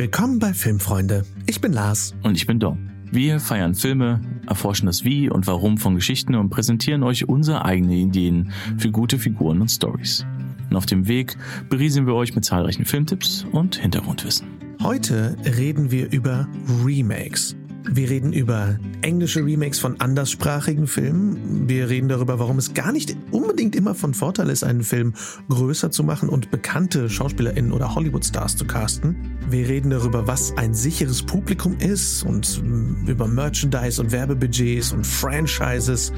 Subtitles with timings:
[0.00, 1.26] Willkommen bei Filmfreunde.
[1.44, 2.14] Ich bin Lars.
[2.22, 2.88] Und ich bin Dom.
[3.12, 8.08] Wir feiern Filme, erforschen das Wie und Warum von Geschichten und präsentieren euch unsere eigenen
[8.08, 10.24] Ideen für gute Figuren und Stories.
[10.70, 11.36] Und auf dem Weg
[11.68, 14.46] beriesen wir euch mit zahlreichen Filmtipps und Hintergrundwissen.
[14.82, 16.48] Heute reden wir über
[16.82, 17.54] Remakes.
[17.88, 21.66] Wir reden über englische Remakes von anderssprachigen Filmen.
[21.68, 25.14] Wir reden darüber, warum es gar nicht unbedingt immer von Vorteil ist, einen Film
[25.48, 29.38] größer zu machen und bekannte SchauspielerInnen oder Hollywood-Stars zu casten.
[29.48, 32.62] Wir reden darüber, was ein sicheres Publikum ist und
[33.06, 36.12] über Merchandise und Werbebudgets und Franchises.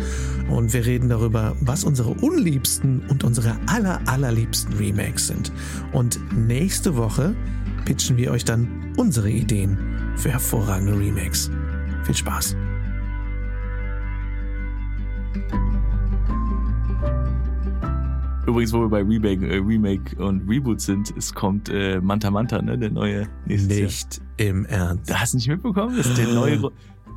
[0.51, 5.52] Und wir reden darüber, was unsere unliebsten und unsere aller, allerliebsten Remakes sind.
[5.93, 7.37] Und nächste Woche
[7.85, 9.79] pitchen wir euch dann unsere Ideen
[10.16, 11.51] für hervorragende Remakes.
[12.05, 12.57] Viel Spaß!
[18.47, 22.61] Übrigens, wo wir bei Remake, äh, Remake und Reboot sind, es kommt äh, Manta Manta,
[22.61, 24.49] ne, der neue nächstes Nicht Jahr.
[24.49, 25.09] im Ernst.
[25.09, 25.96] Da hast du nicht mitbekommen?
[25.96, 26.60] Das ist der neue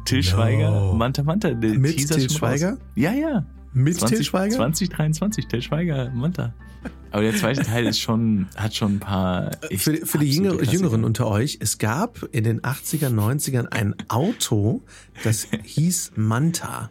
[0.05, 0.93] Till Schweiger, no.
[0.93, 1.49] Manta Manta.
[1.51, 2.77] Der Mit Teaser Till Schweiger?
[2.93, 3.43] Ja, ja.
[3.73, 4.55] Mit 20, Till Schweiger?
[4.55, 6.53] 2023, Till Schweiger, Manta.
[7.11, 9.51] Aber der zweite Teil ist schon, hat schon ein paar.
[9.77, 14.81] Für, für die Jüngere, Jüngeren unter euch, es gab in den 80er, 90ern ein Auto,
[15.23, 16.89] das hieß Manta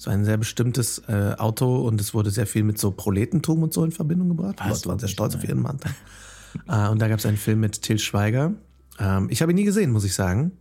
[0.00, 3.74] so ein sehr bestimmtes äh, Auto und es wurde sehr viel mit so Proletentum und
[3.74, 4.58] so in Verbindung gebracht.
[4.64, 5.90] Die Leute waren sehr stolz auf ihren Mantel.
[6.68, 8.54] äh, und da gab es einen Film mit Till Schweiger.
[8.98, 10.52] Ähm, ich habe ihn nie gesehen, muss ich sagen.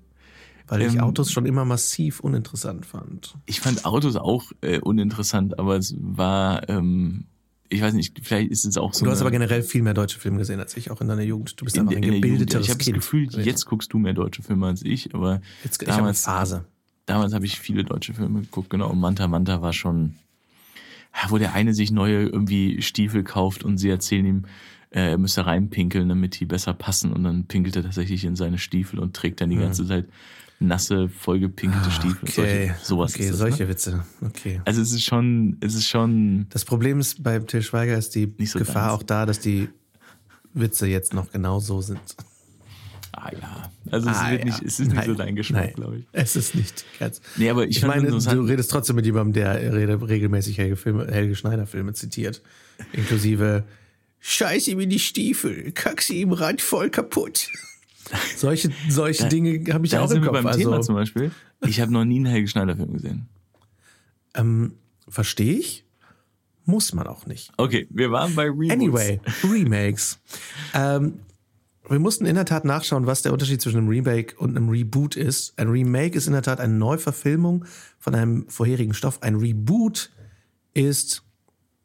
[0.68, 3.36] Weil ich ähm, Autos schon immer massiv uninteressant fand.
[3.46, 7.26] Ich fand Autos auch äh, uninteressant, aber es war, ähm,
[7.70, 9.06] ich weiß nicht, vielleicht ist es auch so.
[9.06, 11.60] Du hast aber generell viel mehr deutsche Filme gesehen als ich, auch in deiner Jugend.
[11.60, 14.68] Du bist einfach ein gebildeteres Ich habe das Gefühl, jetzt guckst du mehr deutsche Filme
[14.68, 16.66] als ich, aber jetzt, damals, ich Phase
[17.10, 18.90] damals habe ich viele deutsche Filme geguckt, genau.
[18.90, 20.16] Und Manta Manta war schon,
[21.28, 24.46] wo der eine sich neue irgendwie Stiefel kauft und sie erzählen ihm,
[24.92, 27.12] äh, er müsse reinpinkeln, damit die besser passen.
[27.12, 30.06] Und dann pinkelt er tatsächlich in seine Stiefel und trägt dann die ganze Zeit
[30.60, 32.20] nasse, vollgepinkelte Stiefel.
[32.22, 32.32] Okay.
[32.32, 33.70] Solche, sowas okay, das, solche ne?
[33.70, 34.04] Witze.
[34.22, 34.62] Okay.
[34.66, 36.48] Also es ist schon, es ist schon.
[36.50, 39.00] Das Problem ist bei Till Schweiger ist die so Gefahr ganz.
[39.00, 39.70] auch da, dass die
[40.54, 42.16] Witze jetzt noch genau so sind.
[43.12, 44.46] Ah ja, also es, ah, wird ja.
[44.46, 46.06] nicht, es ist nicht so dein Geschmack, glaube ich.
[46.12, 46.86] Es ist nicht.
[47.00, 47.22] Ganz.
[47.38, 49.74] Nee, aber ich, ich meine, du redest trotzdem mit jemandem, der
[50.08, 52.42] regelmäßig Helge, Filme, Helge Schneider Filme zitiert.
[52.94, 53.66] Inklusive
[54.20, 57.50] Scheiß ihm in die Stiefel, kack sie im Rand voll kaputt.
[58.36, 60.34] Solche, solche da, Dinge habe ich auch im Kopf.
[60.34, 61.32] Beim also, Thema zum Beispiel.
[61.66, 63.28] Ich habe noch nie einen Helge Schneider Film gesehen.
[64.34, 64.74] Ähm,
[65.08, 65.86] Verstehe ich.
[66.66, 67.52] Muss man auch nicht.
[67.58, 68.72] Okay, wir waren bei Remakes.
[68.72, 70.20] Anyway, Remakes.
[70.76, 71.20] ähm,
[71.90, 75.16] wir mussten in der Tat nachschauen, was der Unterschied zwischen einem Remake und einem Reboot
[75.16, 75.58] ist.
[75.58, 77.66] Ein Remake ist in der Tat eine Neuverfilmung
[77.98, 79.24] von einem vorherigen Stoff.
[79.24, 80.12] Ein Reboot
[80.76, 81.24] ist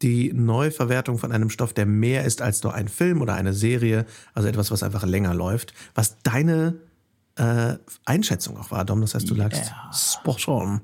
[0.04, 4.04] die Neuverwertung von einem Stoff, der mehr ist als nur ein Film oder eine Serie,
[4.34, 5.72] also etwas, was einfach länger läuft.
[5.94, 6.76] Was deine
[7.36, 9.90] äh, Einschätzung auch war, Dom, das heißt, du lagst yeah.
[9.92, 10.80] spot on.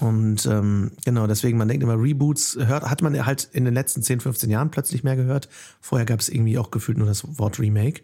[0.00, 4.02] Und ähm, genau, deswegen, man denkt immer, Reboots hört, hat man halt in den letzten
[4.02, 5.48] 10, 15 Jahren plötzlich mehr gehört.
[5.80, 8.02] Vorher gab es irgendwie auch gefühlt nur das Wort Remake.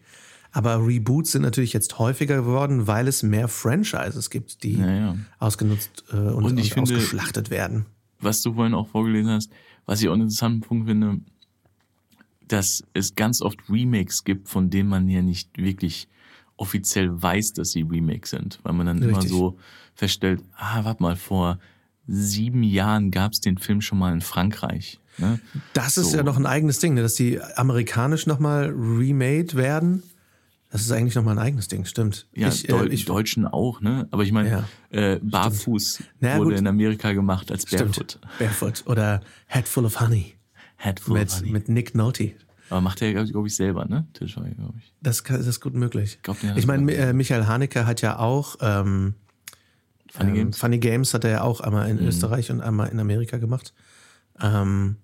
[0.53, 5.17] Aber Reboots sind natürlich jetzt häufiger geworden, weil es mehr Franchises gibt, die ja, ja.
[5.39, 7.87] ausgenutzt äh, und, und, und finde, ausgeschlachtet werden.
[8.21, 9.51] Was du vorhin auch vorgelesen hast,
[9.89, 11.19] was ich auch einen interessanten Punkt finde,
[12.47, 16.09] dass es ganz oft Remakes gibt, von denen man ja nicht wirklich
[16.59, 19.13] offiziell weiß, dass sie Remakes sind, weil man dann Richtig.
[19.13, 19.59] immer so
[19.95, 21.59] feststellt, ah, warte mal, vor
[22.07, 25.01] sieben Jahren gab es den Film schon mal in Frankreich.
[25.17, 25.41] Ne?
[25.73, 27.01] Das ist ja noch ein eigenes Ding, ne?
[27.01, 30.03] dass die amerikanisch nochmal remade werden.
[30.71, 32.27] Das ist eigentlich nochmal ein eigenes Ding, stimmt.
[32.35, 34.07] Ja, ich, Deu äh, ich, Deutschen auch, ne?
[34.11, 36.59] Aber ich meine, ja, äh, Barfuß naja, wurde gut.
[36.59, 38.13] in Amerika gemacht als Barefoot.
[38.13, 38.21] Stimmt.
[38.39, 40.35] Barefoot oder Head Full of Honey.
[40.77, 41.51] Head Full mit, of Honey.
[41.53, 42.33] Mit Nick Nolte.
[42.69, 44.07] Aber macht er, glaube ich, selber, ne?
[44.13, 44.93] Tischweiger, glaube ich.
[45.01, 46.17] Das, das ist gut möglich.
[46.17, 49.15] Ich, glaub, ich meine, äh, Michael Haneke hat ja auch ähm,
[50.11, 50.59] Funny, ähm, Games.
[50.59, 52.09] Funny Games hat er ja auch einmal in mhm.
[52.09, 53.73] Österreich und einmal in Amerika gemacht.
[54.39, 54.97] Ähm,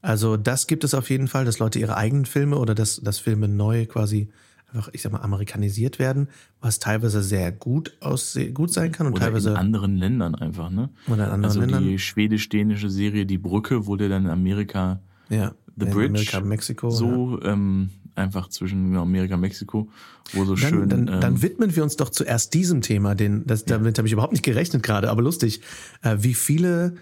[0.00, 3.18] also das gibt es auf jeden Fall, dass Leute ihre eigenen Filme oder dass, dass
[3.18, 4.30] Filme neu quasi
[4.72, 6.28] einfach, ich sag mal, amerikanisiert werden,
[6.60, 10.70] was teilweise sehr gut aus gut sein kann und oder teilweise in anderen Ländern einfach,
[10.70, 10.90] ne?
[11.06, 11.84] Oder in anderen also Ländern.
[11.84, 16.90] die schwedisch-dänische Serie Die Brücke wurde dann in Amerika ja, The in Bridge Amerika, Mexiko,
[16.90, 17.52] so ja.
[17.52, 19.88] ähm, einfach zwischen Amerika und Mexiko,
[20.32, 20.88] wo so dann, schön.
[20.88, 23.78] Dann, ähm, dann widmen wir uns doch zuerst diesem Thema, den, das, ja.
[23.78, 25.60] damit habe ich überhaupt nicht gerechnet gerade, aber lustig,
[26.02, 26.94] äh, wie viele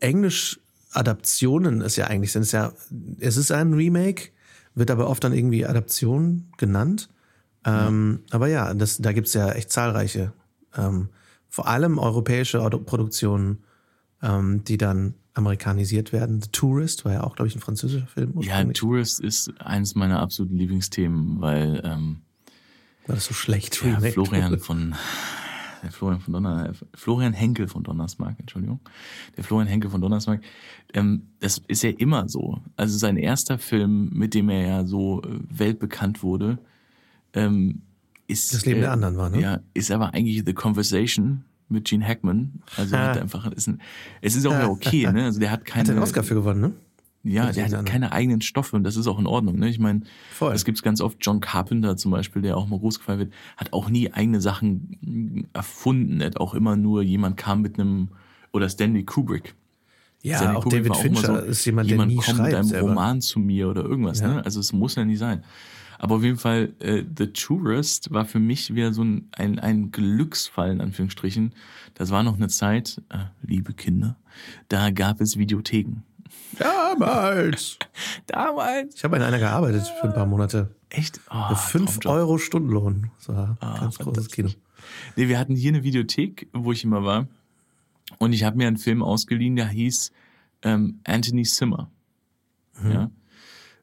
[0.00, 2.42] Englisch-Adaptionen es ja eigentlich sind.
[2.42, 2.72] Es ist ja,
[3.18, 4.30] es ist ein Remake,
[4.74, 7.08] wird aber oft dann irgendwie Adaption genannt.
[7.64, 8.34] Ähm, ja.
[8.34, 10.32] Aber ja, das, da gibt's ja echt zahlreiche,
[10.76, 11.08] ähm,
[11.48, 13.64] vor allem europäische Produktionen,
[14.22, 16.40] ähm, die dann amerikanisiert werden.
[16.40, 18.40] The Tourist war ja auch, glaube ich, ein französischer Film.
[18.40, 22.22] Ja, Tourist ist eines meiner absoluten Lieblingsthemen, weil ähm,
[23.06, 23.82] War das so schlecht?
[23.84, 24.00] Ja?
[24.00, 24.94] Florian von
[25.84, 28.80] der Florian von Donner, Florian Henkel von Donnersmark, Entschuldigung.
[29.36, 30.42] Der Florian Henkel von Donnersmark.
[30.92, 32.60] Ähm, das ist ja immer so.
[32.76, 36.58] Also sein erster Film, mit dem er ja so äh, weltbekannt wurde,
[37.34, 37.82] ähm,
[38.26, 38.52] ist.
[38.54, 39.40] Das Leben äh, der anderen war, ne?
[39.40, 42.62] Ja, ist aber eigentlich The Conversation mit Gene Hackman.
[42.76, 43.08] Also Ah.
[43.10, 43.80] hat einfach, ist ein,
[44.20, 45.24] es ist auch ja okay, ne?
[45.24, 45.82] Also der hat keine.
[45.82, 46.72] Hat er den Oscar für gewonnen, ne?
[47.24, 49.58] Ja, der hat keine eigenen Stoffe und das ist auch in Ordnung.
[49.58, 49.70] Ne?
[49.70, 50.02] Ich meine,
[50.38, 51.16] das gibt's ganz oft.
[51.22, 55.48] John Carpenter zum Beispiel, der auch mal groß gefallen wird, hat auch nie eigene Sachen
[55.54, 56.20] erfunden.
[56.20, 58.08] Er hat auch immer nur jemand kam mit einem
[58.52, 59.54] oder Stanley Kubrick.
[60.22, 62.48] Ja, Stanley auch Kubrick David auch Fincher so, ist jemand, der jemand nie kommt schreibt
[62.48, 62.88] mit einem selber.
[62.88, 64.20] Roman zu mir oder irgendwas.
[64.20, 64.28] Ja.
[64.28, 64.44] Ne?
[64.44, 65.42] Also es muss ja nicht sein.
[65.98, 69.90] Aber auf jeden Fall, äh, The Tourist war für mich wieder so ein, ein, ein
[69.90, 71.54] Glücksfall, in Anführungsstrichen.
[71.94, 74.16] Das war noch eine Zeit, äh, liebe Kinder,
[74.68, 76.02] da gab es Videotheken.
[76.58, 77.78] Damals!
[78.26, 78.94] Damals.
[78.96, 80.74] Ich habe in einer gearbeitet für ein paar Monate.
[80.90, 81.20] Echt?
[81.30, 82.20] Oh, Für 5 Traumjob.
[82.20, 83.10] Euro Stundenlohn.
[83.18, 84.50] Das war ein ganz großes Kino.
[85.16, 87.26] Nee, wir hatten hier eine Videothek, wo ich immer war.
[88.18, 90.12] Und ich habe mir einen Film ausgeliehen, der hieß
[90.62, 91.90] ähm, Anthony Zimmer.
[92.88, 93.10] Ja.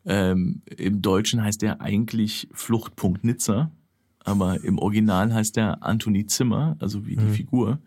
[0.06, 3.72] Ähm, Im Deutschen heißt der eigentlich Fluchtpunkt Nizza,
[4.24, 7.80] aber im Original heißt der Anthony Zimmer, also wie die Figur.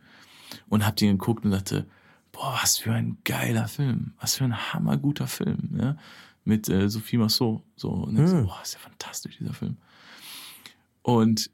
[0.68, 1.86] Und hab den geguckt und dachte,
[2.34, 5.96] boah, was für ein geiler Film, was für ein hammerguter Film, ja.
[6.44, 7.62] Mit äh, Sophie Massot.
[7.74, 9.78] So, und ich so, boah, ist ja fantastisch, dieser Film.
[11.00, 11.50] Und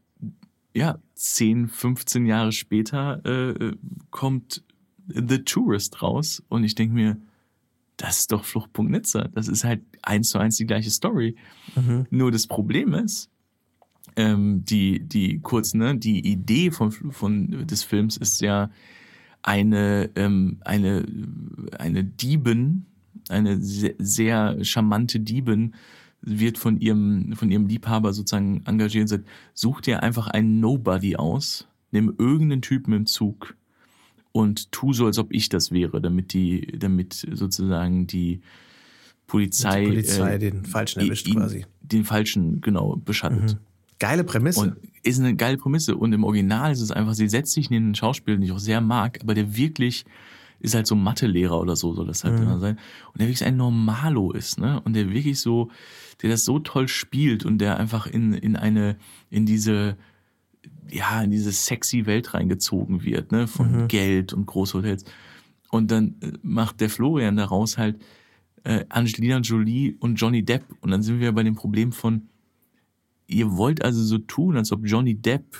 [0.75, 3.77] ja, 10, 15 Jahre später äh,
[4.11, 4.65] kommt
[5.07, 7.17] The Tourist raus und ich denke mir,
[7.97, 9.29] das ist doch Fluchtpunkt Nizza.
[9.35, 11.37] Das ist halt eins zu eins die gleiche Story.
[12.11, 13.29] Nur das Problem ist,
[14.17, 18.71] ähm, die, die kurz, ne, die Idee von, von, des Films ist ja
[19.43, 21.05] eine, ähm, eine,
[21.79, 22.87] eine Diebin,
[23.29, 25.75] eine sehr, sehr charmante Diebin,
[26.23, 31.17] wird von ihrem, von ihrem Liebhaber sozusagen engagiert und sagt, such dir einfach einen Nobody
[31.17, 33.57] aus, nimm irgendeinen Typen im Zug
[34.33, 38.43] und tu so, als ob ich das wäre, damit die, damit sozusagen die
[39.27, 41.65] Polizei, Die Polizei äh, den Falschen erwischt ihn- quasi.
[41.81, 43.59] Den Falschen, genau, beschattet.
[44.01, 44.61] Geile Prämisse.
[44.61, 45.97] Und ist eine geile Prämisse.
[45.97, 48.59] Und im Original ist es einfach, sie setzt sich neben einen Schauspieler, den ich auch
[48.59, 50.05] sehr mag, aber der wirklich
[50.59, 52.79] ist halt so Mathelehrer oder so, soll das halt immer sein.
[53.13, 54.81] Und der wirklich ein Normalo ist, ne?
[54.85, 55.71] Und der wirklich so,
[56.21, 58.97] der das so toll spielt und der einfach in, in eine,
[59.31, 59.97] in diese,
[60.91, 63.47] ja, in diese sexy Welt reingezogen wird, ne?
[63.47, 65.05] Von Geld und Großhotels.
[65.71, 67.99] Und dann äh, macht der Florian daraus halt
[68.65, 70.65] äh, Angelina Jolie und Johnny Depp.
[70.83, 72.29] Und dann sind wir bei dem Problem von,
[73.31, 75.57] ihr wollt also so tun, als ob Johnny Depp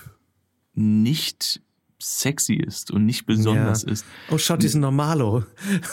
[0.75, 1.61] nicht
[2.03, 3.91] sexy ist und nicht besonders ja.
[3.91, 4.07] ist.
[4.31, 5.45] Oh, schaut diesen Normalo.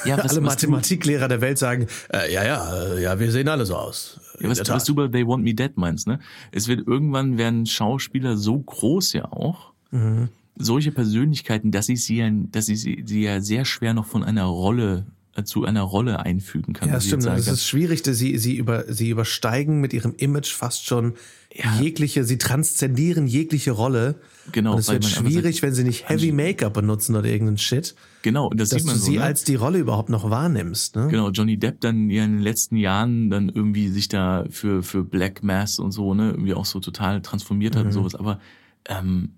[0.05, 3.29] Ja, was- alle was du- Mathematiklehrer der Welt sagen, äh, ja, ja, äh, ja, wir
[3.31, 4.19] sehen alle so aus.
[4.39, 6.19] Ja, was, was du bei They Want Me Dead meinst, ne?
[6.51, 10.29] Es wird irgendwann werden Schauspieler so groß ja auch, Mhm.
[10.57, 14.23] solche Persönlichkeiten, dass ich sie ja, dass ich sie, sie ja sehr schwer noch von
[14.23, 16.89] einer Rolle äh, zu einer Rolle einfügen kann.
[16.89, 17.23] Ja, stimmt.
[17.23, 21.13] sagen Es ist schwierig, dass sie, sie, über, sie übersteigen mit ihrem Image fast schon
[21.57, 21.79] Ja.
[21.81, 24.15] jegliche, sie transzendieren jegliche Rolle.
[24.51, 27.95] Genau, Und es wird schwierig, sagt, wenn sie nicht Heavy Make-up benutzen oder irgendeinen Shit,
[28.21, 29.23] Genau, und das dass sieht du man so, sie ne?
[29.23, 30.95] als die Rolle überhaupt noch wahrnimmst.
[30.95, 31.07] Ne?
[31.09, 35.03] Genau, Johnny Depp dann ja in den letzten Jahren dann irgendwie sich da für, für
[35.03, 38.15] Black Mass und so, ne, irgendwie auch so total transformiert hat und sowas.
[38.15, 38.39] Aber
[38.87, 39.33] ähm,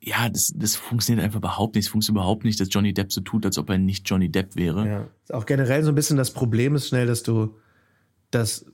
[0.00, 1.86] ja, das, das funktioniert einfach überhaupt nicht.
[1.86, 4.56] Es funktioniert überhaupt nicht, dass Johnny Depp so tut, als ob er nicht Johnny Depp
[4.56, 4.86] wäre.
[4.86, 5.08] Ja.
[5.36, 7.56] Auch generell so ein bisschen das Problem ist schnell, dass du,
[8.30, 8.66] dass,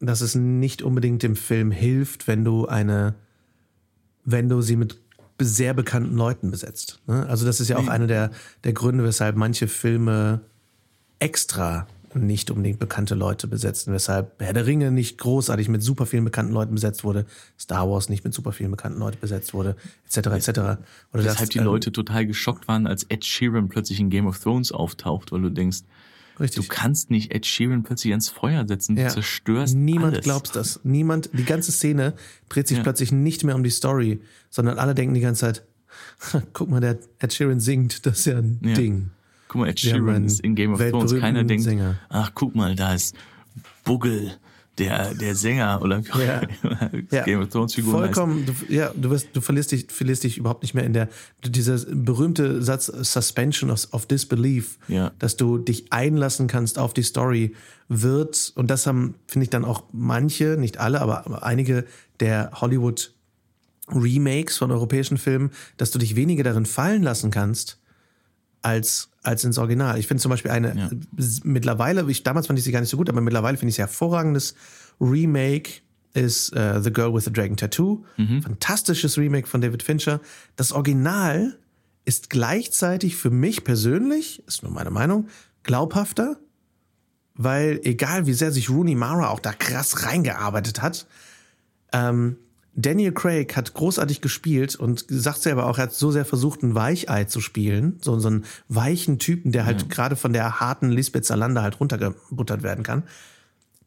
[0.00, 3.14] dass es nicht unbedingt dem Film hilft, wenn du eine,
[4.24, 4.98] wenn du sie mit
[5.40, 7.00] sehr bekannten Leuten besetzt.
[7.06, 7.26] Ne?
[7.26, 8.30] Also das ist ja auch einer der,
[8.64, 10.40] der Gründe, weshalb manche Filme
[11.18, 16.24] extra nicht unbedingt bekannte Leute besetzen, weshalb Herr der Ringe nicht großartig mit super vielen
[16.24, 17.26] bekannten Leuten besetzt wurde,
[17.58, 19.76] Star Wars nicht mit super vielen bekannten Leuten besetzt wurde,
[20.06, 20.16] etc.
[20.16, 20.48] etc.
[20.48, 20.78] Oder
[21.12, 24.38] Weshalb dass, die ähm, Leute total geschockt waren, als Ed Sheeran plötzlich in Game of
[24.38, 25.80] Thrones auftaucht, weil du denkst,
[26.40, 26.66] richtig.
[26.68, 29.08] du kannst nicht Ed Sheeran plötzlich ans Feuer setzen, du Ja.
[29.08, 30.24] zerstörst Niemand alles.
[30.24, 30.80] glaubt das.
[30.84, 32.14] Niemand, die ganze Szene
[32.48, 32.82] dreht sich Ja.
[32.82, 35.64] plötzlich nicht mehr um die Story, sondern alle denken die ganze Zeit,
[36.52, 38.74] guck mal, der Ed Sheeran singt, das ist ja ein Ja.
[38.74, 39.10] Ding.
[39.48, 41.14] Guck mal, Ed Sheeran ist in Game of Thrones.
[41.18, 41.98] Keiner denkt, Sänger.
[42.08, 43.14] ach, guck mal, da ist
[43.84, 44.32] Buggel,
[44.78, 46.42] der, der Sänger oder Ja.
[47.10, 47.24] Ja.
[47.24, 47.92] Game of Thrones Figur.
[47.92, 51.08] Vollkommen, du, ja, du wirst, du verlierst dich, verlierst dich überhaupt nicht mehr in der,
[51.44, 55.12] dieser berühmte Satz Suspension of, of Disbelief, Ja.
[55.18, 57.54] dass du dich einlassen kannst auf die Story,
[57.88, 61.84] wird, und das haben, finde ich dann auch manche, nicht alle, aber einige
[62.20, 63.12] der Hollywood
[63.88, 67.78] Remakes von europäischen Filmen, dass du dich weniger darin fallen lassen kannst,
[68.62, 69.98] als, als ins Original.
[69.98, 70.90] Ich finde zum Beispiel eine, Ja.
[71.44, 73.82] mittlerweile, ich, damals fand ich sie gar nicht so gut, aber mittlerweile finde ich sie
[73.82, 74.54] hervorragendes
[75.00, 75.70] Remake
[76.14, 78.04] ist äh, The Girl with the Dragon Tattoo.
[78.16, 80.20] Fantastisches Remake von David Fincher.
[80.56, 81.58] Das Original
[82.06, 85.28] ist gleichzeitig für mich persönlich, ist nur meine Meinung,
[85.64, 86.38] glaubhafter,
[87.34, 91.06] weil egal wie sehr sich Rooney Mara auch da krass reingearbeitet hat,
[91.92, 92.36] ähm,
[92.78, 96.74] Daniel Craig hat großartig gespielt und sagt selber auch, er hat so sehr versucht, ein
[96.74, 97.98] Weichei zu spielen.
[98.02, 102.62] So, so einen weichen Typen, der halt gerade von der harten Lisbeth Salander halt runtergebuttert
[102.62, 103.04] werden kann.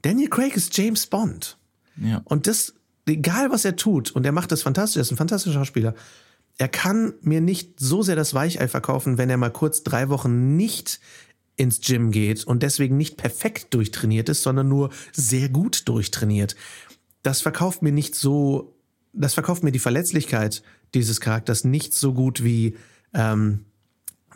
[0.01, 1.57] Daniel Craig ist James Bond.
[1.97, 2.21] Ja.
[2.25, 2.73] Und das,
[3.07, 5.93] egal was er tut, und er macht das fantastisch, er ist ein fantastischer Schauspieler,
[6.57, 10.57] er kann mir nicht so sehr das Weichei verkaufen, wenn er mal kurz drei Wochen
[10.57, 10.99] nicht
[11.55, 16.55] ins Gym geht und deswegen nicht perfekt durchtrainiert ist, sondern nur sehr gut durchtrainiert.
[17.21, 18.78] Das verkauft mir nicht so,
[19.13, 20.61] das verkauft mir die Verletzlichkeit
[20.93, 22.77] dieses Charakters nicht so gut wie,
[23.13, 23.65] ähm,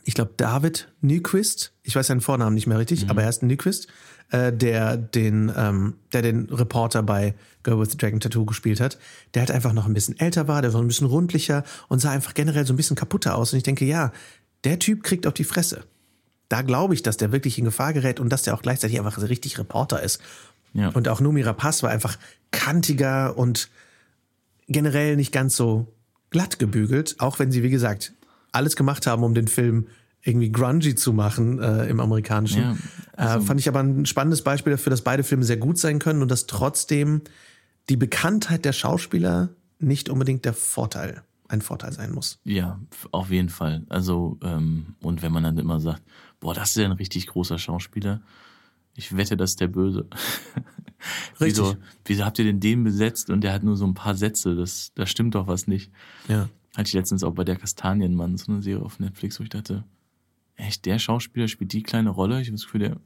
[0.03, 3.87] ich glaube, David Nyquist, ich weiß seinen Vornamen nicht mehr richtig, aber er ist Nyquist,
[4.31, 8.97] äh, der den, ähm, der den Reporter bei Girl with the Dragon Tattoo gespielt hat,
[9.33, 12.11] der halt einfach noch ein bisschen älter war, der war ein bisschen rundlicher und sah
[12.11, 13.53] einfach generell so ein bisschen kaputter aus.
[13.53, 14.11] Und ich denke, ja,
[14.63, 15.83] der Typ kriegt auf die Fresse.
[16.49, 19.21] Da glaube ich, dass der wirklich in Gefahr gerät und dass der auch gleichzeitig einfach
[19.21, 20.19] richtig Reporter ist.
[20.73, 20.89] Ja.
[20.89, 22.17] Und auch Numi Rapaz war einfach
[22.51, 23.69] kantiger und
[24.67, 25.93] generell nicht ganz so
[26.29, 28.13] glatt gebügelt, auch wenn sie, wie gesagt,
[28.51, 29.87] alles gemacht haben, um den Film
[30.21, 32.79] irgendwie grungy zu machen äh, im amerikanischen.
[33.17, 35.99] Ja, äh, fand ich aber ein spannendes Beispiel dafür, dass beide Filme sehr gut sein
[35.99, 37.21] können und dass trotzdem
[37.89, 42.39] die Bekanntheit der Schauspieler nicht unbedingt der Vorteil, ein Vorteil sein muss.
[42.45, 42.79] Ja,
[43.11, 43.83] auf jeden Fall.
[43.89, 46.01] Also, ähm, und wenn man dann immer sagt,
[46.39, 48.21] boah, das ist ja ein richtig großer Schauspieler,
[48.95, 50.07] ich wette, das ist der Böse.
[51.39, 51.83] wieso, Richtig.
[52.05, 54.55] wieso habt ihr denn den besetzt und der hat nur so ein paar Sätze?
[54.55, 55.91] Das, da stimmt doch was nicht.
[56.27, 56.49] Ja.
[56.75, 59.83] Hatte ich letztens auch bei der Kastanienmann, so eine Serie auf Netflix, wo ich dachte,
[60.55, 62.41] echt, der Schauspieler spielt die kleine Rolle?
[62.41, 62.97] Ich habe das Gefühl, der,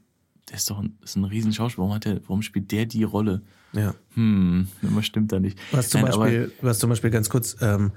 [0.49, 1.83] der ist doch ein, ist ein riesen Schauspieler.
[1.83, 3.41] Warum, hat der, warum spielt der die Rolle?
[3.73, 3.93] Ja.
[4.13, 5.59] Hm, immer stimmt da nicht.
[5.71, 7.91] Was zum, Nein, aber- Beispiel, was zum Beispiel ganz kurz ähm,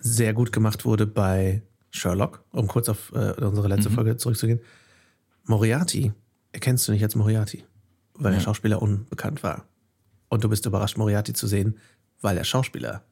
[0.00, 3.94] sehr gut gemacht wurde bei Sherlock, um kurz auf äh, unsere letzte Mhm.
[3.94, 4.60] Folge zurückzugehen.
[5.44, 6.12] Moriarty
[6.52, 7.64] erkennst du nicht als Moriarty,
[8.14, 8.44] weil der Ja.
[8.46, 9.64] Schauspieler unbekannt war.
[10.28, 11.78] Und du bist überrascht, Moriarty zu sehen,
[12.20, 13.02] weil der Schauspieler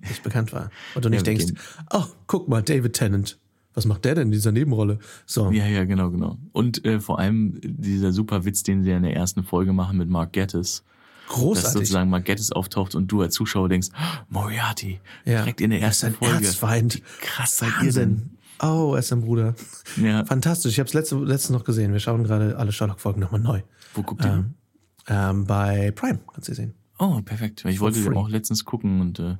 [0.00, 0.70] nicht bekannt war.
[0.94, 1.58] Und du nicht wir denkst, gehen-
[1.92, 3.38] oh, guck mal, David Tennant.
[3.74, 4.98] Was macht der denn in dieser Nebenrolle?
[5.24, 6.36] So, Ja, ja, genau, genau.
[6.52, 9.98] Und äh, vor allem dieser super Witz, den sie ja in der ersten Folge machen
[9.98, 10.82] mit Mark Gettis.
[11.28, 11.72] Dass großartig.
[11.72, 15.40] sozusagen Mark Gettis auftaucht und du als Zuschauer denkst, "Oh, Moriarty, Ja.
[15.42, 16.46] direkt in der Er ist ersten ein Folge.
[16.46, 16.94] Erzfeind.
[16.96, 18.30] Wie krass seid ihr denn?
[18.60, 19.54] Oh, er ist ein Bruder.
[20.02, 20.24] Ja.
[20.24, 20.72] Fantastisch.
[20.72, 21.92] Ich habe es letzte, letztens noch gesehen.
[21.92, 23.60] Wir schauen gerade alle Sherlock-Folgen nochmal neu.
[23.98, 24.30] Wo guckt ihr?
[24.30, 24.54] Ähm,
[25.08, 26.74] ähm, bei Prime kannst du sehen.
[26.98, 27.64] Oh, perfekt.
[27.66, 28.10] Ich wollte free.
[28.10, 29.36] den auch letztens gucken und äh,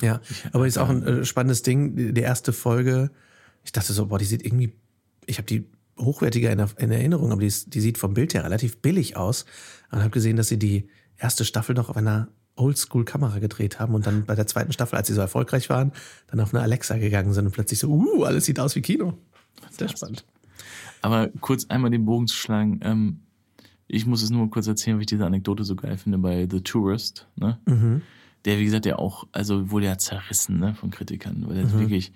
[0.00, 0.20] Ja,
[0.52, 2.14] aber ist auch ein äh, spannendes Ding.
[2.14, 3.10] Die, erste Folge,
[3.64, 4.72] ich dachte so, boah, die sieht irgendwie,
[5.26, 5.66] ich habe die
[5.98, 9.44] hochwertiger in, in Erinnerung, aber die, ist, die sieht vom Bild her relativ billig aus.
[9.90, 14.06] Und habe gesehen, dass sie die erste Staffel noch auf einer Oldschool-Kamera gedreht haben und
[14.06, 15.92] dann bei der zweiten Staffel, als sie so erfolgreich waren,
[16.26, 19.18] dann auf eine Alexa gegangen sind und plötzlich so, uh, alles sieht aus wie Kino.
[19.70, 20.24] Sehr spannend.
[21.00, 23.20] Aber kurz einmal den Bogen zu schlagen, ähm,
[23.92, 26.62] ich muss es nur kurz erzählen, weil ich diese Anekdote so geil finde bei The
[26.62, 27.58] Tourist, ne?
[28.44, 32.12] Der, wie gesagt, der auch, also wurde ja zerrissen, ne, von Kritikern, weil er wirklich,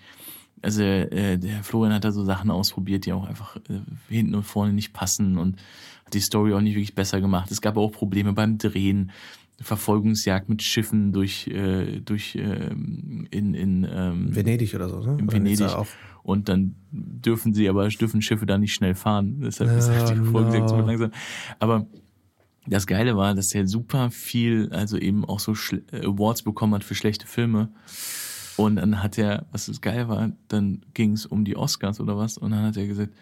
[0.62, 4.42] also äh, der Florian hat da so Sachen ausprobiert, die auch einfach äh, hinten und
[4.42, 5.56] vorne nicht passen und
[6.04, 7.50] hat die Story auch nicht wirklich besser gemacht.
[7.50, 9.12] Es gab auch Probleme beim Drehen,
[9.60, 15.16] Verfolgungsjagd mit Schiffen durch, äh, durch ähm, in, in ähm, Venedig oder so, ne?
[15.18, 15.66] in Venedig.
[15.68, 15.86] Auch.
[16.22, 19.40] Und dann dürfen sie aber, dürfen Schiffe da nicht schnell fahren.
[19.40, 20.86] Deshalb ist halt die Oh, Folgensektion no.
[20.86, 21.10] langsam.
[21.58, 21.86] Aber
[22.66, 26.82] das Geile war, dass er super viel, also eben auch so Schle- Awards bekommen hat
[26.84, 27.68] für schlechte Filme.
[28.56, 32.16] Und dann hat er, was das geil war, dann ging es um die Oscars oder
[32.16, 32.38] was.
[32.38, 33.12] Und dann hat er gesagt,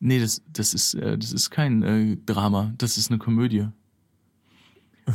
[0.00, 3.68] nee, das, das ist, äh, das ist kein äh, Drama, das ist eine Komödie.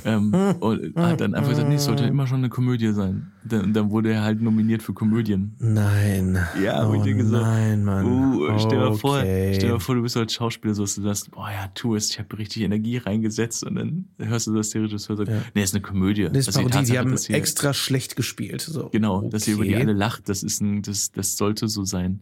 [0.06, 3.32] Ähm, und hat dann einfach gesagt, nee, es sollte immer schon eine Komödie sein.
[3.44, 5.56] Dann, dann wurde er halt nominiert für Komödien.
[5.60, 6.38] Nein.
[6.62, 8.06] Ja, oh, ich denke so, nein, Mann.
[8.06, 9.54] Uh, stell, dir vor, Okay.
[9.56, 11.96] stell dir mal vor, du bist als Schauspieler so, dass du sagst, boah ja, tu
[11.96, 15.42] es, ich habe richtig Energie reingesetzt und dann hörst du, dass der Regisseur sagt, Ja.
[15.56, 16.24] nee, ist eine Komödie.
[16.32, 18.62] Das ist die Parodie, die Tatsache, haben hier- extra schlecht gespielt.
[18.62, 18.90] So.
[18.90, 19.84] Genau, dass ihr über die Okay.
[19.84, 22.20] alle lacht, das ist ein, das, das sollte so sein.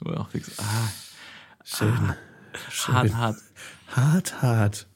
[0.00, 0.64] Wo auch denkst, ah,
[1.64, 1.94] Schön.
[2.88, 3.36] hart, hart.
[3.88, 4.86] Hart, hart.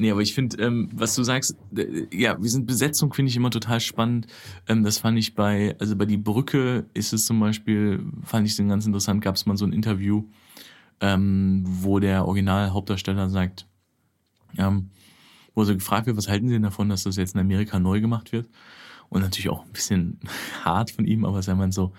[0.00, 3.36] Nee, aber ich finde, ähm, was du sagst, äh, ja, wir sind Besetzung finde ich
[3.36, 4.28] immer total spannend.
[4.66, 8.56] Ähm, das fand ich bei, also bei die Brücke ist es zum Beispiel, fand ich
[8.56, 10.24] den ganz interessant, gab es mal so ein Interview,
[11.02, 13.66] ähm, wo der Original-Hauptdarsteller sagt,
[14.56, 14.88] ähm,
[15.54, 18.00] wo so gefragt wird, was halten Sie denn davon, dass das jetzt in Amerika neu
[18.00, 18.48] gemacht wird?
[19.10, 20.18] Und natürlich auch ein bisschen
[20.64, 21.92] hart von ihm, aber er meint so,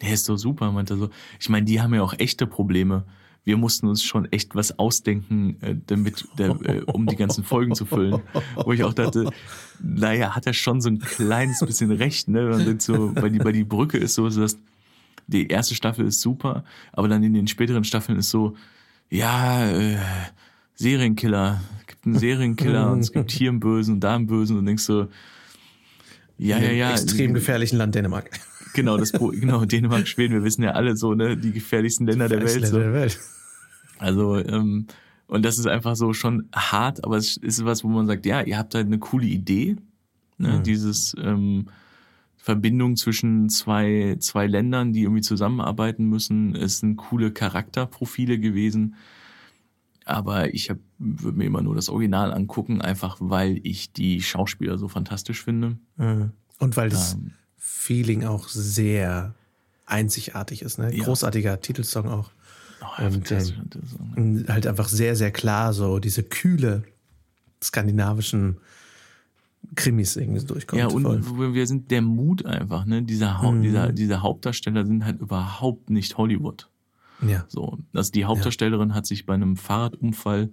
[0.00, 1.10] der ist so super, meint er so.
[1.38, 3.04] Ich meine, die haben ja auch echte Probleme,
[3.46, 7.76] wir mussten uns schon echt was ausdenken, äh, damit, der, äh, um die ganzen Folgen
[7.76, 8.20] zu füllen.
[8.56, 9.30] Wo ich auch dachte,
[9.80, 12.50] naja, hat er schon so ein kleines bisschen recht, ne?
[12.50, 14.58] Und so, weil die, weil die Brücke ist so, dass
[15.28, 18.56] die erste Staffel ist super, aber dann in den späteren Staffeln ist so,
[19.10, 19.96] ja, äh,
[20.74, 24.58] Serienkiller, es gibt einen Serienkiller und es gibt hier einen Bösen und da einen Bösen
[24.58, 25.06] und denkst so,
[26.36, 26.90] ja, ja, ja.
[26.90, 28.28] Extrem gefährlichen Land Dänemark.
[28.74, 32.42] Genau, das, genau, Dänemark, Schweden, wir wissen ja alle so, ne, die gefährlichsten Länder der
[32.42, 32.66] Welt.
[32.66, 32.78] So.
[32.78, 33.20] Der Welt.
[33.98, 34.86] Also, ähm,
[35.26, 38.42] und das ist einfach so schon hart, aber es ist was, wo man sagt, ja,
[38.42, 39.76] ihr habt halt eine coole Idee,
[40.38, 40.62] ne, mhm.
[40.62, 41.66] dieses ähm,
[42.36, 46.54] Verbindung zwischen zwei, zwei Ländern, die irgendwie zusammenarbeiten müssen.
[46.54, 48.94] Es sind coole Charakterprofile gewesen.
[50.04, 54.86] Aber ich würde mir immer nur das Original angucken, einfach weil ich die Schauspieler so
[54.86, 55.76] fantastisch finde.
[55.96, 56.30] Mhm.
[56.60, 59.34] Und weil das ähm, Feeling auch sehr
[59.84, 60.78] einzigartig ist.
[60.78, 60.96] Ne?
[60.96, 61.56] Großartiger ja.
[61.56, 62.30] Titelsong auch.
[62.80, 66.84] Oh, und ähm, halt einfach sehr, sehr klar so diese kühle
[67.62, 68.58] skandinavischen
[69.74, 70.80] Krimis irgendwie durchkommt.
[70.80, 71.54] Ja, und voll.
[71.54, 73.02] wir sind der Mut einfach, ne?
[73.02, 73.62] Dieser, Haupt, mhm.
[73.62, 76.68] dieser, diese Hauptdarsteller sind halt überhaupt nicht Hollywood.
[77.26, 77.44] Ja.
[77.48, 78.94] So, also die Hauptdarstellerin ja.
[78.94, 80.50] hat sich bei einem Fahrradunfall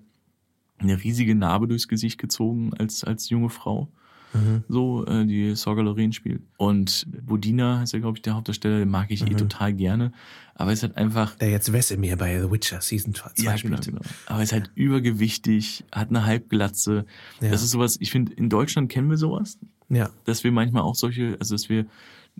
[0.77, 3.89] eine riesige Narbe durchs Gesicht gezogen als, als junge Frau
[4.33, 4.63] mhm.
[4.67, 6.41] so, äh, die Sorga Lorraine spielt.
[6.57, 9.31] Und Bodina heißt ja, glaube ich, der Hauptdarsteller, den mag ich eh mhm.
[9.31, 10.11] eh total gerne.
[10.55, 11.35] Aber es ist halt einfach.
[11.35, 13.85] Der jetzt Wesemir bei The Witcher Season 2 ja, spielt.
[13.85, 14.11] Genau, genau.
[14.27, 17.05] Aber es ist halt übergewichtig, hat eine Halbglatze.
[17.41, 17.49] Ja.
[17.49, 19.57] Das ist sowas, ich finde, in Deutschland kennen wir sowas.
[19.89, 20.09] Ja.
[20.25, 21.85] Dass wir manchmal auch solche, also dass wir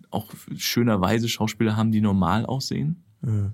[0.10, 3.04] auch schönerweise Schauspieler haben, die normal aussehen.
[3.22, 3.54] Mhm.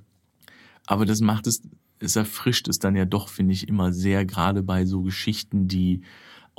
[0.85, 1.61] Aber das macht es,
[1.99, 6.01] es erfrischt es dann ja doch, finde ich, immer sehr, gerade bei so Geschichten, die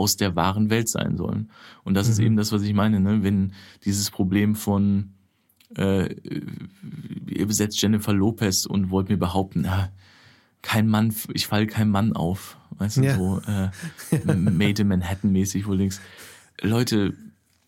[0.00, 1.50] aus der wahren Welt sein sollen.
[1.84, 2.12] Und das mhm.
[2.12, 3.22] ist eben das, was ich meine, ne?
[3.22, 3.52] wenn
[3.84, 5.10] dieses Problem von
[5.76, 6.14] äh,
[7.26, 9.90] ihr besetzt Jennifer Lopez und wollt mir behaupten, na,
[10.62, 13.16] kein Mann, ich falle kein Mann auf, weißt du, ja.
[13.16, 13.70] so äh,
[14.34, 16.00] Made in Manhattan mäßig, wo links.
[16.62, 17.14] Leute,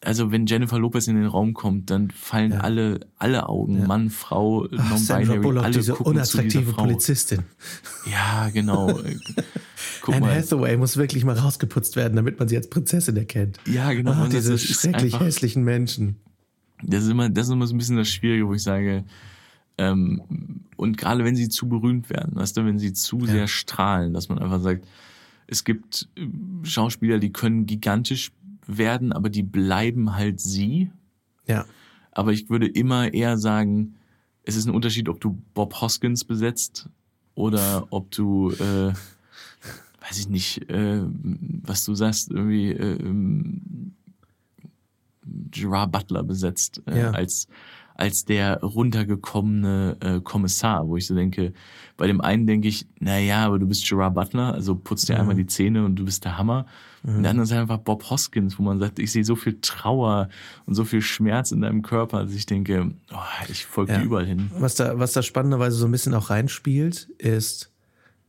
[0.01, 2.61] also wenn Jennifer Lopez in den Raum kommt, dann fallen ja.
[2.61, 3.87] alle alle Augen, ja.
[3.87, 7.43] Mann, Frau, non-binary, alle diese gucken unattraktive zu Polizistin.
[8.11, 8.99] Ja, genau.
[10.03, 10.37] Guck Anne mal.
[10.37, 13.59] Hathaway muss wirklich mal rausgeputzt werden, damit man sie als Prinzessin erkennt.
[13.67, 14.25] Ja, genau.
[14.25, 16.17] Oh, diese schrecklich einfach, hässlichen Menschen.
[16.83, 19.05] Das ist immer, das ist immer so ein bisschen das Schwierige, wo ich sage,
[19.79, 20.23] ähm,
[20.77, 23.27] und gerade wenn sie zu berühmt werden, weißt du, wenn sie zu ja.
[23.27, 24.87] sehr strahlen, dass man einfach sagt,
[25.47, 26.27] es gibt äh,
[26.65, 28.33] Schauspieler, die können gigantisch
[28.67, 30.91] werden, aber die bleiben halt sie.
[31.47, 31.65] Ja.
[32.11, 33.95] Aber ich würde immer eher sagen,
[34.45, 36.89] es ist ein Unterschied, ob du Bob Hoskins besetzt
[37.35, 38.93] oder ob du, äh,
[40.13, 41.01] weiß ich nicht, äh,
[41.65, 43.95] was du sagst, irgendwie äh, ähm,
[45.51, 47.11] Gerard Butler besetzt äh, ja.
[47.13, 47.49] als
[47.95, 51.53] als der runtergekommene äh, Kommissar, wo ich so denke,
[51.97, 55.15] bei dem einen denke ich, na ja, aber du bist Gerard Butler, also putzt dir
[55.15, 55.21] mhm.
[55.21, 56.67] einmal die Zähne und du bist der Hammer.
[57.03, 57.17] Mhm.
[57.17, 60.31] Und der andere ist einfach Bob Hoskins, wo man sagt, ich sehe so viel Trauer
[60.67, 63.99] und so viel Schmerz in deinem Körper, dass ich denke, oh, ich folge ja.
[63.99, 64.51] dir überall hin.
[64.59, 67.72] Was da, was da spannenderweise so ein bisschen auch reinspielt, ist,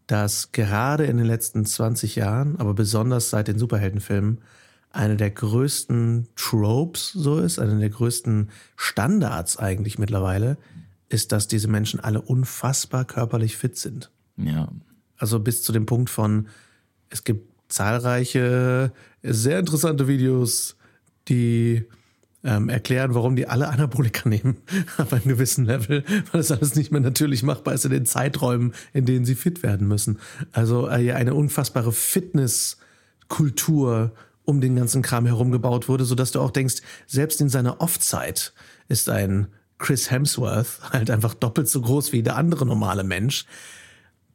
[0.07, 4.39] dass gerade in den letzten 20 Jahren, aber besonders seit den Superheldenfilmen,
[4.91, 10.57] eine der größten Tropes so ist, eine der größten Standards eigentlich mittlerweile,
[11.09, 14.11] ist, dass diese Menschen alle unfassbar körperlich fit sind.
[14.37, 14.69] Ja.
[15.17, 16.47] Also bis zu dem Punkt von,
[17.09, 18.91] es gibt zahlreiche,
[19.23, 20.75] sehr interessante Videos,
[21.27, 21.85] die
[22.43, 24.57] ähm, erklären, warum die alle Anabolika nehmen,
[24.97, 28.73] auf einem gewissen Level, weil das alles nicht mehr natürlich machbar ist in den Zeiträumen,
[28.93, 30.19] in denen sie fit werden müssen.
[30.51, 34.11] Also äh, eine unfassbare Fitnesskultur
[34.45, 38.53] um den ganzen Kram herum gebaut wurde, sodass du auch denkst, selbst in seiner Off-Zeit
[38.89, 43.45] ist ein Chris Hemsworth halt einfach doppelt so groß wie der andere normale Mensch.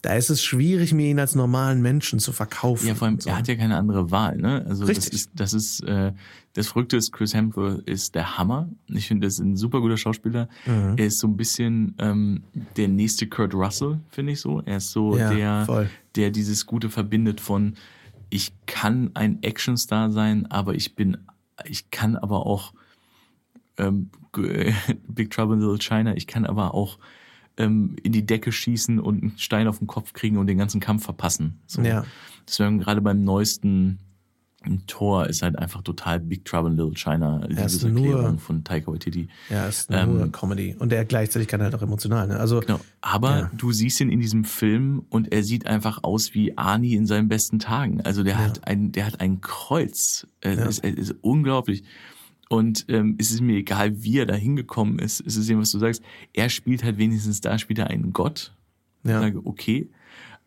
[0.03, 2.87] Da ist es schwierig, mir ihn als normalen Menschen zu verkaufen.
[2.87, 3.31] Ja, vor allem, so.
[3.31, 4.65] er hat ja keine andere Wahl, ne?
[4.69, 5.11] Also Richtig.
[5.11, 6.13] das ist, das ist, äh,
[6.59, 8.69] das Verrückte ist, Chris Hemsworth ist der Hammer.
[8.89, 10.49] Ich finde, das ist ein super guter Schauspieler.
[10.67, 10.95] Mhm.
[10.97, 12.43] Er ist so ein bisschen ähm,
[12.77, 14.61] der nächste Kurt Russell, finde ich so.
[14.67, 15.91] Er ist so ja, der, voll.
[16.17, 17.75] der dieses Gute verbindet von
[18.29, 21.19] ich kann ein Actionstar sein, aber ich bin,
[21.65, 22.75] ich kann aber auch
[23.77, 24.11] ähm,
[25.07, 26.99] Big Trouble in Little China, ich kann aber auch
[27.57, 30.81] ähm, in die Decke schießen und einen Stein auf den Kopf kriegen und den ganzen
[30.81, 31.61] Kampf verpassen.
[31.69, 31.83] So.
[31.83, 32.05] Ja.
[32.49, 34.01] Deswegen gerade beim neuesten
[34.87, 39.29] Tor ist halt einfach total Big Trouble in Little China, ja, Erklärung von Taika Waititi.
[39.49, 40.77] Ja, ist nur ähm, Comedy.
[40.79, 42.29] Und er gleichzeitig kann halt auch emotional.
[42.29, 42.39] Ne?
[42.39, 42.81] Also, genau.
[43.01, 43.51] Aber ja.
[43.57, 47.29] du siehst ihn in diesem Film und er sieht einfach aus wie Arnie in seinen
[47.29, 48.01] besten Tagen.
[48.03, 48.39] Also der ja.
[48.41, 50.27] hat ein, der hat ein Kreuz.
[50.41, 50.67] Es ja.
[50.67, 51.85] ist, ist, unglaublich.
[52.49, 55.21] Und ähm, es ist mir egal, wie er da hingekommen ist.
[55.27, 56.03] Es ist eben, was du sagst.
[56.33, 58.55] Er spielt halt wenigstens da, spielt er einen Gott.
[59.05, 59.19] Ja.
[59.19, 59.91] Ich sage, okay.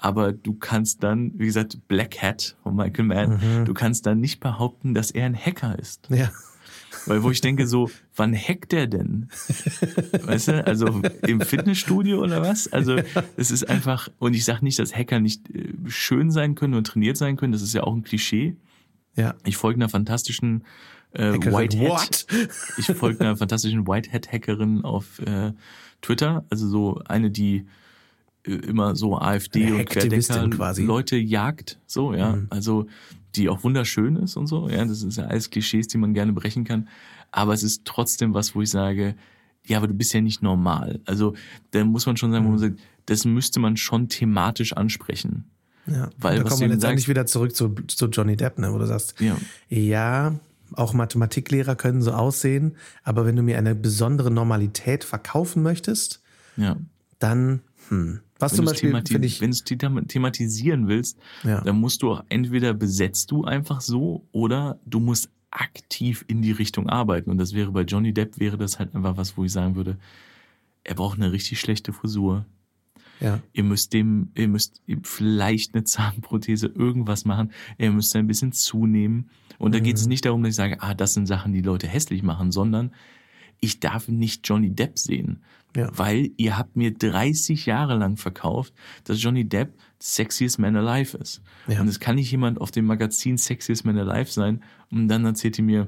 [0.02, 3.66] Aber du kannst dann, wie gesagt, Black Hat von Michael Mann, Mhm.
[3.66, 6.08] du kannst dann nicht behaupten, dass er ein Hacker ist.
[6.10, 6.30] Ja.
[7.06, 9.30] Weil wo ich denke so, wann hackt der denn?
[10.24, 12.68] Weißt du, also im Fitnessstudio oder was?
[12.72, 12.98] Also
[13.38, 16.86] es ist einfach, und ich sage nicht, dass Hacker nicht äh, schön sein können und
[16.86, 18.56] trainiert sein können, das ist ja auch ein Klischee.
[19.16, 19.36] Ja.
[19.46, 20.64] Ich folge einer fantastischen
[21.14, 21.90] äh, Hackerin, Whitehead.
[21.90, 22.28] what?
[22.78, 25.54] Ich folge einer fantastischen Whitehead-Hackerin auf äh,
[26.02, 27.66] Twitter, also so eine, die
[28.44, 30.84] immer so AfD Eine und Querdenker quasi.
[30.84, 32.48] Leute jagt, so ja, Mhm.
[32.50, 32.88] also
[33.36, 36.34] die auch wunderschön ist und so, ja, das ist ja alles Klischees, die man gerne
[36.34, 36.88] brechen kann,
[37.32, 39.16] aber es ist trotzdem was, wo ich sage,
[39.66, 41.00] ja, aber du bist ja nicht normal.
[41.06, 41.36] Also
[41.72, 42.64] da muss man schon sagen, wo man Mhm.
[42.64, 45.46] sagt, das müsste man schon thematisch ansprechen.
[45.88, 46.10] Ja.
[46.18, 48.78] Weil, da was kommen wir letztendlich sagst- wieder zurück zu, zu Johnny Depp, ne, wo
[48.80, 49.38] du sagst, Ja,
[49.70, 50.36] ja,
[50.74, 56.22] auch Mathematiklehrer können so aussehen, aber wenn du mir eine besondere Normalität verkaufen möchtest,
[56.58, 56.76] ja.
[57.20, 58.20] dann, hm.
[58.42, 61.62] Was Wenn zum du es Beispiel, finde ich, wenn du es thema- thematisieren willst, Ja.
[61.62, 66.52] dann musst du auch entweder besetzt du einfach so oder du musst aktiv in die
[66.52, 67.30] Richtung arbeiten.
[67.30, 69.98] Und das wäre bei Johnny Depp wäre das halt einfach was, wo ich sagen würde,
[70.84, 72.46] er braucht eine richtig schlechte Frisur.
[73.20, 77.52] ja, Ihr müsst dem, ihr müsst ihm vielleicht eine Zahnprothese, irgendwas machen.
[77.78, 79.30] Er müsste ein bisschen zunehmen.
[79.60, 80.02] Und da geht Mhm.
[80.02, 82.92] es nicht darum, dass ich sage, ah, das sind Sachen, die Leute hässlich machen, sondern
[83.60, 85.44] ich darf nicht Johnny Depp sehen.
[85.76, 85.90] Ja.
[85.96, 88.74] Weil ihr habt mir 30 Jahre lang verkauft,
[89.06, 91.42] dass Johnny Depp Sexiest Man Alive ist.
[91.68, 91.82] Ja.
[91.82, 95.58] Und es kann nicht jemand auf dem Magazin Sexiest Man Alive sein und dann erzählt
[95.60, 95.88] ihr mir,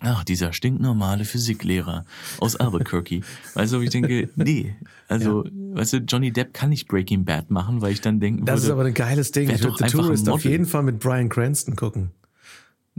[0.00, 2.04] ach, dieser stinknormale Physiklehrer
[2.38, 3.22] aus Albuquerque.
[3.54, 4.76] weißt du, ich denke, nee.
[5.08, 8.60] Also, weißt du, Johnny Depp kann nicht Breaking Bad machen, weil ich dann denken das
[8.60, 9.50] ist würde, aber ein geiles Ding.
[9.50, 12.10] Ich würde The Tourist auf jeden Fall mit Brian Cranston gucken.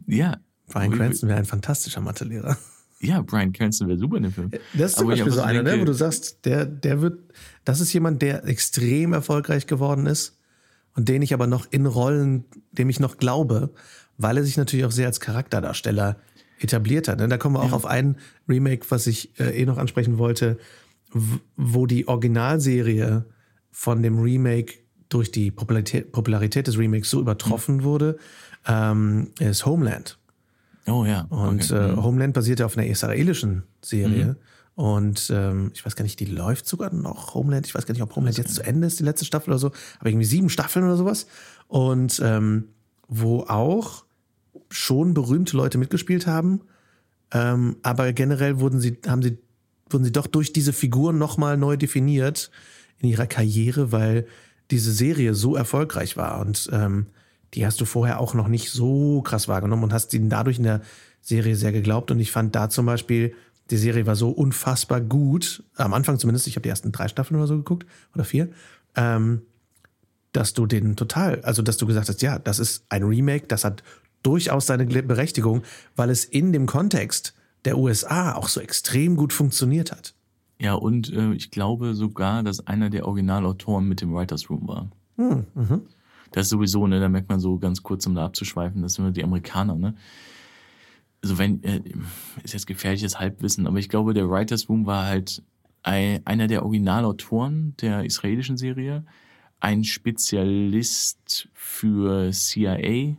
[0.08, 0.38] ja.
[0.68, 2.58] Brian Cranston wäre ein fantastischer Mathelehrer.
[3.02, 4.52] Ja, Brian Cranston wäre super in dem Film.
[4.74, 7.20] Das ist zum Aber Beispiel so einer, ne, denke- wo du sagst, der, der wird,
[7.66, 10.38] das ist jemand, der extrem erfolgreich geworden ist
[10.96, 13.72] und den ich aber noch in Rollen, dem ich noch glaube,
[14.18, 16.18] weil er sich natürlich auch sehr als Charakterdarsteller
[16.60, 17.18] etabliert hat.
[17.20, 17.28] ne?
[17.28, 20.60] Da kommen wir auch auf ein Remake, was ich äh, eh noch ansprechen wollte,
[21.58, 23.26] wo die Originalserie
[23.72, 24.76] von dem Remake
[25.10, 28.18] durch die Popularität, Popularität des Remakes so übertroffen wurde,
[28.68, 30.18] ähm, ist Homeland.
[30.88, 31.22] Oh ja.
[31.30, 31.92] Und okay.
[31.92, 34.38] äh, Homeland basiert ja auf einer israelischen Serie.
[34.76, 37.68] Und ähm, ich weiß gar nicht, die läuft sogar noch, Homeland.
[37.68, 39.72] Ich weiß gar nicht, ob Homeland jetzt zu Ende ist, die letzte Staffel oder so.
[40.00, 41.28] Aber irgendwie sieben Staffeln oder sowas.
[41.68, 42.70] Und ähm,
[43.08, 44.06] wo auch
[44.70, 46.62] schon berühmte Leute mitgespielt haben.
[47.32, 49.38] Ähm, aber generell wurden sie, haben sie,
[49.90, 52.50] wurden sie doch durch diese Figuren nochmal neu definiert
[53.00, 54.26] in ihrer Karriere, weil
[54.70, 56.40] diese Serie so erfolgreich war.
[56.40, 57.08] Und ähm,
[57.54, 60.64] die hast du vorher auch noch nicht so krass wahrgenommen und hast ihnen dadurch in
[60.64, 60.82] der
[61.22, 62.12] Serie sehr geglaubt.
[62.12, 63.34] Und ich fand da zum Beispiel,
[63.70, 67.38] die Serie war so unfassbar gut, am Anfang zumindest, ich habe die ersten drei Staffeln
[67.38, 68.50] oder so geguckt, oder vier,
[68.96, 69.42] ähm,
[70.34, 73.64] dass du den total, also dass du gesagt hast, ja, das ist ein Remake, das
[73.64, 73.84] hat
[74.24, 75.64] durchaus seine Berechtigung,
[75.96, 77.34] weil es in dem Kontext
[77.66, 80.14] der USA auch so extrem gut funktioniert hat.
[80.60, 84.92] Ja, und äh, ich glaube sogar, dass einer der Originalautoren mit dem Writers Room war.
[85.18, 85.82] Hm, mhm.
[86.32, 89.04] Das ist sowieso, ne, da merkt man so ganz kurz, um da abzuschweifen, das sind
[89.04, 89.96] nur die Amerikaner, ne?
[91.22, 91.82] Also wenn, äh,
[92.44, 95.44] ist jetzt gefährliches Halbwissen, aber ich glaube, der Writers Room war halt
[95.84, 99.06] ein, einer der Originalautoren der israelischen Serie,
[99.60, 103.18] ein Spezialist für CIA,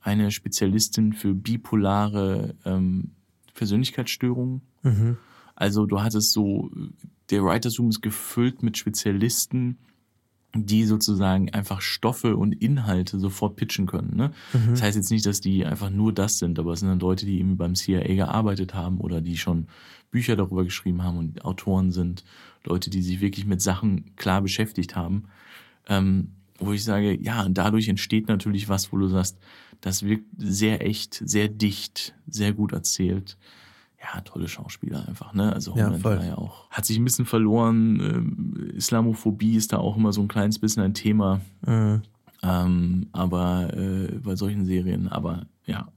[0.00, 3.12] eine Spezialistin für bipolare ähm,
[3.54, 4.62] Persönlichkeitsstörungen.
[4.82, 5.16] Mhm.
[5.54, 6.70] Also du hattest so,
[7.30, 9.78] der Writers Room ist gefüllt mit Spezialisten,
[10.54, 14.16] die sozusagen einfach Stoffe und Inhalte sofort pitchen können.
[14.16, 14.32] Ne?
[14.52, 14.70] Mhm.
[14.70, 17.26] Das heißt jetzt nicht, dass die einfach nur das sind, aber es sind dann Leute,
[17.26, 19.66] die eben beim CIA gearbeitet haben oder die schon
[20.10, 22.24] Bücher darüber geschrieben haben und Autoren sind,
[22.62, 25.24] Leute, die sich wirklich mit Sachen klar beschäftigt haben.
[25.88, 29.38] Ähm, wo ich sage, ja, dadurch entsteht natürlich was, wo du sagst,
[29.80, 33.36] das wirkt sehr echt, sehr dicht, sehr gut erzählt.
[34.04, 35.52] Ja, tolle Schauspieler einfach, ne?
[35.52, 36.68] Also Ja, war ja auch.
[36.70, 38.00] Hat sich ein bisschen verloren.
[38.00, 41.40] Ähm, Islamophobie ist da auch immer so ein kleines bisschen ein Thema.
[41.66, 42.02] Mhm.
[42.42, 45.88] Ähm, aber äh, bei solchen Serien, aber ja,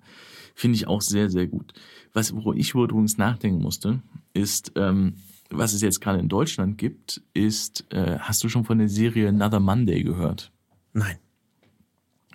[0.56, 1.74] finde ich auch sehr, sehr gut.
[2.14, 4.00] Was, wo ich übrigens nachdenken musste,
[4.34, 5.16] ist, ähm,
[5.50, 9.28] was es jetzt gerade in Deutschland gibt, ist, äh, hast du schon von der Serie
[9.28, 10.52] Another Monday gehört?
[10.94, 11.18] Nein.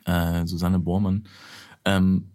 [0.04, 1.24] Äh, Susanne Bormann
[1.85, 2.26] ähm,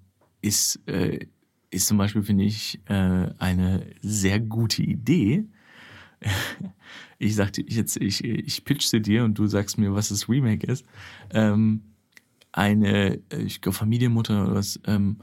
[0.41, 1.27] ist, äh,
[1.69, 5.45] ist zum Beispiel, finde ich, äh, eine sehr gute Idee.
[7.19, 10.67] Ich sagte jetzt, ich, ich pitch sie dir und du sagst mir, was das Remake
[10.67, 10.85] ist.
[11.31, 11.81] Ähm,
[12.51, 15.17] eine, ich glaube, Familienmutter oder was, ähm,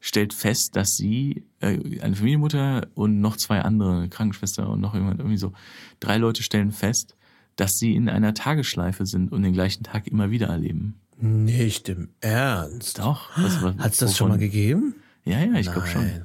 [0.00, 4.94] stellt fest, dass sie, äh, eine Familienmutter und noch zwei andere, eine Krankenschwester und noch
[4.94, 5.52] jemand, irgendwie so,
[6.00, 7.16] drei Leute stellen fest,
[7.56, 11.00] dass sie in einer Tagesschleife sind und den gleichen Tag immer wieder erleben.
[11.18, 12.98] Nicht im Ernst.
[12.98, 13.30] Doch.
[13.36, 14.94] Was, was, Hat es das schon mal gegeben?
[15.24, 16.24] Ja, ja, ich glaube schon.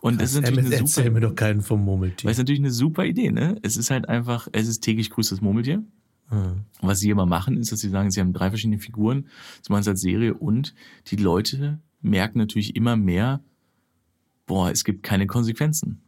[0.00, 2.26] Und das ist natürlich eine super, mir doch keinen vom Murmeltier.
[2.26, 3.56] weil es natürlich eine super Idee, ne?
[3.62, 5.84] Es ist halt einfach, es ist täglich grüßt das Murmeltier.
[6.28, 6.64] Hm.
[6.80, 9.28] Was sie immer machen, ist, dass sie sagen, sie haben drei verschiedene Figuren,
[9.60, 10.74] sie machen es als Serie und
[11.08, 13.42] die Leute merken natürlich immer mehr,
[14.46, 16.02] boah, es gibt keine Konsequenzen.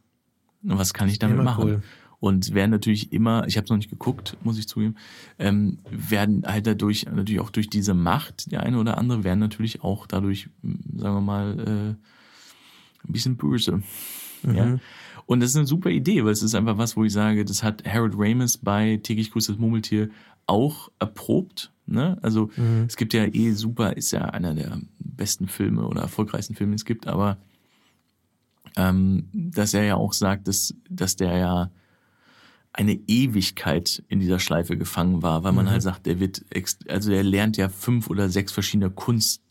[0.65, 1.65] Und was kann ich damit Immer machen?
[1.65, 1.83] cool.
[2.25, 4.95] Und werden natürlich immer, ich habe es noch nicht geguckt, muss ich zugeben,
[5.39, 9.83] ähm, werden halt dadurch, natürlich auch durch diese Macht, der eine oder andere, werden natürlich
[9.83, 13.83] auch dadurch, mh, sagen wir mal, äh, ein bisschen böse.
[14.43, 14.79] Ja.
[15.27, 17.63] Und das ist eine super Idee, weil es ist einfach was, wo ich sage, das
[17.63, 20.09] hat Harold Ramis bei täglich grüßt das Murmeltier
[20.47, 21.73] auch erprobt.
[21.85, 22.17] Ne?
[22.23, 22.51] Also
[22.89, 26.81] es gibt ja eh super, ist ja einer der besten Filme oder erfolgreichsten Filme, die
[26.81, 27.37] es gibt, aber
[28.77, 31.71] ähm, dass er ja auch sagt, dass, dass der ja
[32.77, 36.45] eine Ewigkeit in dieser Schleife gefangen war, weil man halt sagt, der wird,
[36.89, 39.43] also der lernt ja fünf oder sechs verschiedene Kunst,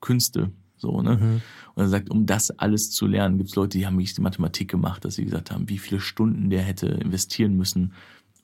[0.00, 1.40] Künste, so, ne?
[1.74, 4.68] Und er sagt, um das alles zu lernen, gibt's Leute, die haben wirklich die Mathematik
[4.68, 7.92] gemacht, dass sie gesagt haben, wie viele Stunden der hätte investieren müssen,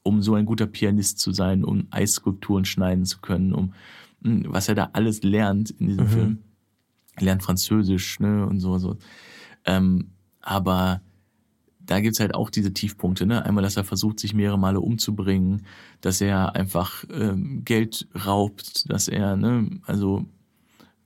[0.05, 3.75] um so ein guter Pianist zu sein, um Eisskulpturen schneiden zu können, um
[4.21, 6.39] mh, was er da alles lernt in diesem Film.
[7.17, 8.97] Er lernt Französisch, ne, und so, so.
[9.65, 11.03] Ähm, aber
[11.89, 13.25] da gibt's halt auch diese Tiefpunkte.
[13.25, 13.45] Ne?
[13.45, 15.63] Einmal, dass er versucht, sich mehrere Male umzubringen,
[16.03, 20.27] dass er einfach ähm, Geld raubt, dass er, ne, also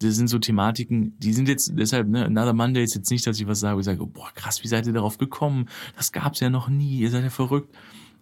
[0.01, 3.39] das sind so Thematiken, die sind jetzt deshalb, ne, Another Monday ist jetzt nicht, dass
[3.39, 5.69] ich was sage, wo ich sage, boah, krass, wie seid ihr darauf gekommen?
[5.97, 7.73] Das gab's ja noch nie, ihr seid ja verrückt.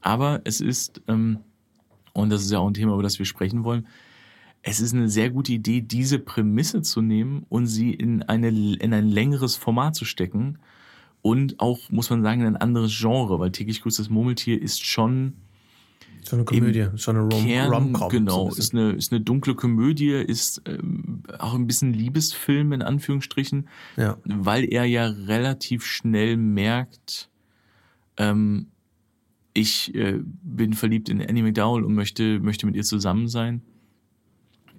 [0.02, 1.38] Aber es ist, ähm,
[2.12, 3.86] und das ist ja auch ein Thema, über das wir sprechen wollen,
[4.60, 8.92] es ist eine sehr gute Idee, diese Prämisse zu nehmen und sie in, eine, in
[8.92, 10.58] ein längeres Format zu stecken.
[11.22, 14.84] Und auch, muss man sagen, in ein anderes Genre, weil täglich grüßt das Murmeltier ist
[14.84, 15.34] schon
[16.28, 18.00] Schon eine Komödie, schon eine Rom Kern, Rom-Com.
[18.02, 18.78] so genau, ein ist bisschen.
[18.78, 24.18] eine, ist eine dunkle Komödie, ist ähm, auch ein bisschen Liebesfilm in Anführungsstrichen, Ja.
[24.24, 27.30] weil er ja relativ schnell merkt,
[28.18, 28.66] ähm,
[29.54, 33.62] ich äh, bin verliebt in Annie McDowell und möchte, möchte mit ihr zusammen sein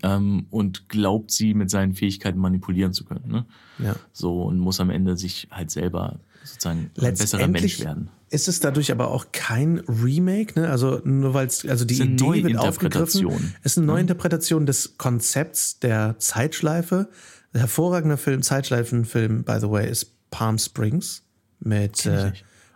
[0.03, 3.27] ähm, und glaubt sie mit seinen Fähigkeiten manipulieren zu können.
[3.27, 3.45] Ne?
[3.79, 3.95] ja.
[4.11, 8.09] So und muss am Ende sich halt selber sozusagen ein besserer Mensch werden.
[8.29, 10.69] ist es dadurch aber auch kein Remake, ne?
[10.69, 13.53] Also nur weil es, also die Es Idee wird aufgegriffen.
[13.63, 17.09] Es ist eine Neuinterpretation des Konzepts der Zeitschleife.
[17.53, 21.23] Ein hervorragender Film, Zeitschleifenfilm, by the way, ist Palm Springs
[21.59, 22.31] mit äh.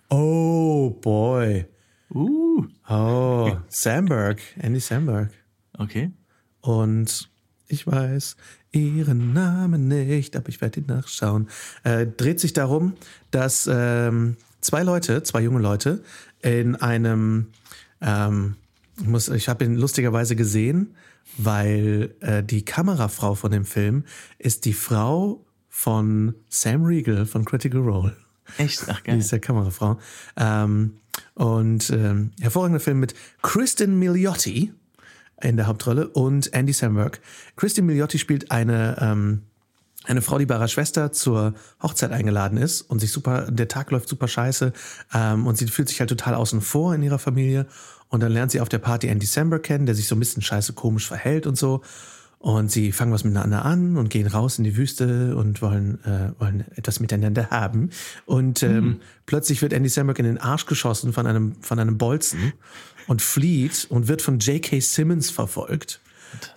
[0.10, 1.66] Oh boy.
[2.14, 5.32] Uh, Oh, Samberg, Andy Samberg.
[5.78, 6.12] okay.
[6.62, 7.30] Und
[7.68, 8.36] ich weiß
[8.72, 11.48] ihren Namen nicht, aber ich werde ihn nachschauen.
[11.84, 12.94] Äh, dreht sich darum,
[13.32, 16.04] dass ähm, zwei Leute, zwei junge Leute,
[16.42, 17.48] in einem,
[18.02, 18.56] ähm,
[19.00, 20.96] ich, muss, ich habe ihn lustigerweise gesehen,
[21.38, 24.04] weil äh, die Kamerafrau von dem Film
[24.38, 28.16] ist die Frau von Sam Riegel von Critical Role.
[28.58, 28.84] Echt?
[28.88, 29.20] Ach Die geil.
[29.20, 30.00] ist ja Kamerafrau.
[30.38, 30.98] Ähm,
[31.34, 34.72] und ähm, hervorragender Film mit Kristen Milioti
[35.42, 37.20] in der Hauptrolle und Andy Samberg.
[37.56, 39.44] Kristen Milioti spielt eine, ähm,
[40.06, 43.92] eine Frau, die bei ihrer Schwester zur Hochzeit eingeladen ist und sich super, der Tag
[43.92, 44.72] läuft super scheiße
[45.14, 47.68] ähm, und sie fühlt sich halt total außen vor in ihrer Familie.
[48.08, 50.42] Und dann lernt sie auf der Party Andy Samberg kennen, der sich so ein bisschen
[50.42, 51.82] scheiße komisch verhält und so.
[52.38, 56.40] Und sie fangen was miteinander an und gehen raus in die Wüste und wollen, äh,
[56.40, 57.90] wollen etwas miteinander haben.
[58.28, 62.54] Und ähm, plötzlich wird Andy Samberg in den Arsch geschossen von einem, von einem Bolzen
[63.08, 64.80] und flieht und wird von J.K.
[64.80, 66.02] Simmons verfolgt.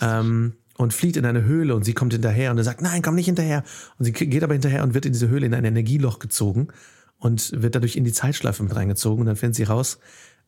[0.01, 3.17] Ähm, und flieht in eine Höhle und sie kommt hinterher und er sagt, nein, komm
[3.17, 3.65] nicht hinterher.
[3.99, 6.69] Und sie geht aber hinterher und wird in diese Höhle in ein Energieloch gezogen
[7.19, 9.23] und wird dadurch in die Zeitschleife mit reingezogen.
[9.23, 9.99] Und dann findet sie raus,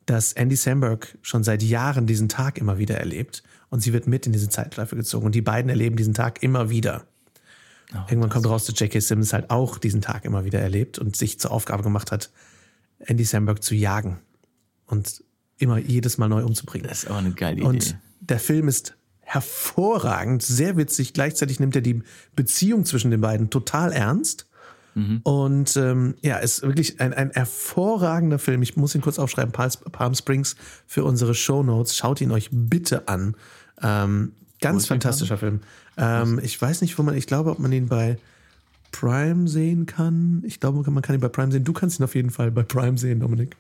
[0.07, 3.43] dass Andy Samberg schon seit Jahren diesen Tag immer wieder erlebt.
[3.71, 5.27] Und sie wird mit in diese Zeitschleife gezogen.
[5.27, 7.07] Und die beiden erleben diesen Tag immer wieder.
[8.09, 9.01] Irgendwann kommt raus, dass J.K.
[9.01, 12.31] Simmons halt auch diesen Tag immer wieder erlebt und sich zur Aufgabe gemacht hat,
[13.01, 14.21] Andy Samberg zu jagen
[14.87, 15.25] und
[15.61, 16.89] immer jedes Mal neu umzubringen.
[16.89, 17.67] Das ist aber eine geile Idee.
[17.67, 21.13] Und der Film ist hervorragend, sehr witzig.
[21.13, 22.03] Gleichzeitig nimmt er die
[22.35, 24.47] Beziehung zwischen den beiden total ernst.
[25.23, 28.63] Und ähm, ja, ist wirklich ein, ein hervorragender Film.
[28.63, 31.97] Ich muss ihn kurz aufschreiben, Palm, Springs für unsere Show Notes.
[31.97, 33.37] Schaut ihn euch bitte an.
[33.81, 35.61] Ähm, ganz fantastischer Film.
[35.97, 38.19] Ähm, ich weiß nicht, wo man, ich glaube, ob man ihn bei
[38.91, 40.43] Prime sehen kann.
[40.45, 41.65] Ich glaube, man kann ihn bei Prime sehen.
[41.65, 43.57] Du kannst ihn auf jeden Fall bei Prime sehen, Dominik.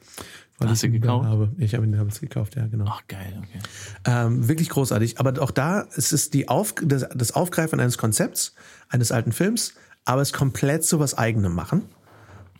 [0.60, 1.26] Weil Hast ich du gekauft?
[1.26, 1.50] Habe.
[1.56, 2.84] Ich habe ihn damals gekauft, ja, genau.
[2.86, 3.58] Ach geil, okay.
[4.04, 5.18] Ähm, wirklich großartig.
[5.18, 8.54] Aber auch da, es ist die Auf, das, das Aufgreifen eines Konzepts,
[8.90, 9.72] eines alten Films,
[10.04, 11.84] aber es komplett zu was Eigenem machen.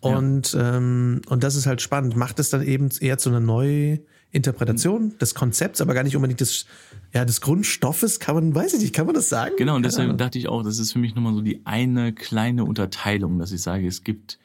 [0.01, 2.17] Und, ähm, und das ist halt spannend.
[2.17, 6.65] Macht es dann eben eher zu einer Neuinterpretation des Konzepts, aber gar nicht unbedingt des,
[7.13, 9.57] ja, des Grundstoffes, kann man, weiß ich nicht, kann man das sagen?
[9.59, 12.65] Genau, und deshalb dachte ich auch, das ist für mich nochmal so die eine kleine
[12.65, 14.39] Unterteilung, dass ich sage, es gibt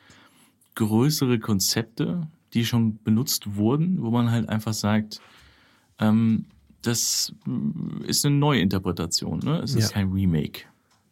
[0.75, 5.21] größere Konzepte, die schon benutzt wurden, wo man halt einfach sagt,
[5.99, 6.45] ähm,
[6.81, 7.33] das
[8.07, 9.59] ist eine Neuinterpretation, ne?
[9.63, 9.93] Es ist Ja.
[9.95, 10.61] kein Remake.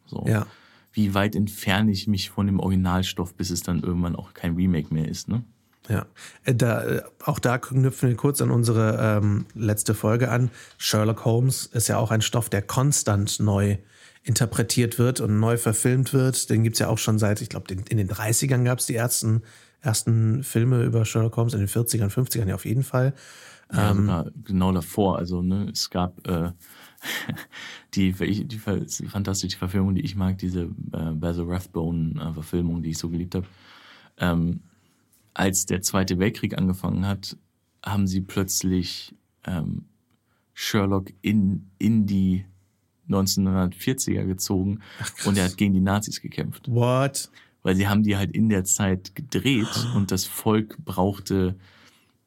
[0.05, 0.23] So.
[0.27, 0.45] Ja.
[0.91, 4.93] Wie weit entferne ich mich von dem Originalstoff, bis es dann irgendwann auch kein Remake
[4.93, 5.43] mehr ist, ne?
[5.89, 6.05] Ja,
[6.45, 10.49] Äh, da, äh, auch da knüpfen wir kurz an unsere ähm, letzte Folge an.
[10.77, 13.77] Sherlock Holmes ist ja auch ein Stoff, der konstant neu
[14.23, 16.49] interpretiert wird und neu verfilmt wird.
[16.49, 19.41] Den gibt's ja auch schon seit, ich glaube, in den 30ern gab's die ersten,
[19.83, 23.13] ersten Filme über Sherlock Holmes, in den 40ern, 50ern ja auf jeden Fall.
[23.71, 25.17] Ja, Ähm, sogar genau davor.
[25.19, 26.51] Also, ne, es gab äh,
[27.93, 33.09] die, die, die, fantastische Verfilmung, die ich mag, diese äh, Basil Rathbone-Verfilmung, die ich so
[33.09, 33.45] geliebt habe.
[34.17, 34.61] Ähm,
[35.33, 37.37] als der Zweite Weltkrieg angefangen hat,
[37.83, 39.15] haben sie plötzlich
[39.45, 39.85] ähm,
[40.53, 42.45] Sherlock in, in die
[43.09, 44.79] 1940er gezogen
[45.25, 46.69] und er hat gegen die Nazis gekämpft.
[46.69, 47.29] What?
[47.63, 51.55] Weil sie haben die halt in der Zeit gedreht und das Volk brauchte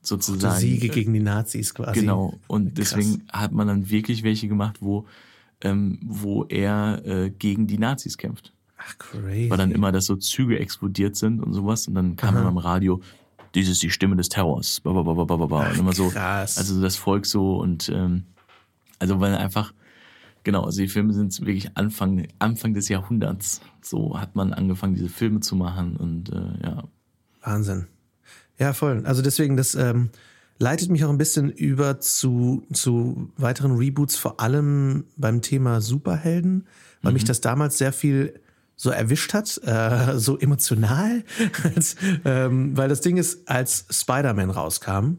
[0.01, 2.01] sozusagen Siege gegen die Nazis quasi.
[2.01, 2.39] Genau.
[2.47, 2.91] Und Krass.
[2.91, 5.07] deswegen hat man dann wirklich welche gemacht, wo,
[5.61, 8.53] ähm, wo er äh, gegen die Nazis kämpft.
[8.79, 9.51] Ach, crazy.
[9.51, 11.89] Weil dann immer, dass so Züge explodiert sind und sowas.
[11.89, 12.39] Und dann kam Aha.
[12.39, 13.01] dann am Radio,
[13.55, 14.81] dies ist die Stimme des Terrors.
[14.81, 15.71] Ba, ba, ba, ba, ba, ba, ba.
[15.71, 16.59] Und immer so, krass.
[16.59, 18.25] also das Volk so und ähm,
[18.99, 19.73] also weil einfach,
[20.47, 23.61] genau, also die Filme sind wirklich Anfang, Anfang des Jahrhunderts.
[23.83, 26.85] So hat man angefangen, diese Filme zu machen und äh, ja.
[27.43, 27.89] Wahnsinn.
[28.57, 29.03] Ja, voll.
[29.05, 30.11] Also deswegen, das ähm,
[30.59, 36.67] leitet mich auch ein bisschen über zu, zu weiteren Reboots, vor allem beim Thema Superhelden,
[37.03, 38.41] weil mich das damals sehr viel
[38.77, 41.25] so erwischt hat, äh, so emotional.
[41.65, 45.17] als, ähm, weil das Ding ist, als Spider-Man rauskam,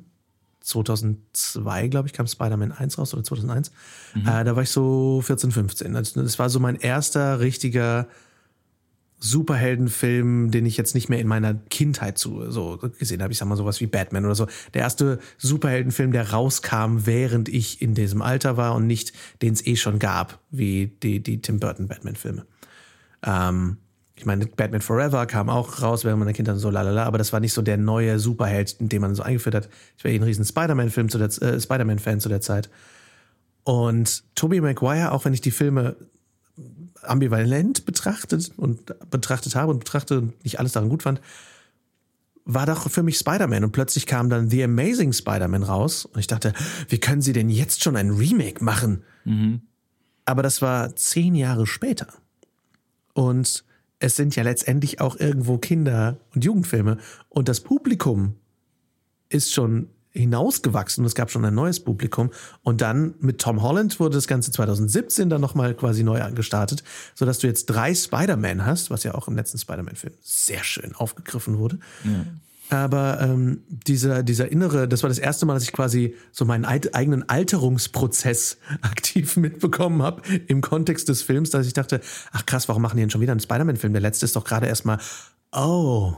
[0.68, 3.70] 2002, glaube ich, kam Spider-Man 1 raus oder 2001,
[4.16, 5.94] äh, da war ich so 14, 15.
[5.94, 8.08] Das, das war so mein erster richtiger
[9.20, 13.32] Superheldenfilm, den ich jetzt nicht mehr in meiner Kindheit zu, so gesehen habe.
[13.32, 14.48] Ich sag mal sowas wie Batman oder so.
[14.74, 19.66] Der erste Superheldenfilm, der rauskam, während ich in diesem Alter war und nicht, den es
[19.66, 22.46] eh schon gab, wie die, die Tim Burton Batman-Filme.
[23.24, 23.78] Ähm,
[24.18, 27.34] ich meine, Batman Forever kam auch raus während meiner Kindheit und so lalala, aber das
[27.34, 29.70] war nicht so der neue Superheld, den man so eingeführt hat.
[29.96, 32.70] Ich war eh ein riesen Spider-Man-Film zu der, äh, Spider-Man-Fan zu der Zeit.
[33.64, 35.98] Und Tobey Maguire, auch wenn ich die Filme
[37.04, 41.22] ambivalent betrachtet und betrachtet habe und betrachte und nicht alles daran gut fand,
[42.44, 46.28] war doch für mich Spider-Man und plötzlich kam dann The Amazing Spider-Man raus und ich
[46.28, 46.54] dachte,
[46.90, 49.04] wie können sie denn jetzt schon ein Remake machen?
[50.26, 52.08] Aber das war zehn Jahre später.
[53.14, 53.64] Und
[54.00, 56.98] es sind ja letztendlich auch irgendwo Kinder- und Jugendfilme
[57.30, 58.36] und das Publikum
[59.30, 61.06] ist schon hinausgewachsen.
[61.06, 62.32] Es gab schon ein neues Publikum.
[62.64, 66.84] Und dann mit Tom Holland wurde das Ganze 2017 dann nochmal quasi neu gestartet,
[67.16, 71.60] sodass du jetzt drei Spider-Man hast, was ja auch im letzten Spider-Man-Film sehr schön aufgegriffen
[71.60, 71.80] wurde.
[72.70, 76.66] Aber ähm, dieser, dieser innere, das war das erste Mal, dass ich quasi so meinen
[76.66, 82.02] eid- eigenen Alterungsprozess aktiv mitbekommen habe im Kontext des Films, dass ich dachte,
[82.32, 83.94] ach krass, warum machen die denn schon wieder einen Spider-Man-Film?
[83.94, 85.00] Der letzte ist doch gerade erstmal,
[85.54, 86.14] oh,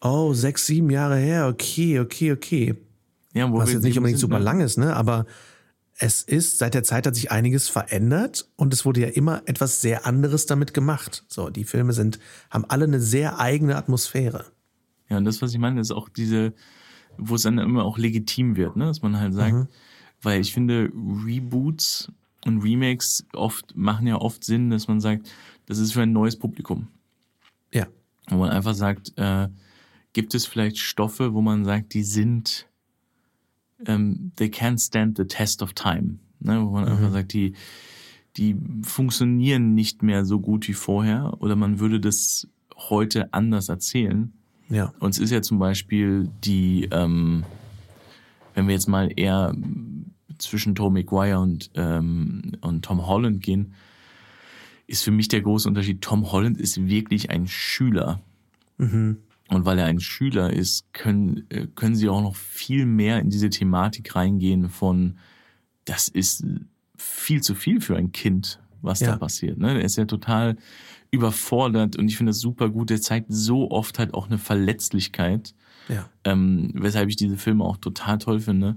[0.00, 2.74] oh, sechs, sieben Jahre her, okay, okay, okay.
[3.34, 4.44] ja wo Was jetzt nicht unbedingt sind, super ne?
[4.44, 4.96] lang ist, ne?
[4.96, 5.26] Aber
[5.98, 9.80] es ist, seit der Zeit hat sich einiges verändert und es wurde ja immer etwas
[9.82, 11.24] sehr anderes damit gemacht.
[11.28, 14.46] So, die Filme sind, haben alle eine sehr eigene Atmosphäre.
[15.08, 16.52] Ja, und das, was ich meine, ist auch diese,
[17.16, 18.86] wo es dann immer auch legitim wird, ne?
[18.86, 19.68] dass man halt sagt, Mhm.
[20.22, 22.12] weil ich finde, Reboots
[22.44, 25.30] und Remakes oft machen ja oft Sinn, dass man sagt,
[25.66, 26.88] das ist für ein neues Publikum.
[27.72, 27.86] Ja.
[28.28, 29.48] Wo man einfach sagt, äh,
[30.12, 32.66] gibt es vielleicht Stoffe, wo man sagt, die sind,
[33.86, 36.18] ähm, they can't stand the test of time.
[36.40, 36.64] Ne?
[36.64, 37.54] Wo man einfach sagt, die,
[38.36, 44.32] die funktionieren nicht mehr so gut wie vorher oder man würde das heute anders erzählen.
[44.68, 44.92] Ja.
[45.00, 47.44] Und es ist ja zum Beispiel die, ähm,
[48.54, 49.54] wenn wir jetzt mal eher
[50.38, 53.74] zwischen Tom Maguire und, ähm, und Tom Holland gehen,
[54.86, 58.20] ist für mich der große Unterschied, Tom Holland ist wirklich ein Schüler.
[59.48, 63.28] Und weil er ein Schüler ist, können, äh, können sie auch noch viel mehr in
[63.30, 65.18] diese Thematik reingehen von,
[65.84, 66.44] das ist
[66.96, 69.12] viel zu viel für ein Kind, was Ja.
[69.12, 69.58] da passiert.
[69.58, 69.72] Ne?
[69.78, 70.56] Er ist ja total
[71.10, 72.90] überfordert und ich finde das super gut.
[72.90, 75.54] Er zeigt so oft halt auch eine Verletzlichkeit,
[75.88, 76.08] Ja.
[76.24, 78.76] ähm, weshalb ich diese Filme auch total toll finde,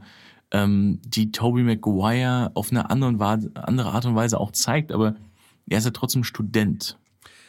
[0.51, 5.15] ähm, die Tobey Maguire auf eine andere, andere Art und Weise auch zeigt, aber
[5.69, 6.97] er ist ja trotzdem Student.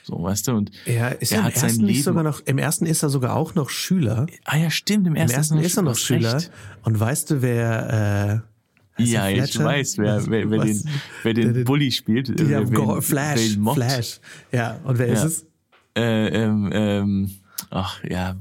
[0.05, 0.53] So, weißt du?
[0.53, 2.03] Und Ja, ist er im hat sein ersten Leben.
[2.03, 4.27] sogar noch, im ersten ist er sogar auch noch Schüler.
[4.45, 6.35] ah ja, stimmt, im Im ersten, ersten ist er noch Schüler.
[6.35, 6.51] recht.
[6.83, 8.52] Und weißt du, wer, äh,
[9.11, 9.65] Ja, er ich Fletcher?
[9.65, 10.83] weiß, wer, wer, wer, den,
[11.23, 12.29] wer den Der- Bully spielt.
[12.41, 13.75] äh, Ja, wen, Go- Flash, wen.
[13.75, 14.21] Flash.
[14.53, 15.27] Ja, und wer ist Ja.
[15.27, 15.47] es?
[15.95, 17.31] Äh, ähm, ähm,
[17.71, 18.35] ach ja,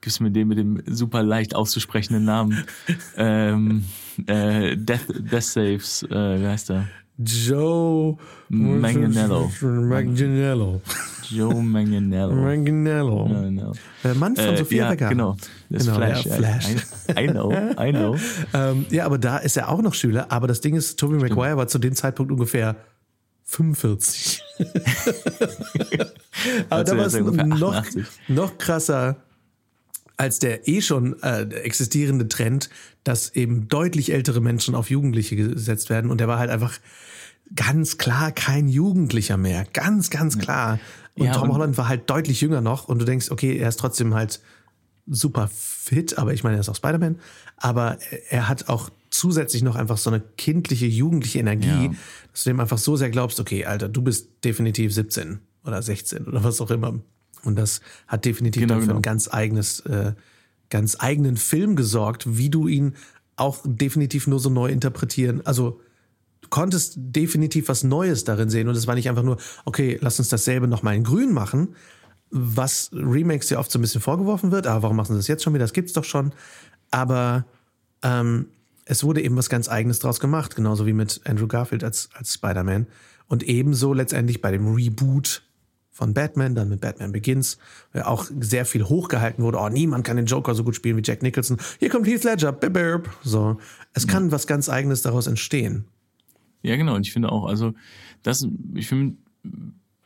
[0.00, 2.64] gib's mir den mit dem super leicht auszusprechenden Namen.
[3.16, 3.84] ähm,
[4.26, 6.88] äh, Death, Death Saves, äh, wie heißt er?
[7.18, 8.16] Joe
[8.48, 9.50] Manganiello.
[9.60, 10.80] Manganiello.
[11.30, 12.32] Joe Manganiello.
[12.34, 13.26] Manganiello.
[13.28, 13.72] Manganiello.
[14.04, 15.10] Der Mann von Äh, Sophia ja, Vergara.
[15.10, 15.36] genau.
[15.68, 16.24] Das Genau, Flash.
[16.26, 16.34] ja.
[16.34, 16.64] Flash.
[16.68, 18.16] I, I know, I know.
[18.54, 20.30] Ähm, ja, aber da ist er auch noch Schüler.
[20.32, 22.76] Aber das Ding ist, Tobey Maguire war zu dem Zeitpunkt ungefähr
[23.44, 24.42] 45.
[26.70, 27.14] aber Also da er war es
[27.60, 28.04] noch, 88.
[28.28, 29.16] noch krasser
[30.16, 32.70] als der eh schon äh, existierende Trend,
[33.04, 36.10] dass eben deutlich ältere Menschen auf Jugendliche gesetzt werden.
[36.10, 36.72] Und der war halt einfach
[37.54, 39.64] ganz klar kein Jugendlicher mehr.
[39.72, 40.80] Ganz, ganz klar.
[41.18, 42.88] Und Ja, Tom und- Holland war halt deutlich jünger noch.
[42.88, 44.40] Und du denkst, okay, er ist trotzdem halt
[45.06, 47.18] super fit, aber ich meine, er ist auch Spider-Man.
[47.56, 47.98] Aber
[48.30, 51.92] er hat auch zusätzlich noch einfach so eine kindliche, jugendliche Energie, Ja.
[52.32, 56.26] dass du dem einfach so sehr glaubst, okay, Alter, du bist definitiv 17 oder 16
[56.26, 57.00] oder was auch immer.
[57.44, 58.98] Und das hat definitiv Genau, dann für genau.
[58.98, 60.12] ein ganz eigenes, äh,
[60.70, 62.94] ganz eigenen Film gesorgt, wie du ihn
[63.36, 65.40] auch definitiv nur so neu interpretieren.
[65.46, 65.80] Also
[66.50, 70.28] konntest definitiv was Neues darin sehen und es war nicht einfach nur, okay, lass uns
[70.28, 71.74] dasselbe nochmal in grün machen,
[72.30, 75.42] was Remakes ja oft so ein bisschen vorgeworfen wird, aber warum machen sie das jetzt
[75.42, 75.64] schon wieder?
[75.64, 76.32] Das gibt's doch schon.
[76.90, 77.46] Aber
[78.02, 78.48] ähm,
[78.84, 82.34] es wurde eben was ganz Eigenes draus gemacht, genauso wie mit Andrew Garfield als, als
[82.34, 82.86] Spider-Man.
[83.26, 85.42] Und ebenso letztendlich bei dem Reboot
[85.90, 87.58] von Batman, dann mit Batman Begins,
[87.92, 89.58] auch sehr viel hochgehalten wurde.
[89.58, 91.58] Oh, niemand kann den Joker so gut spielen wie Jack Nicholson.
[91.78, 92.52] Hier kommt Heath Ledger.
[92.52, 93.10] Bip, bip.
[93.24, 93.58] So.
[93.94, 95.86] Es kann was ganz Eigenes daraus entstehen.
[96.62, 96.94] Ja, genau.
[96.94, 97.74] Und ich finde auch, also,
[98.22, 99.16] das, ich finde,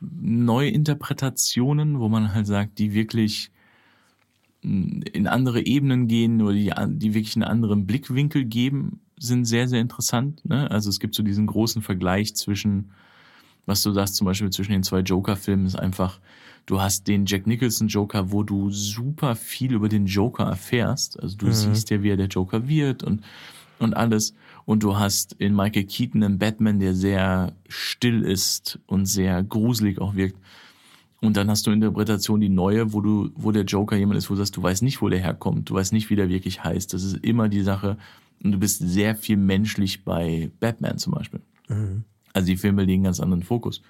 [0.00, 3.50] neue Interpretationen, wo man halt sagt, die wirklich
[4.62, 9.68] mh, in andere Ebenen gehen oder die, die wirklich einen anderen Blickwinkel geben, sind sehr,
[9.68, 10.44] sehr interessant.
[10.44, 10.70] Ne?
[10.70, 12.90] Also es gibt so diesen großen Vergleich zwischen,
[13.66, 16.18] was du sagst, zum Beispiel zwischen den zwei Joker-Filmen, ist einfach,
[16.66, 21.20] du hast den Jack Nicholson Joker, wo du super viel über den Joker erfährst.
[21.20, 23.22] Also du siehst ja, wie er der Joker wird und,
[23.78, 24.34] und alles.
[24.64, 30.00] Und du hast in Michael Keaton einen Batman, der sehr still ist und sehr gruselig
[30.00, 30.36] auch wirkt.
[31.20, 34.34] Und dann hast du Interpretation die neue, wo du, wo der Joker jemand ist, wo
[34.34, 36.92] du sagst, du weißt nicht, wo der herkommt, du weißt nicht, wie der wirklich heißt.
[36.92, 37.96] Das ist immer die Sache.
[38.42, 41.40] Und du bist sehr viel menschlich bei Batman zum Beispiel.
[42.32, 43.82] Also die Filme legen einen ganz anderen Fokus.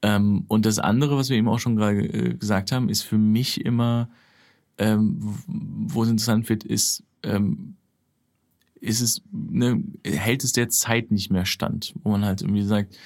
[0.00, 3.18] Ähm, und das andere, was wir eben auch schon gerade äh, gesagt haben, ist für
[3.18, 4.08] mich immer,
[4.78, 7.74] ähm, wo es interessant wird, ist, ähm,
[8.80, 12.96] ist es, ne, hält es der Zeit nicht mehr stand, wo man halt irgendwie sagt,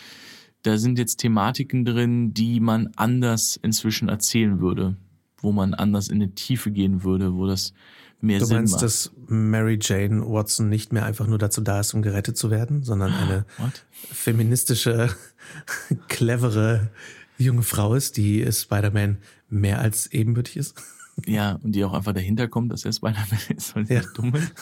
[0.62, 4.97] da sind jetzt Thematiken drin, die man anders inzwischen erzählen würde,
[5.39, 7.73] wo man anders in die Tiefe gehen würde, wo das
[8.20, 8.83] mehr Du Sinn meinst, macht.
[8.83, 12.83] dass Mary Jane Watson nicht mehr einfach nur dazu da ist, um gerettet zu werden,
[12.85, 13.85] sondern eine What?
[14.12, 15.11] feministische,
[16.09, 16.91] clevere
[17.39, 19.18] junge Frau ist, die Spider-Man
[19.49, 20.81] mehr als ebenbürtig ist?
[21.26, 24.02] Ja, und die auch einfach dahinter kommt, dass er Spider-Man ist, weil sie Ja.
[24.14, 24.52] dumm ist.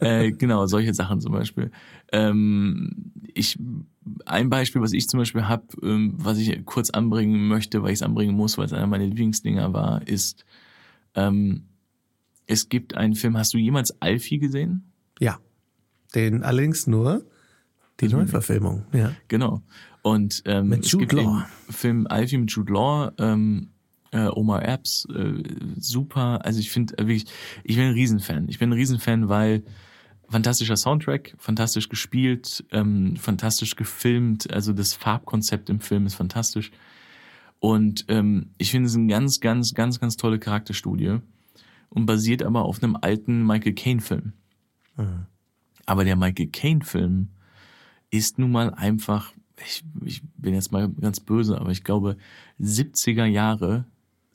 [0.00, 1.70] äh, genau, solche Sachen zum Beispiel.
[2.12, 3.58] Ähm, ich,
[4.26, 7.98] ein Beispiel, was ich zum Beispiel habe, ähm, was ich kurz anbringen möchte, weil ich
[7.98, 10.44] es anbringen muss, weil es einer meiner Lieblingsdinger war, ist,
[11.14, 11.64] ähm,
[12.46, 14.92] es gibt einen Film, hast du jemals Alfie gesehen?
[15.20, 15.38] Ja.
[16.14, 17.24] Den allerdings nur
[18.00, 19.12] die Neuverfilmung, ja.
[19.28, 19.62] Genau.
[20.02, 21.44] Und ähm, Mit es Jude gibt Law.
[21.68, 23.70] den Film Alfie mit Jude Law, ähm,
[24.12, 25.42] äh, Omar Epps, äh,
[25.76, 26.44] super.
[26.44, 27.26] Also ich finde äh, wirklich,
[27.64, 28.48] ich bin ein Riesenfan.
[28.48, 29.64] Ich bin ein Riesenfan, weil
[30.28, 34.52] fantastischer Soundtrack, fantastisch gespielt, ähm, fantastisch gefilmt.
[34.52, 36.70] Also das Farbkonzept im Film ist fantastisch.
[37.60, 41.18] Und ähm, ich finde es eine ganz, ganz, ganz, ganz tolle Charakterstudie
[41.88, 44.32] und basiert aber auf einem alten Michael Caine-Film.
[45.86, 47.28] Aber der Michael Caine-Film
[48.10, 49.32] ist nun mal einfach,
[49.64, 52.16] ich, ich bin jetzt mal ganz böse, aber ich glaube
[52.60, 53.86] 70er Jahre,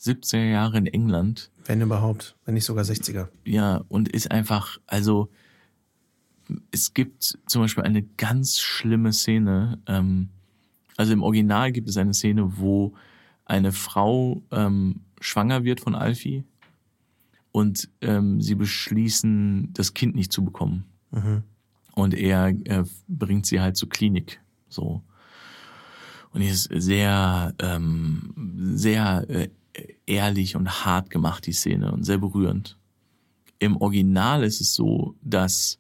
[0.04, 3.30] 70er Jahre in England, Wenn überhaupt, wenn nicht sogar 60er.
[3.46, 5.30] ja, und ist einfach, also
[6.72, 10.30] es gibt zum Beispiel eine ganz schlimme Szene, ähm,
[10.98, 12.94] also im Original gibt es eine Szene, wo
[13.46, 16.44] eine Frau ähm, schwanger wird von Alfie
[17.52, 20.86] und ähm, sie beschließen, das Kind nicht zu bekommen.
[21.94, 24.42] Und er äh, bringt sie halt zur Klinik.
[24.68, 25.04] So.
[26.32, 29.50] Und die ist sehr, ähm, sehr äh,
[30.06, 32.78] ehrlich und hart gemacht, die Szene, und sehr berührend.
[33.60, 35.80] Im Original ist es so, dass,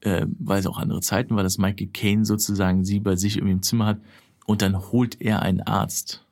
[0.00, 3.54] äh, weil es auch andere Zeiten war, dass Michael Caine sozusagen sie bei sich irgendwie
[3.54, 4.00] im Zimmer hat
[4.46, 6.24] und dann holt er einen Arzt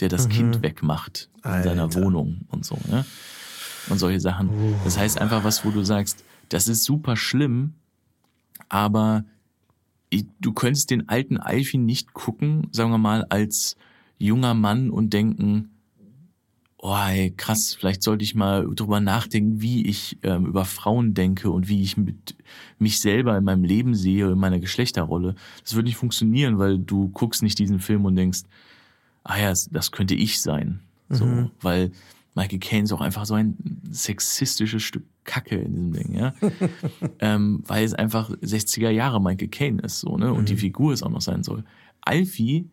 [0.00, 2.02] der das Kind wegmacht in seiner Alter.
[2.02, 3.04] Wohnung und so, ne?
[3.88, 4.50] Und solche Sachen.
[4.84, 7.74] Das heißt einfach was, wo du sagst, das ist super schlimm,
[8.68, 9.24] aber
[10.40, 13.76] du könntest den alten Alfie nicht gucken, sagen wir mal, als
[14.18, 15.70] junger Mann und denken,
[16.86, 21.50] oh ey, krass, vielleicht sollte ich mal drüber nachdenken, wie ich ähm, über Frauen denke
[21.50, 22.36] und wie ich mit
[22.78, 25.34] mich selber in meinem Leben sehe, in meiner Geschlechterrolle.
[25.62, 28.42] Das würde nicht funktionieren, weil du guckst nicht diesen Film und denkst,
[29.24, 30.80] ah ja, das könnte ich sein.
[31.08, 31.90] So, weil
[32.36, 33.56] Michael Caine ist auch einfach so ein
[33.90, 36.34] sexistisches Stück Kacke in diesem Ding, ja.
[37.18, 40.32] ähm, weil es einfach 60er Jahre Michael Caine ist, so, ne?
[40.32, 41.64] Und die Figur es auch noch sein soll.
[42.00, 42.68] Alfie,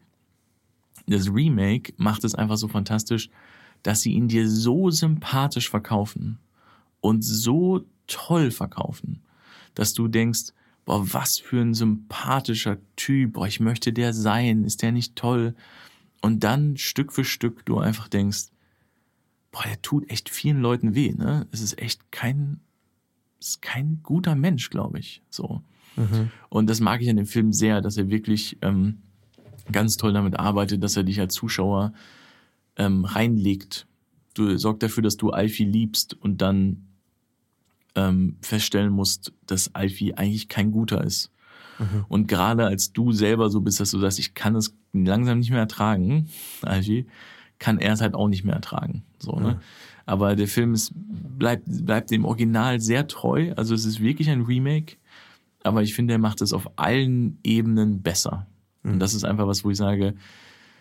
[1.08, 3.30] das Remake, macht es einfach so fantastisch,
[3.84, 6.40] dass sie ihn dir so sympathisch verkaufen
[7.02, 9.22] und so toll verkaufen,
[9.76, 10.54] dass du denkst,
[10.86, 15.56] boah, was für ein sympathischer Typ, boah, ich möchte der sein, ist der nicht toll?
[16.22, 18.46] Und dann Stück für Stück du einfach denkst,
[19.52, 21.48] boah, der tut echt vielen Leuten weh, ne?
[21.52, 22.60] Es ist echt kein,
[23.40, 25.62] ist kein guter Mensch, glaube ich, so.
[26.50, 29.00] Und das mag ich an dem Film sehr, dass er wirklich ähm,
[29.72, 31.94] ganz toll damit arbeitet, dass er dich als Zuschauer
[32.78, 33.88] ähm, reinlegt.
[34.34, 36.88] Du sorgt dafür, dass du Alfie liebst und dann
[37.96, 41.32] ähm, feststellen musst, dass Alfie eigentlich kein guter ist.
[42.08, 45.50] Und gerade als du selber so bist, dass du sagst, ich kann es langsam nicht
[45.50, 46.30] mehr ertragen,
[46.62, 47.08] Alfie,
[47.60, 49.04] kann er es halt auch nicht mehr ertragen.
[49.20, 49.60] So, ne?
[50.06, 53.54] Aber der Film ist, bleibt, bleibt dem Original sehr treu.
[53.56, 54.98] Also es ist wirklich ein Remake.
[55.64, 58.48] Aber ich finde, er macht es auf allen Ebenen besser.
[58.84, 60.14] Und das ist einfach was, wo ich sage,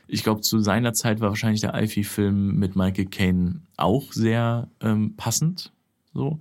[0.09, 5.15] ich glaube, zu seiner Zeit war wahrscheinlich der Alfie-Film mit Michael Caine auch sehr ähm,
[5.17, 5.73] passend.
[6.13, 6.39] So.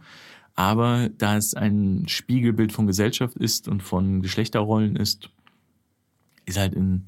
[0.56, 5.30] Aber da es ein Spiegelbild von Gesellschaft ist und von Geschlechterrollen ist,
[6.46, 7.06] ist halt in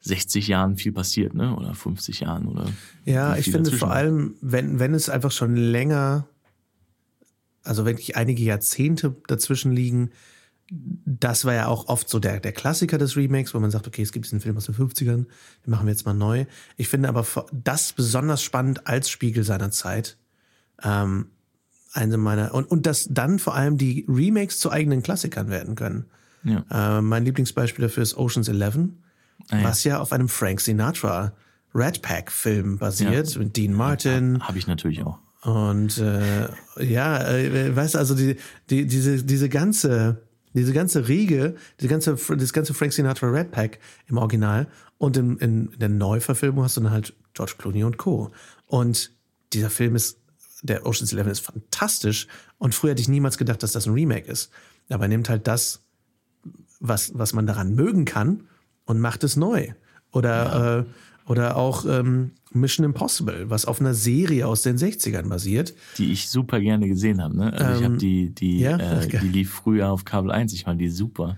[0.00, 1.54] 60 Jahren viel passiert, ne?
[1.56, 2.66] Oder 50 Jahren oder.
[3.04, 6.26] Ja, ich finde vor allem, wenn, wenn es einfach schon länger,
[7.62, 10.10] also wirklich einige Jahrzehnte dazwischen liegen,
[11.04, 14.02] das war ja auch oft so der, der Klassiker des Remakes, wo man sagt, okay,
[14.02, 15.26] es gibt diesen Film aus den 50ern, den
[15.66, 16.46] machen wir jetzt mal neu.
[16.76, 20.16] Ich finde aber das besonders spannend als Spiegel seiner Zeit.
[20.82, 21.26] Ähm,
[21.92, 26.06] eine meiner, und, und dass dann vor allem die Remakes zu eigenen Klassikern werden können.
[26.42, 26.64] Ja.
[26.98, 29.02] Äh, mein Lieblingsbeispiel dafür ist Ocean's Eleven,
[29.50, 29.64] Ah, ja.
[29.64, 31.32] was ja auf einem Frank Sinatra
[31.74, 34.42] Red Pack Film basiert, mit Dean Martin.
[34.46, 35.18] Habe ich natürlich auch.
[35.42, 36.48] Und äh,
[36.80, 38.36] ja, äh, weißt du, also die,
[38.70, 40.22] die, diese, diese ganze,
[40.54, 44.66] diese ganze Riege, diese ganze, das ganze Frank Sinatra Red Pack im Original
[44.98, 48.30] und in, in, in der Neuverfilmung hast du dann halt George Clooney und Co.
[48.66, 49.12] Und
[49.52, 50.18] dieser Film ist,
[50.62, 52.28] der Ocean's Eleven ist fantastisch
[52.58, 54.50] und früher hätte ich niemals gedacht, dass das ein Remake ist.
[54.90, 55.82] Aber er nimmt halt das,
[56.80, 58.48] was, was man daran mögen kann
[58.84, 59.72] und macht es neu.
[60.12, 60.84] Oder, äh,
[61.26, 65.74] oder auch ähm, Mission Impossible, was auf einer Serie aus den 60ern basiert.
[65.98, 67.36] Die ich super gerne gesehen habe.
[67.36, 67.52] Ne?
[67.52, 68.76] Also ich habe die, die, ja?
[68.76, 70.52] äh, die lief früher auf Kabel 1.
[70.52, 71.36] Ich fand die super.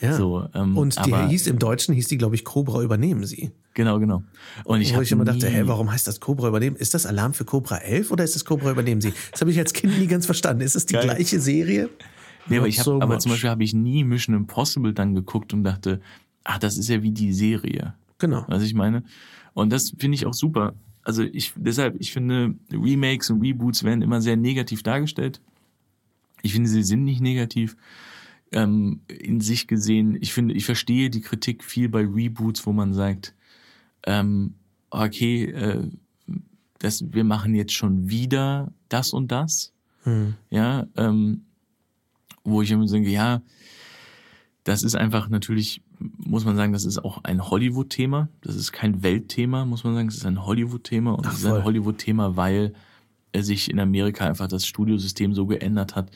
[0.00, 0.14] Ja.
[0.16, 3.50] So, ähm, und die aber- hieß im Deutschen, hieß die, glaube ich, Cobra übernehmen sie.
[3.74, 4.22] Genau, genau.
[4.64, 6.76] Und ich Wo habe ich immer dachte, hä, warum heißt das Cobra übernehmen?
[6.76, 9.12] Ist das Alarm für Cobra 11 oder ist das Cobra übernehmen sie?
[9.32, 10.62] Das habe ich als Kind nie ganz verstanden.
[10.62, 11.04] Ist es die Geil.
[11.04, 11.88] gleiche Serie?
[12.48, 13.18] Nee, aber ich habe, so aber much.
[13.22, 16.00] zum Beispiel habe ich nie Mission Impossible dann geguckt und dachte,
[16.44, 17.94] ach, das ist ja wie die Serie.
[18.18, 18.44] Genau.
[18.48, 19.02] Was ich meine?
[19.54, 20.74] Und das finde ich auch super.
[21.02, 25.40] Also ich, deshalb, ich finde, Remakes und Reboots werden immer sehr negativ dargestellt.
[26.42, 27.76] Ich finde, sie sind nicht negativ
[28.52, 30.16] ähm, in sich gesehen.
[30.20, 33.34] Ich finde, ich verstehe die Kritik viel bei Reboots, wo man sagt,
[34.06, 34.54] ähm,
[34.90, 35.88] okay, äh,
[36.78, 39.72] das, wir machen jetzt schon wieder das und das.
[40.50, 41.42] Ja, ähm,
[42.44, 43.42] wo ich immer denke, ja,
[44.68, 48.28] das ist einfach natürlich, muss man sagen, das ist auch ein Hollywood-Thema.
[48.42, 50.08] Das ist kein Weltthema, muss man sagen.
[50.08, 51.12] Es ist ein Hollywood-Thema.
[51.12, 51.64] Und es ist ein.
[51.64, 52.74] Hollywood-Thema, weil
[53.34, 56.10] sich in Amerika einfach das Studiosystem so geändert hat,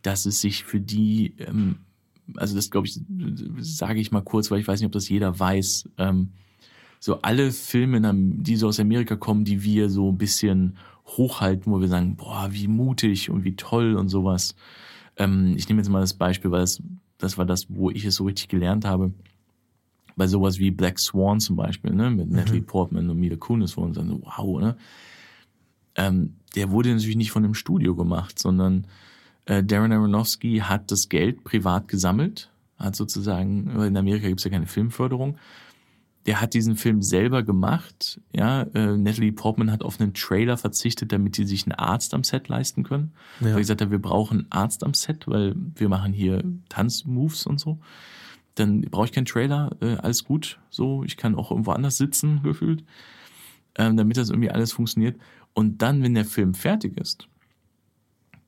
[0.00, 1.80] dass es sich für die, ähm,
[2.36, 2.98] also das glaube ich,
[3.60, 6.30] sage ich mal kurz, weil ich weiß nicht, ob das jeder weiß, ähm,
[7.00, 11.78] so alle Filme, die so aus Amerika kommen, die wir so ein bisschen hochhalten, wo
[11.78, 14.56] wir sagen, boah, wie mutig und wie toll und sowas.
[15.18, 16.82] Ähm, ich nehme jetzt mal das Beispiel, weil das,
[17.18, 19.12] das war das, wo ich es so richtig gelernt habe.
[20.16, 23.82] Bei sowas wie Black Swan zum Beispiel, ne, mit Natalie Portman und Mila Kunis, wo
[23.82, 24.76] uns dann so, wow, ne.
[25.94, 28.86] Ähm, der wurde natürlich nicht von einem Studio gemacht, sondern
[29.44, 34.50] äh, Darren Aronofsky hat das Geld privat gesammelt, hat sozusagen, in Amerika gibt es ja
[34.50, 35.38] keine Filmförderung,
[36.26, 38.20] der hat diesen Film selber gemacht.
[38.34, 42.24] Ja, äh, Natalie Portman hat auf einen Trailer verzichtet, damit sie sich einen Arzt am
[42.24, 43.12] Set leisten können.
[43.40, 43.46] Ja.
[43.46, 47.46] Weil ich gesagt habe, wir brauchen einen Arzt am Set, weil wir machen hier Tanzmoves
[47.46, 47.78] und so.
[48.56, 50.58] Dann brauche ich keinen Trailer, äh, alles gut.
[50.68, 52.84] So, ich kann auch irgendwo anders sitzen, gefühlt.
[53.76, 55.18] ähm, damit das irgendwie alles funktioniert.
[55.54, 57.28] Und dann, wenn der Film fertig ist,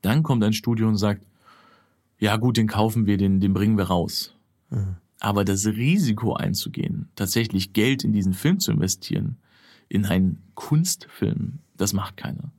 [0.01, 1.25] dann kommt ein Studio und sagt,
[2.19, 4.35] ja gut, den kaufen wir, den, den bringen wir raus.
[4.69, 4.97] Mhm.
[5.23, 9.37] Aber das Risiko einzugehen, tatsächlich Geld in diesen Film zu investieren,
[9.87, 12.51] in einen Kunstfilm, das macht keiner.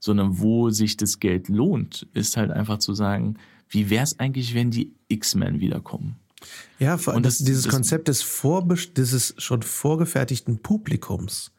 [0.00, 3.36] Sondern wo sich das Geld lohnt, ist halt einfach zu sagen,
[3.68, 6.16] wie wäre es eigentlich, wenn die X-Men wiederkommen?
[6.78, 8.24] Ja, vor allem das, dieses das, Konzept des,
[8.96, 11.50] dieses schon vorgefertigten Publikums,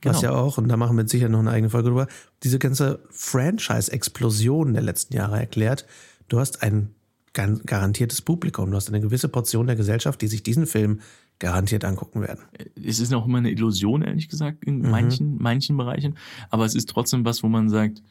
[0.00, 0.14] genau.
[0.14, 2.06] was ja auch, und da machen wir sicher noch eine eigene Folge drüber,
[2.44, 5.84] diese ganze Franchise-Explosion der letzten Jahre erklärt.
[6.28, 6.94] Du hast ein
[7.36, 11.00] garantiertes Publikum, du hast eine gewisse Portion der Gesellschaft, die sich diesen Film
[11.38, 12.40] garantiert angucken werden.
[12.82, 14.90] Es ist auch immer eine Illusion, ehrlich gesagt, in mhm.
[14.90, 16.16] manchen, manchen Bereichen.
[16.50, 18.02] Aber es ist trotzdem was, wo man sagt,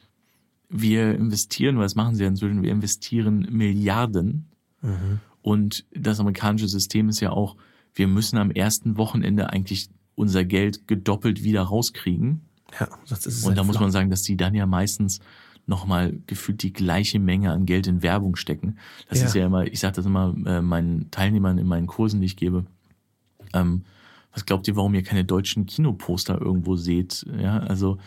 [0.68, 4.46] wir investieren, was machen sie inzwischen, wir investieren Milliarden.
[4.82, 5.20] Mhm.
[5.42, 7.56] Und das amerikanische System ist ja auch,
[7.94, 12.42] wir müssen am ersten Wochenende eigentlich unser Geld gedoppelt wieder rauskriegen.
[12.78, 13.44] Ja, das ist.
[13.44, 15.20] Und da muss man sagen, dass die dann ja meistens
[15.66, 18.78] nochmal gefühlt die gleiche Menge an Geld in Werbung stecken.
[19.08, 19.26] Das ja.
[19.26, 22.36] ist ja immer, ich sage das immer äh, meinen Teilnehmern in meinen Kursen, die ich
[22.36, 22.66] gebe.
[23.52, 23.82] Ähm,
[24.32, 27.26] was glaubt ihr, warum ihr keine deutschen Kinoposter irgendwo seht?
[27.38, 27.98] Ja, also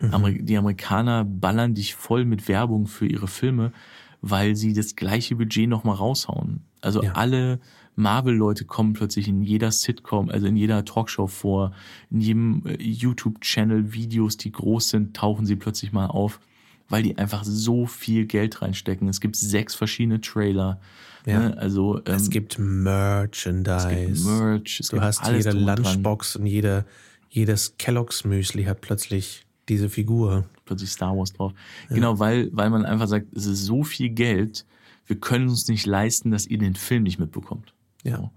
[0.00, 0.46] Mhm.
[0.46, 3.72] Die Amerikaner ballern dich voll mit Werbung für ihre Filme,
[4.20, 6.62] weil sie das gleiche Budget nochmal raushauen.
[6.80, 7.12] Also ja.
[7.12, 7.60] alle
[7.96, 11.72] Marvel-Leute kommen plötzlich in jeder Sitcom, also in jeder Talkshow vor,
[12.10, 16.40] in jedem äh, YouTube-Channel, Videos, die groß sind, tauchen sie plötzlich mal auf,
[16.88, 19.08] weil die einfach so viel Geld reinstecken.
[19.08, 20.80] Es gibt sechs verschiedene Trailer.
[21.26, 21.40] Ja.
[21.40, 21.58] Ne?
[21.58, 23.88] Also ähm, es gibt Merchandise.
[23.90, 24.80] Es gibt Merch.
[24.80, 26.42] Es du gibt hast jede Lunchbox dran.
[26.42, 26.84] und jede,
[27.28, 30.46] jedes Kellogg's Müsli hat plötzlich diese Figur.
[30.64, 31.52] Plötzlich Star Wars drauf.
[31.88, 31.94] Ja.
[31.94, 34.64] Genau, weil, weil man einfach sagt, es ist so viel Geld,
[35.06, 37.74] wir können uns nicht leisten, dass ihr den Film nicht mitbekommt.
[38.04, 38.16] Ja.
[38.16, 38.30] So.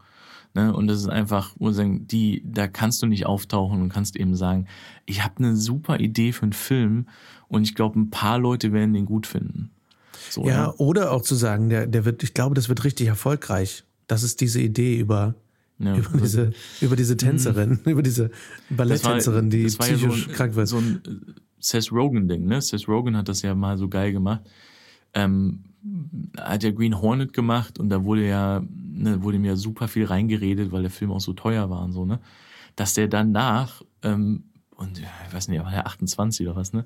[0.54, 0.74] Ne?
[0.74, 4.36] Und das ist einfach, wo sagen, die, da kannst du nicht auftauchen und kannst eben
[4.36, 4.68] sagen,
[5.06, 7.08] ich habe eine super Idee für einen Film
[7.52, 9.72] und ich glaube, ein paar Leute werden den gut finden.
[10.30, 10.74] So, ja, ne?
[10.78, 13.84] oder auch zu sagen, der, der wird, ich glaube, das wird richtig erfolgreich.
[14.08, 15.36] Das ist diese Idee über
[15.78, 17.80] ja, über, diese, über diese Tänzerin, mhm.
[17.92, 18.32] über diese
[18.70, 20.68] Balletttänzerin, die psychisch ja so krank wird.
[20.68, 22.62] So ein äh, Seth Rogen-Ding, ne?
[22.62, 24.42] Seth Rogen hat das ja mal so geil gemacht.
[25.14, 25.66] Ähm,
[26.38, 28.62] hat ja Green Hornet gemacht und da wurde ja,
[28.94, 32.06] ne, wurde mir super viel reingeredet, weil der Film auch so teuer war und so,
[32.06, 32.20] ne?
[32.78, 34.44] Dass der danach, ähm,
[34.78, 36.86] und ich weiß nicht, war der 28 oder was, ne?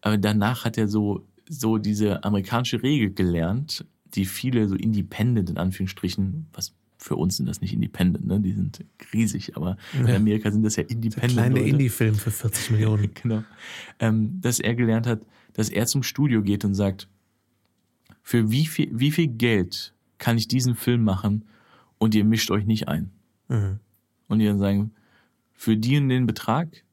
[0.00, 3.84] Aber danach hat er so, so diese amerikanische Regel gelernt,
[4.14, 8.40] die viele so independent in Anführungsstrichen, was für uns sind das nicht Independent, ne?
[8.40, 10.00] Die sind riesig, aber ja.
[10.00, 11.24] in Amerika sind das ja Independent.
[11.24, 13.10] Das kleine Indie-Film für 40 Millionen.
[13.22, 13.44] genau.
[14.00, 15.20] Ähm, dass er gelernt hat,
[15.52, 17.08] dass er zum Studio geht und sagt,
[18.22, 21.44] für wie viel, wie viel Geld kann ich diesen Film machen
[21.98, 23.10] und ihr mischt euch nicht ein?
[23.48, 23.78] Mhm.
[24.26, 24.90] Und die dann sagen,
[25.54, 26.84] für die und den Betrag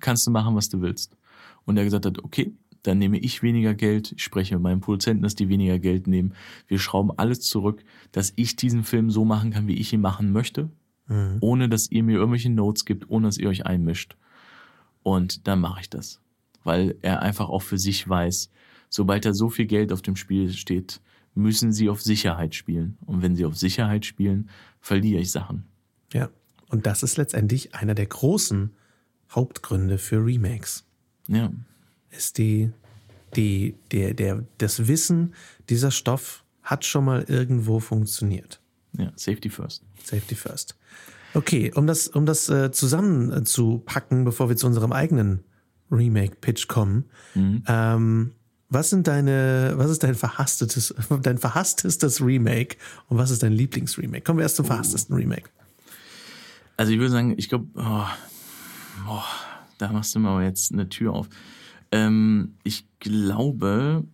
[0.00, 1.16] kannst du machen, was du willst.
[1.64, 2.52] Und er gesagt hat, okay,
[2.82, 6.34] dann nehme ich weniger Geld, ich spreche mit meinen Produzenten, dass die weniger Geld nehmen.
[6.66, 10.32] Wir schrauben alles zurück, dass ich diesen Film so machen kann, wie ich ihn machen
[10.32, 10.70] möchte,
[11.06, 11.38] mhm.
[11.40, 14.16] ohne dass ihr mir irgendwelche Notes gibt, ohne dass ihr euch einmischt.
[15.02, 16.20] Und dann mache ich das.
[16.64, 18.50] Weil er einfach auch für sich weiß,
[18.88, 21.00] sobald da so viel Geld auf dem Spiel steht,
[21.34, 22.98] müssen sie auf Sicherheit spielen.
[23.06, 24.50] Und wenn sie auf Sicherheit spielen,
[24.80, 25.64] verliere ich Sachen.
[26.12, 26.30] Ja,
[26.68, 28.70] und das ist letztendlich einer der großen
[29.30, 30.84] Hauptgründe für Remakes.
[31.32, 31.50] Ja
[32.12, 32.70] ist die,
[33.34, 35.34] die, der, der, das Wissen,
[35.68, 38.60] dieser Stoff hat schon mal irgendwo funktioniert.
[38.96, 39.82] Ja, Safety First.
[40.04, 40.76] Safety First.
[41.34, 45.42] Okay, um das, um das äh, zusammenzupacken, bevor wir zu unserem eigenen
[45.90, 47.64] Remake-Pitch kommen, mhm.
[47.66, 48.32] ähm,
[48.68, 52.76] was sind deine, was ist dein verhasstetes, dein verhasstestes Remake
[53.08, 54.22] und was ist dein Lieblingsremake?
[54.22, 54.68] Kommen wir erst zum oh.
[54.68, 55.50] verhasstesten Remake.
[56.76, 58.06] Also ich würde sagen, ich glaube, oh,
[59.08, 59.22] oh,
[59.82, 61.28] da machst du mal jetzt eine Tür auf.
[61.90, 64.04] Ähm, ich glaube,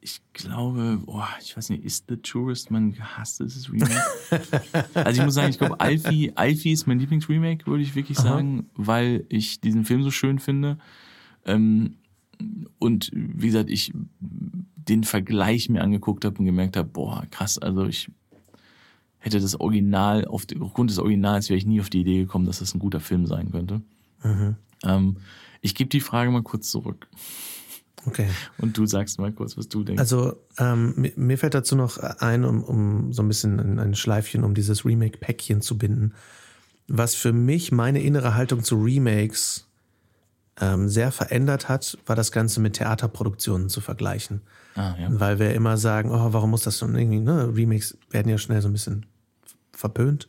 [0.00, 4.02] ich glaube, boah, ich weiß nicht, ist The Tourist mein gehasstes Remake?
[4.94, 8.66] also ich muss sagen, ich glaube, Alfie, Alfie ist mein Lieblingsremake, würde ich wirklich sagen,
[8.74, 8.86] Aha.
[8.86, 10.78] weil ich diesen Film so schön finde.
[11.44, 11.96] Ähm,
[12.78, 17.86] und wie gesagt, ich den Vergleich mir angeguckt habe und gemerkt habe, boah, krass, also
[17.86, 18.10] ich
[19.18, 22.58] hätte das Original, auf, aufgrund des Originals wäre ich nie auf die Idee gekommen, dass
[22.58, 23.82] das ein guter Film sein könnte.
[24.22, 24.56] Mhm.
[24.84, 25.16] Ähm,
[25.60, 27.06] ich gebe die Frage mal kurz zurück.
[28.06, 28.28] Okay.
[28.58, 30.00] Und du sagst mal kurz, was du denkst.
[30.00, 34.42] Also ähm, mir fällt dazu noch ein, um, um so ein bisschen ein, ein Schleifchen
[34.42, 36.14] um dieses Remake-Päckchen zu binden.
[36.88, 39.68] Was für mich meine innere Haltung zu Remakes
[40.60, 44.42] ähm, sehr verändert hat, war das Ganze mit Theaterproduktionen zu vergleichen.
[44.74, 45.08] Ah, ja.
[45.10, 47.54] Weil wir immer sagen, oh, warum muss das so irgendwie, ne?
[47.54, 49.06] Remakes werden ja schnell so ein bisschen
[49.72, 50.28] verpönt.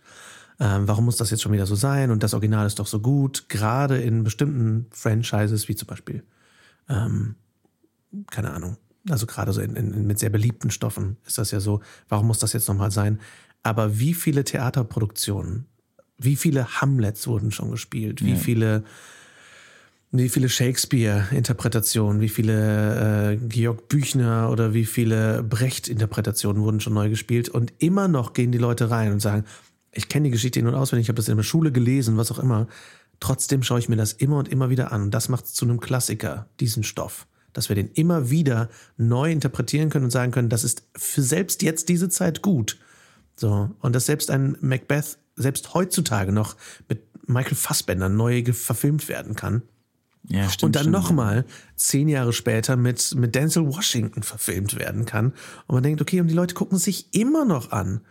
[0.63, 2.11] Ähm, warum muss das jetzt schon wieder so sein?
[2.11, 6.23] Und das Original ist doch so gut, gerade in bestimmten Franchises, wie zum Beispiel,
[6.87, 7.33] ähm,
[8.29, 8.77] keine Ahnung,
[9.09, 12.37] also gerade so in, in, mit sehr beliebten Stoffen ist das ja so, warum muss
[12.37, 13.19] das jetzt nochmal sein?
[13.63, 15.65] Aber wie viele Theaterproduktionen,
[16.19, 18.37] wie viele Hamlets wurden schon gespielt, wie Ja.
[18.37, 18.83] viele
[20.13, 27.09] wie viele Shakespeare-Interpretationen, wie viele äh, Georg Büchner oder wie viele Brecht-Interpretationen wurden schon neu
[27.09, 29.45] gespielt und immer noch gehen die Leute rein und sagen,
[29.91, 32.31] ich kenne die Geschichte in- und auswendig, ich habe das in der Schule gelesen, was
[32.31, 32.67] auch immer.
[33.19, 35.65] Trotzdem schaue ich mir das immer und immer wieder an und das macht es zu
[35.65, 37.27] einem Klassiker, diesen Stoff.
[37.53, 41.61] Dass wir den immer wieder neu interpretieren können und sagen können, das ist für selbst
[41.61, 42.79] jetzt diese Zeit gut.
[43.35, 43.69] So.
[43.79, 46.55] Und dass selbst ein Macbeth selbst heutzutage noch
[46.87, 49.63] mit Michael Fassbender neu verfilmt werden kann.
[50.27, 50.63] Ja, stimmt.
[50.63, 55.33] und dann nochmal zehn Jahre später mit, mit Denzel Washington verfilmt werden kann.
[55.67, 58.01] Und man denkt, okay, und die Leute gucken sich immer noch an.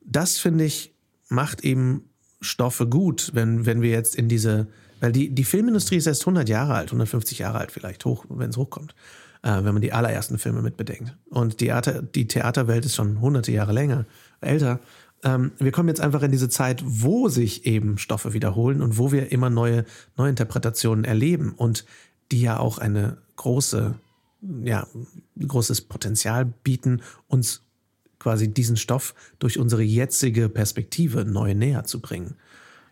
[0.00, 0.93] Das finde ich,
[1.28, 2.10] macht eben
[2.40, 4.66] Stoffe gut, wenn, wenn wir jetzt in diese,
[5.00, 8.50] weil die, die Filmindustrie ist erst 100 Jahre alt, 150 Jahre alt vielleicht, hoch, wenn
[8.50, 8.94] es hochkommt,
[9.42, 11.16] äh, wenn man die allerersten Filme mit bedenkt.
[11.30, 14.04] Und die, Theater, die Theaterwelt ist schon hunderte Jahre länger,
[14.40, 14.80] älter.
[15.22, 19.10] Ähm, wir kommen jetzt einfach in diese Zeit, wo sich eben Stoffe wiederholen und wo
[19.10, 19.84] wir immer neue
[20.16, 21.84] Neuinterpretationen erleben und
[22.30, 23.94] die ja auch eine große,
[24.62, 24.86] ja,
[25.40, 27.63] großes Potenzial bieten, uns
[28.24, 32.36] quasi diesen Stoff durch unsere jetzige Perspektive neu näher zu bringen.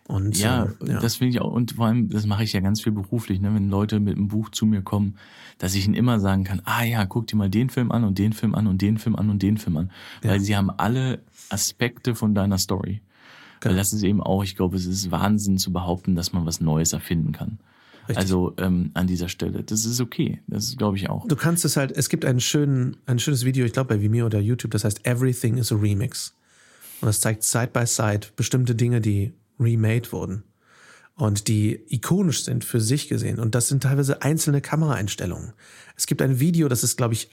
[0.07, 0.99] Und Ja, äh, ja.
[0.99, 3.51] das finde ich auch, und vor allem, das mache ich ja ganz viel beruflich, ne,
[3.55, 5.17] wenn Leute mit einem Buch zu mir kommen,
[5.57, 8.19] dass ich ihnen immer sagen kann, ah ja, guck dir mal den Film an und
[8.19, 9.91] den Film an und den Film an und den Film an.
[10.21, 13.01] Weil sie haben alle Aspekte von deiner Story.
[13.63, 16.61] Weil das ist eben auch, ich glaube, es ist Wahnsinn zu behaupten, dass man was
[16.61, 17.57] Neues erfinden kann.
[18.07, 18.17] Richtig.
[18.17, 19.63] Also ähm, an dieser Stelle.
[19.63, 20.41] Das ist okay.
[20.47, 21.27] Das ist, glaube ich, auch.
[21.27, 24.25] Du kannst es halt, es gibt einen schönen, ein schönes Video, ich glaube bei Vimeo
[24.25, 26.35] oder YouTube, das heißt Everything is a Remix.
[27.01, 30.43] Und das zeigt Side by Side bestimmte Dinge, die remade wurden.
[31.15, 33.39] Und die ikonisch sind für sich gesehen.
[33.39, 35.53] Und das sind teilweise einzelne Kameraeinstellungen.
[35.95, 37.29] Es gibt ein Video, das ist, glaube ich,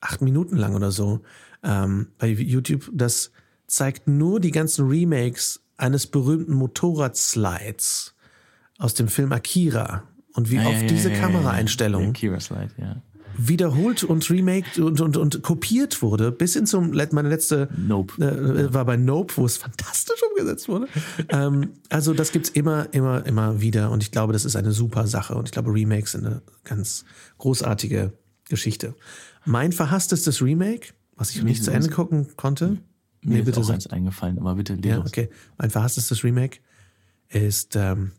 [0.00, 1.20] acht Minuten lang oder so
[1.62, 3.30] ähm, bei YouTube, das
[3.66, 8.14] zeigt nur die ganzen Remakes eines berühmten Motorradslides
[8.78, 10.04] aus dem Film Akira
[10.34, 11.18] und wie Ja, auf ja, diese ja.
[11.18, 13.02] Kameraeinstellung ja.
[13.36, 18.22] wiederholt und remaked und, und, und kopiert wurde, bis hin zum, meine letzte Nope.
[18.24, 20.88] äh, war bei Nope, wo es fantastisch umgesetzt wurde.
[21.28, 25.06] ähm, also das gibt's immer, immer, immer wieder und ich glaube, das ist eine super
[25.06, 27.04] Sache und ich glaube, Remakes sind eine ganz
[27.38, 28.12] großartige
[28.48, 28.94] Geschichte.
[29.44, 32.78] Mein verhasstestes Remake, was ich nicht zu Ende gucken konnte,
[33.22, 35.06] Mir ist auch eins eingefallen, aber bitte ja, los.
[35.08, 35.28] okay.
[35.58, 36.58] Mein verhasstestes Remake
[37.28, 38.12] ist ähm,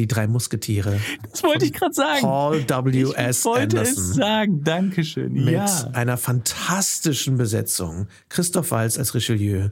[0.00, 0.98] die drei Musketiere.
[1.30, 2.22] Das wollte ich gerade sagen.
[2.22, 3.02] Paul W.
[3.02, 3.44] ich S.
[3.44, 4.04] wollte Anderson.
[4.04, 4.64] es sagen.
[4.64, 5.32] Dankeschön.
[5.32, 5.90] mit ja.
[5.92, 8.06] einer fantastischen Besetzung.
[8.28, 9.68] Christoph Waltz als Richelieu,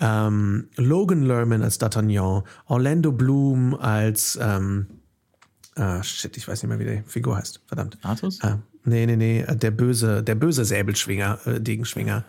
[0.00, 4.86] ähm, Logan Lerman als D'Artagnan, Orlando Bloom als, ähm,
[5.76, 7.60] ah, shit, ich weiß nicht mehr, wie die Figur heißt.
[7.66, 7.98] Verdammt.
[8.02, 8.40] Artus?
[8.42, 12.24] Ah, nee, nee, nee, der böse, der böse Säbelschwinger, äh, Degenschwinger.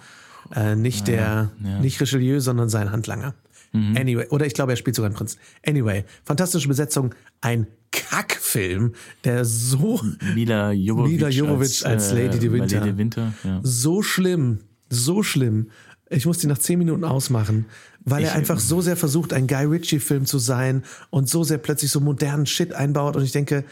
[0.56, 1.80] Äh, nicht der, ja.
[1.80, 3.34] Nicht Richelieu, sondern sein Handlanger.
[3.72, 5.38] Anyway, oder ich glaube, er spielt sogar einen Prinz.
[5.66, 8.94] Anyway, fantastische Besetzung, ein Kackfilm,
[9.24, 10.02] der so
[10.34, 12.80] Mila Jovovich, Mila Jovovich als Lady de Winter.
[12.80, 13.60] Lady Winter ja.
[13.64, 14.60] so schlimm,
[14.90, 15.70] so schlimm.
[16.10, 17.66] Ich musste ihn nach zehn Minuten ausmachen,
[18.04, 21.60] weil er Ich- einfach so sehr versucht, ein Guy Ritchie-Film zu sein und so sehr
[21.60, 23.16] plötzlich so modernen Shit einbaut.
[23.16, 23.64] Und ich denke,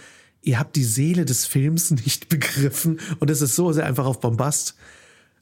[0.43, 4.19] ihr habt die Seele des Films nicht begriffen und es ist so sehr einfach auf
[4.19, 4.75] Bombast.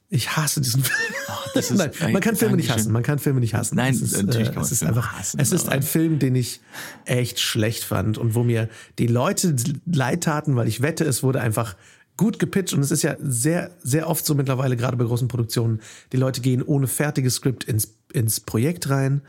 [0.08, 1.14] Ich hasse diesen Film.
[1.54, 2.92] das ist- Nein, man kann Filme nicht hassen.
[2.92, 3.74] Man kann Filme nicht hassen.
[3.76, 5.82] Nein, es ist, natürlich äh, kann man es ist Filme einfach, hassen, es ist ein
[5.82, 6.60] Film, den ich
[7.04, 11.40] echt schlecht fand und wo mir die Leute leid taten, weil ich wette, es wurde
[11.40, 11.74] einfach
[12.16, 15.80] gut gepitcht und es ist ja sehr, sehr oft so mittlerweile, gerade bei großen Produktionen,
[16.12, 19.20] die Leute gehen ohne fertiges Skript ins, ins Projekt rein.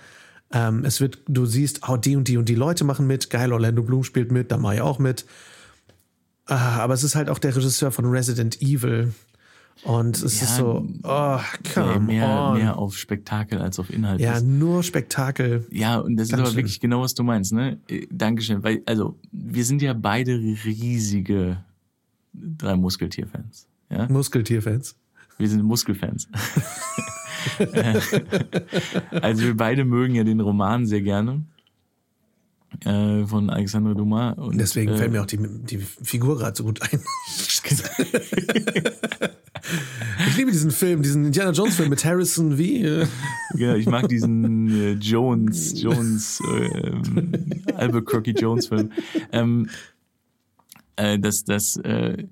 [0.53, 3.51] Ähm, es wird, du siehst, oh, die und die und die Leute machen mit, geil,
[3.51, 5.25] Orlando Bloom spielt mit, da mache ich auch mit.
[6.45, 9.13] Ah, aber es ist halt auch der Regisseur von Resident Evil.
[9.83, 11.39] Und es Ja, ist so, oh,
[11.73, 12.57] come mehr, on.
[12.57, 14.19] mehr auf Spektakel als auf Inhalt.
[14.19, 14.45] ja, ist.
[14.45, 15.65] nur Spektakel.
[15.71, 16.57] Ja, und das ist Ganz aber schlimm.
[16.63, 17.77] wirklich genau, was du meinst, ne?
[17.87, 18.63] Äh, Dankeschön.
[18.63, 21.63] Weil, also, wir sind ja beide riesige
[22.33, 23.67] drei Muskeltier-Fans.
[23.89, 24.07] Ja?
[24.09, 24.95] Muskeltierfans.
[25.37, 26.27] Wir sind Muskelfans.
[27.59, 27.99] Äh,
[29.21, 31.43] also wir beide mögen ja den Roman sehr gerne.
[32.83, 34.37] Äh, von Alexandre Dumas.
[34.37, 36.99] Und, Deswegen äh, fällt mir auch die, die Figur gerade so gut ein.
[40.27, 42.83] ich liebe diesen Film, diesen Indiana Jones Film mit Harrison wie.
[42.83, 43.07] Äh,
[43.55, 47.31] Ja, ich mag diesen äh, Jones, Jones, ähm,
[47.75, 48.91] Albuquerque Jones Film.
[49.31, 49.69] Ähm,
[50.95, 52.25] äh, dass dass äh,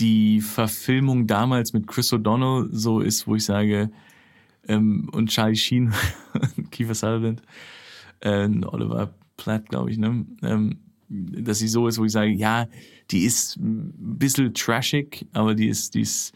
[0.00, 3.90] die Verfilmung damals mit Chris O'Donnell so ist, wo ich sage,
[4.68, 5.92] ähm, und Charlie Sheen
[6.70, 7.42] Kiefer Sutherland,
[8.20, 10.26] äh, Oliver Platt, glaube ich, ne?
[10.42, 12.66] Ähm, dass sie so ist, wo ich sage, ja,
[13.10, 16.32] die ist ein bisschen trashig, aber die ist, die ist,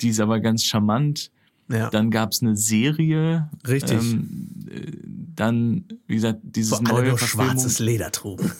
[0.00, 1.30] die ist aber ganz charmant.
[1.68, 1.88] Ja.
[1.90, 3.48] Dann gab es eine Serie.
[3.66, 4.00] Richtig.
[4.00, 4.92] Ähm, äh,
[5.36, 7.50] dann, wie gesagt, dieses alle neue Verfilmung.
[7.50, 8.50] schwarzes Leder trugen.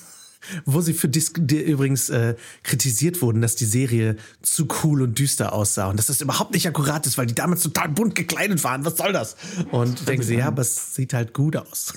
[0.65, 5.19] Wo sie für Dis die übrigens äh, kritisiert wurden, dass die Serie zu cool und
[5.19, 8.65] düster aussah und dass das überhaupt nicht akkurat ist, weil die damals total bunt gekleidet
[8.65, 8.85] waren.
[8.85, 9.37] Was soll das?
[9.71, 11.95] Und denken sie, ja, aber es sieht halt gut aus.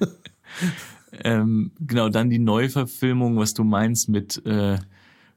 [1.24, 4.78] Ähm, genau, dann die Neuverfilmung, was du meinst mit, äh,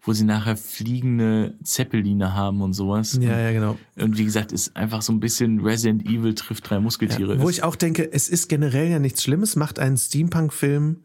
[0.02, 3.18] wo sie nachher fliegende Zeppeline haben und sowas.
[3.22, 3.78] Ja, ja, genau.
[3.98, 7.40] Und wie gesagt, ist einfach so ein bisschen Resident Evil trifft drei Musketiere.
[7.42, 7.58] Wo ist.
[7.58, 10.98] ich auch denke, es ist generell ja nichts Schlimmes, macht einen Steampunk-Film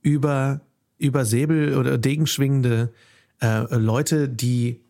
[0.00, 0.62] über,
[0.96, 2.92] über Säbel oder Degenschwingende
[3.42, 4.80] äh, Leute, die,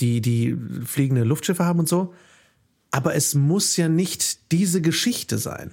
[0.00, 2.12] die, die fliegende Luftschiffe haben und so.
[2.90, 5.72] Aber es muss ja nicht diese Geschichte sein.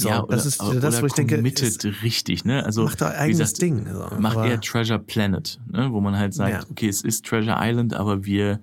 [0.00, 2.64] So, ja, oder, das ist oder das, wo ich denke, es richtig, ne?
[2.64, 3.86] Also macht wie eigenes gesagt, Ding.
[3.92, 4.08] So.
[4.20, 5.88] macht Aber- eher Treasure Planet, ne?
[5.92, 6.70] wo man halt sagt, Ja.
[6.70, 8.60] okay, es ist Treasure Island, aber wir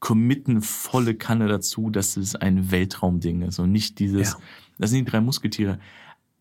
[0.00, 4.38] committen volle Kanne dazu, dass es ein Weltraumding ist und nicht dieses, Ja.
[4.78, 5.78] das sind die drei Musketiere.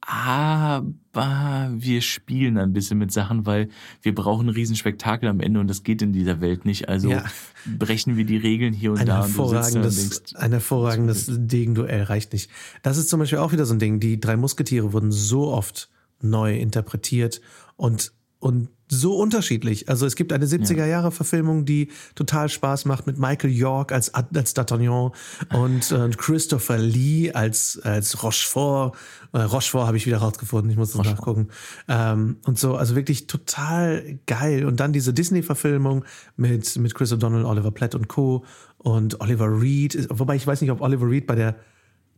[0.10, 3.68] Aber wir spielen ein bisschen mit Sachen, weil
[4.02, 6.88] wir brauchen ein Riesenspektakel am Ende und das geht in dieser Welt nicht.
[6.88, 7.26] Also Ja.
[7.66, 12.04] brechen wir die Regeln hier und ein da da und hervorragendes, denkst, ein hervorragendes Degenduell
[12.04, 12.50] reicht nicht.
[12.84, 14.00] Das ist zum Beispiel auch wieder so ein Ding.
[14.00, 15.90] Die drei Musketiere wurden so oft
[16.22, 17.42] neu interpretiert
[17.76, 19.90] und, und so unterschiedlich.
[19.90, 25.12] Also es gibt eine 70er-Jahre-Verfilmung, die total Spaß macht mit Michael York als, als D'Artagnan
[25.54, 28.96] und, äh, Christopher Lee als, als Rochefort.
[29.34, 31.50] Äh, Rochefort habe ich wieder rausgefunden, ich muss das nachgucken.
[31.90, 34.66] Ähm, und so, also wirklich total geil.
[34.66, 36.06] Und dann diese Disney-Verfilmung
[36.38, 38.46] mit, mit Chris O'Donnell, Oliver Platt und Co.
[38.78, 40.08] und Oliver Reed.
[40.12, 41.56] Wobei ich weiß nicht, ob Oliver Reed bei der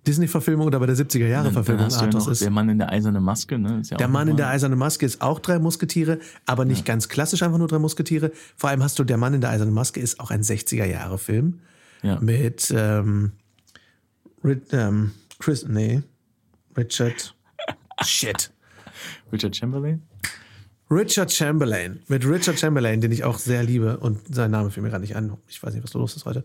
[0.07, 2.41] Disney-Verfilmung oder bei der dann, dann 70er-Jahre-Verfilmung hast du ja ist.
[2.41, 3.59] der Mann in der eisernen Maske.
[3.59, 3.79] Ne?
[3.81, 6.85] Ist ja Der auch Mann in der eisernen Maske ist auch drei Musketiere, aber nicht
[6.85, 8.31] ganz klassisch einfach nur drei Musketiere.
[8.55, 11.59] Vor allem hast du Der Mann in der eisernen Maske ist auch ein 60er-Jahre-Film
[12.01, 12.19] Ja.
[12.19, 13.33] mit ähm,
[14.71, 16.01] ähm, Chris, nee,
[16.77, 17.35] Richard,
[18.03, 18.51] shit.
[19.31, 20.01] Richard Chamberlain.
[20.91, 21.99] Richard Chamberlain.
[22.07, 25.15] Mit Richard Chamberlain, den ich auch sehr liebe und sein Name fiel mir gerade nicht
[25.15, 25.37] an.
[25.47, 26.43] Ich weiß nicht, was los ist heute.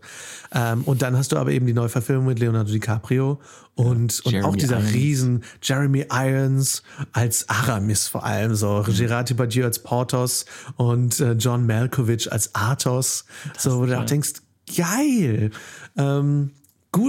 [0.51, 3.39] Ähm, und dann hast du aber eben die neue Verfilmung mit Leonardo DiCaprio
[3.73, 4.93] und, und Jeremy auch dieser Irons.
[4.93, 10.45] Riesen Jeremy Irons als Aramis vor allem, so Gerard Depardieu als Porthos
[10.77, 13.25] und äh, John Malkovich als Athos.
[13.57, 14.33] So, wo du auch denkst,
[14.75, 15.51] geil.
[15.97, 16.51] Ähm,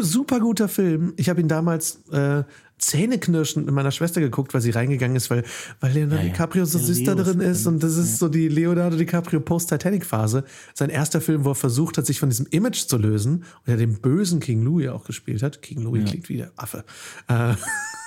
[0.01, 1.13] super guter Film.
[1.17, 2.43] Ich habe ihn damals äh,
[2.79, 5.45] zähneknirschend mit meiner Schwester geguckt, weil sie reingegangen ist, weil,
[5.81, 6.33] weil Leonardo Ja, ja.
[6.33, 10.45] DiCaprio so süß da drin ist und das ist so die Leonardo DiCaprio Post-Titanic-Phase.
[10.75, 13.77] Sein erster Film, wo er versucht hat, sich von diesem Image zu lösen und er
[13.77, 15.63] den bösen King Louis auch gespielt hat.
[15.63, 16.85] King Louis klingt wie der Affe.
[17.29, 17.55] Äh,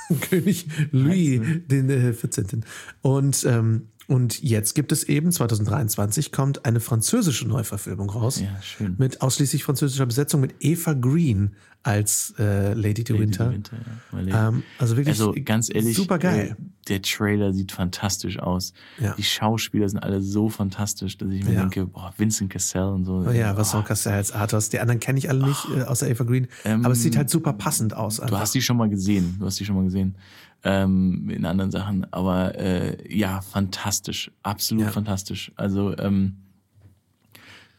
[0.30, 2.63] König Louis den äh, 14.
[3.01, 8.95] Und ähm, und jetzt gibt es eben 2023 kommt eine französische Neuverfilmung raus Ja, schön.
[8.97, 11.51] mit ausschließlich französischer Besetzung mit Eva Green
[11.82, 13.52] als äh, Lady de Winter.
[13.52, 13.78] Winter,
[14.26, 14.50] ja.
[14.50, 16.58] Ähm, also wirklich also ganz ehrlich, super geil.
[16.60, 18.74] äh, der Trailer sieht fantastisch aus.
[19.00, 19.14] Ja.
[19.18, 21.62] Die Schauspieler sind alle so fantastisch, dass ich mir Ja.
[21.62, 23.24] denke, boah, Vincent Cassell und so.
[23.28, 24.70] Oh ja, Vincent Cassel als Athos.
[24.70, 26.48] Die anderen kenne ich alle nicht, äh, außer Eva Green.
[26.66, 28.18] aber es sieht halt super passend aus.
[28.18, 28.40] Du Einfach.
[28.40, 29.38] hast die schon mal gesehen.
[29.40, 30.16] Du hast die schon mal gesehen.
[30.64, 32.12] Ähm, in anderen Sachen.
[32.12, 34.32] Aber äh, ja, fantastisch.
[34.44, 35.54] Absolut fantastisch.
[35.56, 36.36] Also, ähm,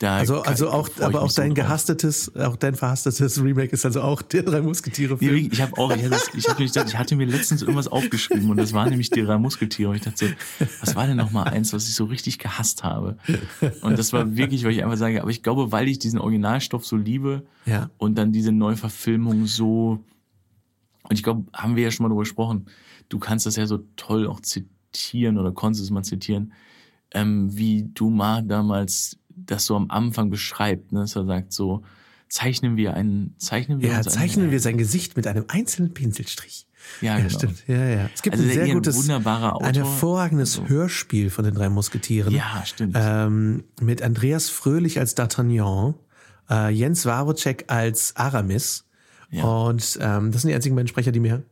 [0.00, 1.66] da also, also auch, aber auch dein drauf.
[1.66, 5.48] gehasstetes, auch dein verhasstetes Remake ist also auch der drei Musketiere Film.
[5.52, 7.86] ich habe auch, ich hatte, das- ich, hatte mich, gedacht, ich hatte mir letztens irgendwas
[7.86, 9.90] aufgeschrieben und das war nämlich die drei Musketiere.
[9.90, 10.26] Und ich dachte
[10.58, 13.18] so, was war denn noch mal eins, was ich so richtig gehasst habe?
[13.82, 16.84] Und das war wirklich, weil ich einfach sage, aber ich glaube, weil ich diesen Originalstoff
[16.86, 17.90] so liebe Ja.
[17.98, 20.02] und dann diese Neuverfilmung so,
[21.04, 22.66] und ich glaube, haben wir ja schon mal darüber gesprochen,
[23.10, 26.52] du kannst das ja so toll auch zitieren oder konntest es mal zitieren,
[27.12, 31.00] ähm, wie Dumas damals das so am Anfang beschreibt, ne?
[31.00, 31.82] dass er sagt so,
[32.28, 35.92] zeichnen wir einen, zeichnen wir Ja, uns einen- zeichnen wir sein Gesicht mit einem einzelnen
[35.94, 36.66] Pinselstrich.
[37.00, 37.28] Ja, Ja, genau.
[37.30, 37.64] stimmt.
[37.66, 38.10] Ja, ja.
[38.14, 39.66] Es gibt Also ein sehr eher ein gutes, wunderbarer Autor.
[39.68, 42.32] ein hervorragendes Also- Hörspiel von den drei Musketieren.
[42.32, 42.94] Ja, stimmt.
[42.98, 45.94] Ähm, mit Andreas Fröhlich als D'Artagnan,
[46.48, 48.86] äh, Jens Warocek als Aramis.
[49.30, 49.44] Ja.
[49.44, 51.42] Und ähm, das sind die einzigen beiden Sprecher, die mir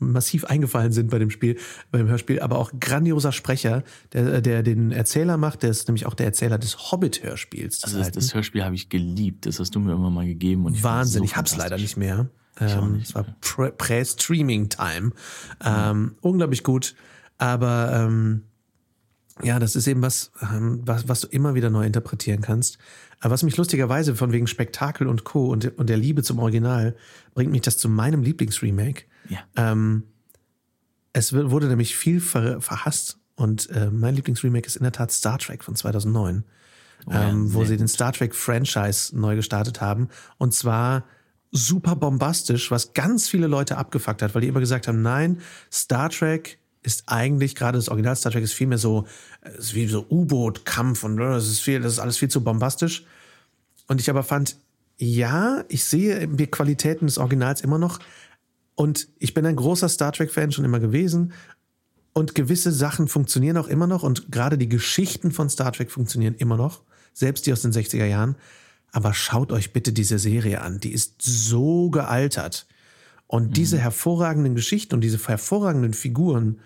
[0.00, 1.58] massiv eingefallen sind bei dem Spiel,
[1.90, 6.14] beim Hörspiel, aber auch grandioser Sprecher, der, der den Erzähler macht, der ist nämlich auch
[6.14, 7.84] der Erzähler des Hobbit-Hörspiels.
[7.84, 9.46] Also das, das Hörspiel habe ich geliebt.
[9.46, 10.64] Das hast du mir immer mal gegeben.
[10.64, 12.28] Und ich Wahnsinn, so ich hab's leider nicht mehr.
[12.58, 15.12] Ähm, nicht es war Prä- Prä-Streaming-Time.
[15.64, 16.94] Ähm, unglaublich gut.
[17.38, 18.42] Aber ähm,
[19.42, 22.78] ja, das ist eben was, ähm, was, was du immer wieder neu interpretieren kannst.
[23.20, 25.50] Aber was mich lustigerweise von wegen Spektakel und Co.
[25.50, 26.96] und, und der Liebe zum Original
[27.34, 29.04] bringt mich das zu meinem Lieblingsremake.
[29.28, 29.38] Ja.
[29.56, 30.04] Ähm,
[31.12, 35.38] Es wurde nämlich viel ver verhasst und äh, mein Lieblingsremake ist in der Tat Star
[35.38, 36.44] Trek von 2009,
[37.06, 40.08] Oh ja, ähm, wo sie den Star Trek Franchise neu gestartet haben
[40.38, 41.04] und zwar
[41.50, 45.40] super bombastisch, was ganz viele Leute abgefuckt hat, weil die immer gesagt haben, nein,
[45.72, 49.06] Star Trek ist eigentlich gerade das Original Star Trek ist viel mehr so,
[49.42, 52.42] äh, ist wie so U-Boot-Kampf und äh, das ist viel, das ist alles viel zu
[52.44, 53.04] bombastisch.
[53.88, 54.56] Und ich aber fand,
[54.98, 57.98] ja, ich sehe die Qualitäten des Originals immer noch.
[58.80, 61.34] Und ich bin ein großer Star Trek-Fan schon immer gewesen.
[62.14, 64.02] Und gewisse Sachen funktionieren auch immer noch.
[64.02, 66.80] Und gerade die Geschichten von Star Trek funktionieren immer noch.
[67.12, 68.36] Selbst die aus den 60er Jahren.
[68.90, 70.80] Aber schaut euch bitte diese Serie an.
[70.80, 72.66] Die ist so gealtert.
[73.26, 76.60] Und diese hervorragenden Geschichten und diese hervorragenden Figuren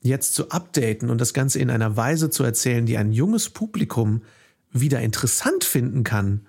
[0.00, 4.22] jetzt zu updaten und das Ganze in einer Weise zu erzählen, die ein junges Publikum
[4.72, 6.46] wieder interessant finden kann,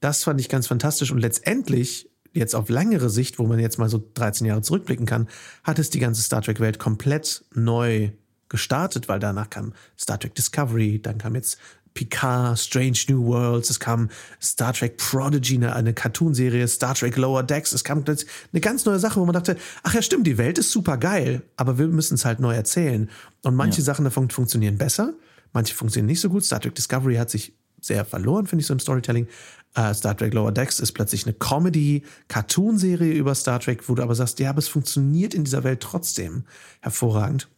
[0.00, 1.12] das fand ich ganz fantastisch.
[1.12, 5.28] Und letztendlich, jetzt auf längere Sicht, wo man jetzt mal so 13 Jahre zurückblicken kann,
[5.64, 8.10] hat es die ganze Star Trek-Welt komplett neu
[8.48, 11.58] gestartet, weil danach kam Star Trek Discovery, dann kam jetzt
[11.94, 14.10] Picard, Strange New Worlds, es kam
[14.40, 18.98] Star Trek Prodigy, eine, eine Cartoonserie, Star Trek Lower Decks, es kam eine ganz neue
[18.98, 22.14] Sache, wo man dachte, ach ja, stimmt, die Welt ist super geil, aber wir müssen
[22.14, 23.10] es halt neu erzählen.
[23.42, 25.14] Und manche Sachen davon funktionieren besser,
[25.52, 26.44] manche funktionieren nicht so gut.
[26.44, 29.26] Star Trek Discovery hat sich sehr verloren, finde ich, so im Storytelling.
[29.74, 34.14] Äh, Star Trek Lower Decks ist plötzlich eine Comedy-Cartoon-Serie über Star Trek, wo du aber
[34.14, 36.44] sagst, ja, aber es funktioniert in dieser Welt trotzdem
[36.80, 37.48] hervorragend.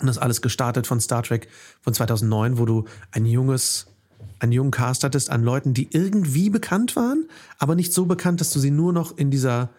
[0.00, 1.48] Und das alles gestartet von Star Trek
[1.80, 3.86] von 2009, wo du ein junges,
[4.40, 7.28] einen jungen Cast hattest an Leuten, die irgendwie bekannt waren,
[7.58, 9.70] aber nicht so bekannt, dass du sie nur noch in dieser,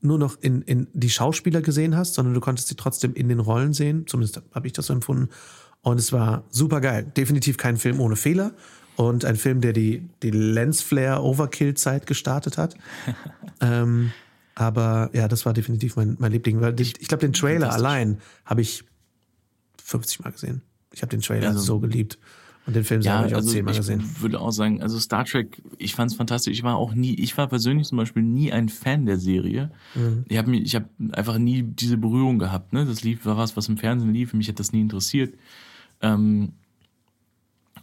[0.00, 3.40] nur noch in, in die Schauspieler gesehen hast, sondern du konntest sie trotzdem in den
[3.40, 4.06] Rollen sehen.
[4.06, 5.30] Zumindest habe ich das so empfunden.
[5.80, 7.10] Und es war super geil.
[7.16, 8.52] Definitiv kein Film ohne Fehler.
[9.08, 12.76] Und ein Film, der die, die Lensflare-Overkill-Zeit gestartet hat.
[13.60, 14.12] ähm,
[14.54, 16.60] aber ja, das war definitiv mein, mein Liebling.
[16.60, 18.84] Weil ich, ich glaube, den Trailer allein habe ich
[19.82, 20.62] 50 Mal gesehen.
[20.92, 22.18] Ich habe den Trailer Also- so geliebt.
[22.64, 24.04] Und den Film Ja, habe ich auch also 10 Mal ich gesehen.
[24.20, 26.52] würde auch sagen, also Star Trek, ich fand es fantastisch.
[26.56, 29.72] Ich war auch nie, ich war persönlich zum Beispiel nie ein Fan der Serie.
[29.96, 30.24] Mhm.
[30.28, 32.72] Ich habe ich habe einfach nie diese Berührung gehabt.
[32.72, 32.86] Ne?
[32.86, 34.32] Das lief, war was, was im Fernsehen lief.
[34.32, 35.34] Mich hat das nie interessiert.
[36.02, 36.52] Ähm,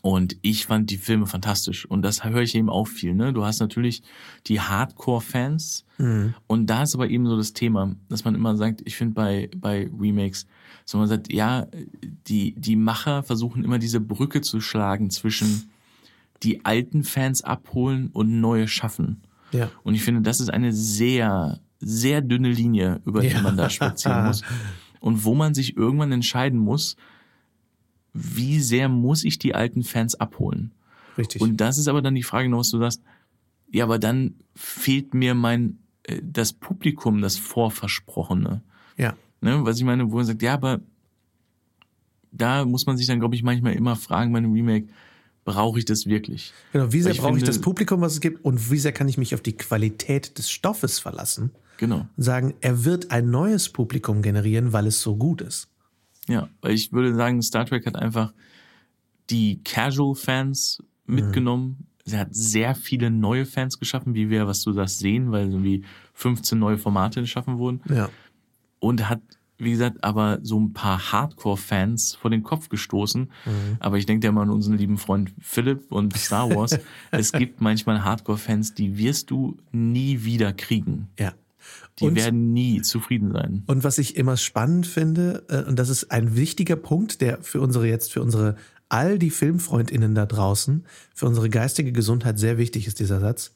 [0.09, 1.85] und ich fand die Filme fantastisch.
[1.85, 3.13] Und das höre ich eben auch viel.
[3.13, 3.31] Ne?
[3.31, 4.01] Du hast natürlich
[4.47, 5.85] die Hardcore-Fans.
[6.47, 9.49] Und da ist aber eben so das Thema, dass man immer sagt, ich finde bei,
[9.55, 10.47] bei Remakes,
[10.85, 11.67] so man sagt, ja,
[12.27, 15.69] die, die Macher versuchen immer diese Brücke zu schlagen zwischen
[16.41, 19.21] die alten Fans abholen und neue schaffen.
[19.51, 19.69] Ja.
[19.83, 23.41] Und ich finde, das ist eine sehr, sehr dünne Linie, über die Ja.
[23.41, 24.41] man da spazieren muss.
[25.01, 26.97] Und wo man sich irgendwann entscheiden muss,
[28.13, 30.71] wie sehr muss ich die alten Fans abholen?
[31.17, 31.41] Richtig.
[31.41, 33.01] Und das ist aber dann die Frage noch, was du sagst,
[33.71, 38.61] ja, aber dann fehlt mir mein, äh, das Publikum, das Vorversprochene.
[38.97, 39.15] ja.
[39.41, 39.59] Ne?
[39.63, 40.81] Was ich meine, wo man sagt, ja, aber
[42.31, 44.87] da muss man sich dann, glaube ich, manchmal immer fragen bei einem Remake,
[45.45, 46.53] brauche ich das wirklich?
[46.73, 49.17] Genau, wie sehr brauche ich das Publikum, was es gibt, und wie sehr kann ich
[49.17, 52.05] mich auf die Qualität des Stoffes verlassen Genau.
[52.17, 55.69] und sagen, er wird ein neues Publikum generieren, weil es so gut ist.
[56.29, 58.33] Ja, weil ich würde sagen, Star Trek hat einfach
[59.29, 61.87] die Casual-Fans mitgenommen.
[62.05, 65.83] Sie hat sehr viele neue Fans geschaffen, wie wir, was du das sehen, weil irgendwie
[66.13, 67.81] 15 neue Formate geschaffen wurden.
[67.89, 68.09] Ja.
[68.79, 69.21] Und hat,
[69.57, 73.29] wie gesagt, aber so ein paar Hardcore-Fans vor den Kopf gestoßen.
[73.79, 76.79] Aber ich denke ja mal an unseren lieben Freund Philipp und Star Wars.
[77.11, 81.09] es gibt manchmal Hardcore-Fans, die wirst du nie wieder kriegen.
[81.19, 81.33] Ja.
[81.99, 83.63] Die Und- werden nie zufrieden sein.
[83.67, 87.61] Und was ich immer spannend finde, äh, und das ist ein wichtiger Punkt, der für
[87.61, 88.55] unsere jetzt, für unsere
[88.89, 93.51] all die FilmfreundInnen da draußen, für unsere geistige Gesundheit sehr wichtig ist dieser Satz.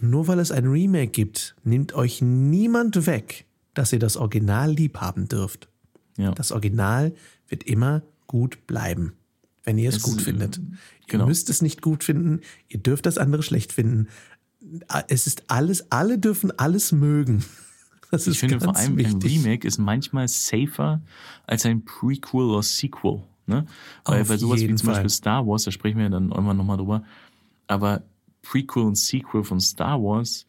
[0.00, 4.98] Nur weil es ein Remake gibt, nimmt euch niemand weg, dass ihr das Original lieb
[4.98, 5.68] haben dürft.
[6.18, 6.32] Ja.
[6.32, 7.14] Das Original
[7.48, 9.14] wird immer gut bleiben,
[9.64, 10.58] wenn ihr es, Es gut findet.
[10.58, 11.26] äh, Ihr genau.
[11.26, 14.08] müsst es nicht gut finden, ihr dürft das andere schlecht finden.
[15.08, 17.44] Es ist alles, alle dürfen alles mögen.
[18.12, 19.14] Das ist Ich finde vor allem wichtig.
[19.36, 21.00] ein Remake ist manchmal safer
[21.44, 23.24] als ein Prequel oder Sequel.
[23.46, 23.66] Ne?
[24.04, 24.94] Weil Auf bei sowas wie zum Fall.
[24.94, 27.02] Beispiel Star Wars, da sprechen wir ja dann irgendwann nochmal drüber,
[27.66, 28.04] aber
[28.42, 30.46] Prequel und Sequel von Star Wars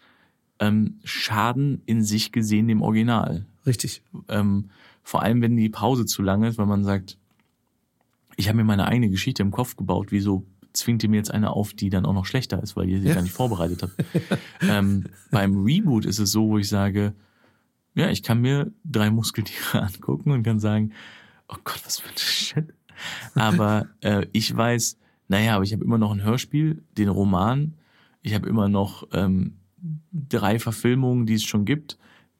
[0.59, 3.45] ähm, schaden in sich gesehen dem Original.
[3.65, 4.03] Richtig.
[4.27, 4.69] Ähm,
[5.03, 7.17] vor allem, wenn die Pause zu lang ist, weil man sagt,
[8.35, 10.45] ich habe mir meine eigene Geschichte im Kopf gebaut, wieso
[10.77, 13.07] zwingt ihr mir jetzt eine auf, die dann auch noch schlechter ist, weil ihr sie
[13.07, 13.15] Ja.
[13.15, 13.93] gar nicht vorbereitet habt.
[14.61, 17.13] ähm, beim Reboot ist es so, wo ich sage,
[17.95, 20.91] ja, ich kann mir drei Muskeltiere angucken und kann sagen,
[21.47, 22.73] oh Gott, was für ein Shit.
[23.35, 24.97] Aber äh, ich weiß,
[25.27, 27.73] naja, aber ich habe immer noch ein Hörspiel, den Roman,
[28.21, 29.57] ich habe immer noch ähm,
[30.11, 31.97] drei Verfilmungen, die es schon gibt,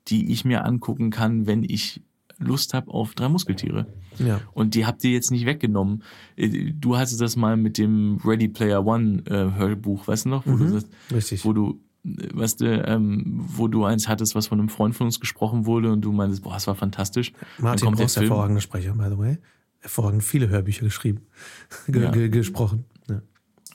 [0.08, 2.02] die ich mir angucken kann, wenn ich
[2.40, 3.88] Lust habe auf drei Muskeltiere.
[4.20, 4.42] Ja.
[4.54, 6.04] Und die habt ihr jetzt nicht weggenommen.
[6.36, 10.46] Äh, Du hattest das mal mit dem Ready Player One äh, Hörbuch, weißt du noch?
[10.46, 11.44] Wo du, das, richtig.
[11.46, 15.20] wo du, weißt du, ähm, wo du eins hattest, was von einem Freund von uns
[15.20, 17.34] gesprochen wurde und du meintest, boah, das war fantastisch.
[17.58, 18.28] Martin Dann kommt der Ross, Film.
[18.28, 19.38] hervorragender Sprecher, by the way.
[19.80, 21.22] Hervorragend viele Hörbücher geschrieben,
[21.88, 22.12] ge Ja.
[22.12, 22.86] ge gesprochen.
[23.10, 23.22] Ja.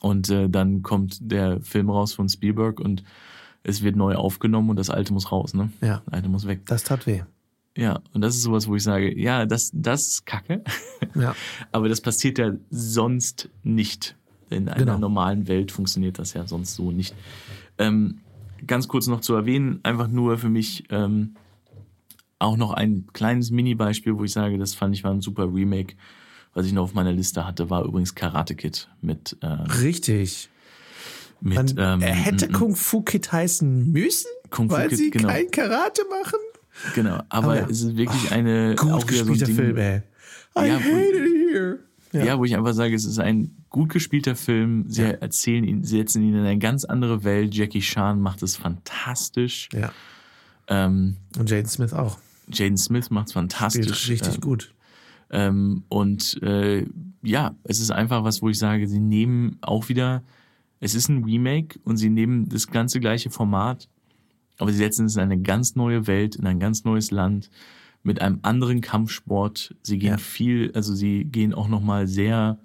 [0.01, 3.05] Und äh, dann kommt der Film raus von Spielberg und
[3.65, 5.71] es wird neu aufgenommen und das alte muss raus, ne?
[5.81, 6.63] ja, Das alte muss weg.
[6.67, 7.23] das tat weh.
[7.77, 10.63] Ja, und das ist sowas, wo ich sage, ja, das, das ist Kacke.
[11.15, 11.35] Ja,
[11.73, 14.17] Aber das passiert ja sonst nicht.
[14.51, 14.99] In einer Genau.
[14.99, 17.15] normalen Welt funktioniert das ja sonst so nicht.
[17.79, 18.19] Ähm,
[18.67, 21.35] ganz kurz noch zu erwähnen, einfach nur für mich ähm,
[22.39, 25.95] auch noch ein kleines Mini-Beispiel, wo ich sage, das fand ich war ein super Remake.
[26.55, 30.51] Was ich noch auf meiner Liste hatte, war übrigens Karate Kid mit, äh, richtig.
[31.41, 35.11] mit Man, ähm, er hätte Kung Fu Kid heißen müssen, Kung Fu weil Kid, sie
[35.11, 35.29] genau.
[35.29, 36.39] kein Karate machen.
[36.95, 37.67] Genau, aber ja.
[37.69, 40.03] es ist wirklich eine Gut so ein gespielter Ding, Film, ey.
[40.57, 41.79] I Ja, hate it here.
[42.13, 42.39] Ja.
[42.39, 44.85] wo ich einfach sage, es ist ein gut gespielter Film.
[44.89, 47.55] Sie erzählen ihn, sie setzen ihn in eine ganz andere Welt.
[47.55, 49.69] Jackie Chan macht es fantastisch.
[49.73, 49.93] Ja.
[50.69, 52.19] Ähm, Und Jaden Smith auch.
[52.49, 54.03] Jaden Smith macht es fantastisch.
[54.03, 54.75] Spielt richtig ähm, gut.
[55.31, 56.87] Ähm, und äh,
[57.23, 60.23] ja, es ist einfach was, wo ich sage, sie nehmen auch wieder,
[60.81, 63.89] es ist ein Remake und sie nehmen das ganze gleiche Format,
[64.63, 67.51] aber sie setzen es in eine ganz neue Welt, in ein ganz neues Land
[68.03, 69.75] mit einem anderen Kampfsport.
[69.83, 70.19] Sie gehen Ja.
[70.19, 72.59] viel, also sie gehen auch nochmal sehr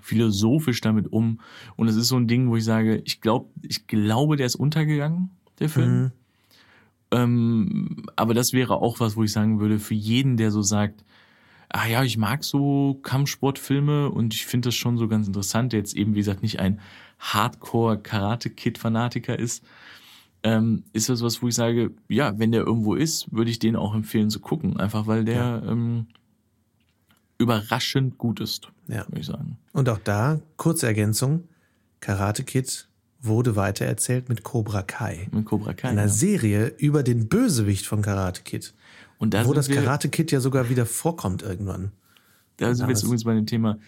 [0.00, 1.40] philosophisch damit um.
[1.76, 4.56] Und es ist so ein Ding, wo ich sage, ich glaube, ich glaube, der ist
[4.56, 5.28] untergegangen,
[5.58, 6.02] der Film.
[6.02, 6.10] Mhm.
[7.10, 11.04] Ähm, aber das wäre auch was, wo ich sagen würde, für jeden, der so sagt,
[11.68, 15.80] ah ja, ich mag so Kampfsportfilme und ich finde das schon so ganz interessant, der
[15.80, 16.80] jetzt eben, wie gesagt, nicht ein
[17.18, 19.62] Hardcore-Karate-Kid-Fanatiker ist,
[20.42, 23.76] ähm, ist das was, wo ich sage, ja, wenn der irgendwo ist, würde ich den
[23.76, 26.06] auch empfehlen zu gucken, einfach weil der ähm,
[27.38, 29.06] überraschend gut ist, Ja.
[29.08, 29.58] würde ich sagen.
[29.72, 31.44] Und auch da, kurze Ergänzung,
[32.00, 32.88] Karate Kid
[33.20, 35.28] wurde weitererzählt mit Cobra Kai.
[35.32, 35.88] Mit Cobra Kai.
[35.88, 36.08] Einer Ja.
[36.08, 38.74] Serie über den Bösewicht von Karate Kid.
[39.18, 41.90] Und da wo das wir- Karate Kid ja sogar wieder vorkommt irgendwann.
[42.58, 43.78] Da sind wir jetzt übrigens bei dem Thema,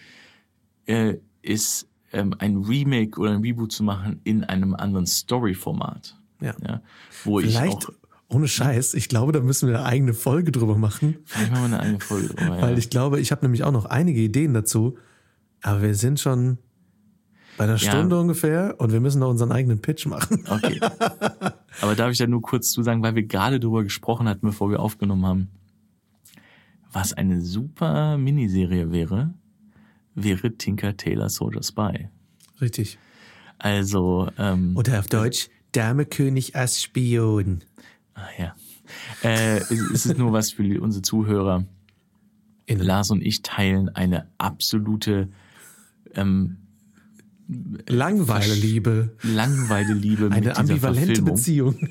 [0.85, 6.17] äh, ist ähm, ein Remake oder ein Reboot zu machen in einem anderen Story-Format.
[6.41, 6.53] Ja.
[6.65, 6.81] Ja,
[7.23, 7.93] wo Vielleicht, ich auch,
[8.29, 11.17] ohne Scheiß, ich glaube, da müssen wir eine eigene Folge drüber machen.
[11.25, 12.55] vielleicht machen wir eine eigene Folge drüber.
[12.57, 12.61] Ja.
[12.61, 14.97] Weil ich glaube, ich habe nämlich auch noch einige Ideen dazu.
[15.61, 16.57] Aber wir sind schon
[17.57, 17.91] bei einer Ja.
[17.91, 20.43] Stunde ungefähr und wir müssen noch unseren eigenen Pitch machen.
[20.49, 20.79] Okay.
[21.81, 24.69] Aber darf ich da nur kurz zu sagen, weil wir gerade drüber gesprochen hatten, bevor
[24.71, 25.49] wir aufgenommen haben,
[26.91, 29.33] was eine super Miniserie wäre,
[30.15, 32.09] wäre Tinker Taylor Soldier Spy.
[32.59, 32.97] Richtig.
[33.59, 37.63] Also, ähm, Oder auf Deutsch, Dame König als Spion.
[38.13, 38.55] ah, ja.
[39.23, 39.57] Äh,
[39.93, 41.65] es ist nur was für unsere Zuhörer.
[42.65, 45.29] In Lars und ich teilen eine absolute
[46.15, 46.57] ähm.
[47.87, 49.09] Langweile-Liebe
[50.25, 51.35] mit Eine dieser ambivalente Verfilmung.
[51.35, 51.89] Beziehung.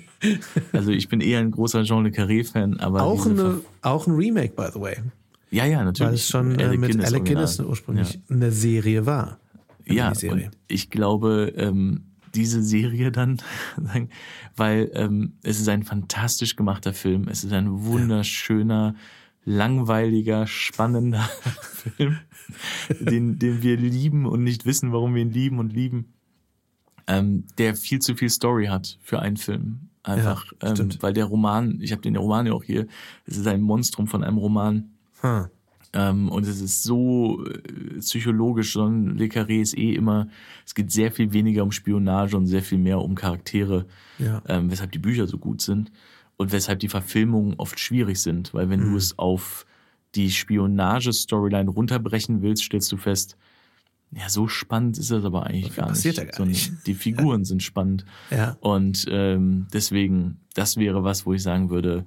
[0.72, 4.54] Also ich bin eher ein großer Jean Le Carré-Fan, aber Auch, eine, auch ein Remake,
[4.54, 4.96] by the way.
[5.50, 6.08] Ja, ja, natürlich.
[6.08, 7.24] Weil es schon äh, mit Alec.
[7.24, 9.38] Guinness ursprünglich eine Serie war.
[9.86, 10.12] Eine Ja,
[10.68, 12.04] ich glaube, ähm,
[12.34, 13.40] diese Serie dann,
[14.56, 17.28] weil ähm, es ist ein fantastisch gemachter Film.
[17.28, 18.94] Es ist ein wunderschöner,
[19.44, 21.20] langweiliger, spannender
[21.96, 22.18] Film,
[23.00, 26.12] den, den wir lieben und nicht wissen, warum wir ihn lieben und lieben.
[27.06, 29.88] Ähm, der viel zu viel Story hat für einen Film.
[30.02, 32.86] Einfach, Ja, ähm, weil der Roman, ich habe den Roman ja auch hier,
[33.26, 34.90] es ist ein Monstrum von einem Roman.
[35.20, 35.46] Hm.
[35.92, 40.28] Ähm, und es ist so äh, psychologisch, sondern Le Carré ist eh immer,
[40.64, 43.86] es geht sehr viel weniger um Spionage und sehr viel mehr um Charaktere,
[44.18, 44.40] Ja.
[44.46, 45.90] ähm, weshalb die Bücher so gut sind
[46.36, 48.90] und weshalb die Verfilmungen oft schwierig sind, weil wenn Mhm.
[48.92, 49.66] du es auf
[50.14, 53.36] die Spionage-Storyline runterbrechen willst, stellst du fest,
[54.12, 56.18] ja, so spannend ist das aber eigentlich gar passiert nicht.
[56.18, 56.72] ja gar sondern nicht.
[56.86, 58.04] Die Figuren sind spannend.
[58.30, 58.56] Ja.
[58.60, 62.06] Und ähm, deswegen, das wäre was, wo ich sagen würde,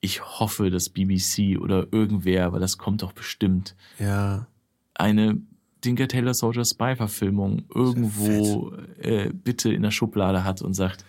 [0.00, 4.46] ich hoffe, dass BBC oder irgendwer, weil das kommt doch bestimmt, Ja.
[4.94, 5.38] eine
[5.82, 11.04] Tinker Taylor Soldier Spy Verfilmung irgendwo äh, bitte in der Schublade hat und sagt,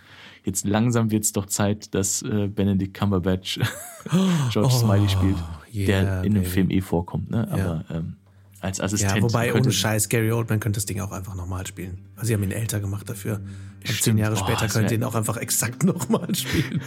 [0.46, 3.60] jetzt langsam wird's doch Zeit, dass äh, Benedict Cumberbatch
[4.52, 5.36] George Oh, Smiley spielt,
[5.74, 6.46] yeah, der in dem.
[6.46, 7.48] Film eh vorkommt, ne?
[7.52, 8.16] Aber ähm,
[8.62, 9.16] als Assistent.
[9.18, 11.98] Ja, wobei ohne Scheiß, Gary Oldman könnte das Ding auch einfach nochmal spielen.
[12.16, 13.42] Also sie haben ihn älter gemacht dafür.
[13.88, 14.18] Und zehn.
[14.18, 16.80] Jahre Oh, später könnte ihn auch einfach exakt nochmal spielen.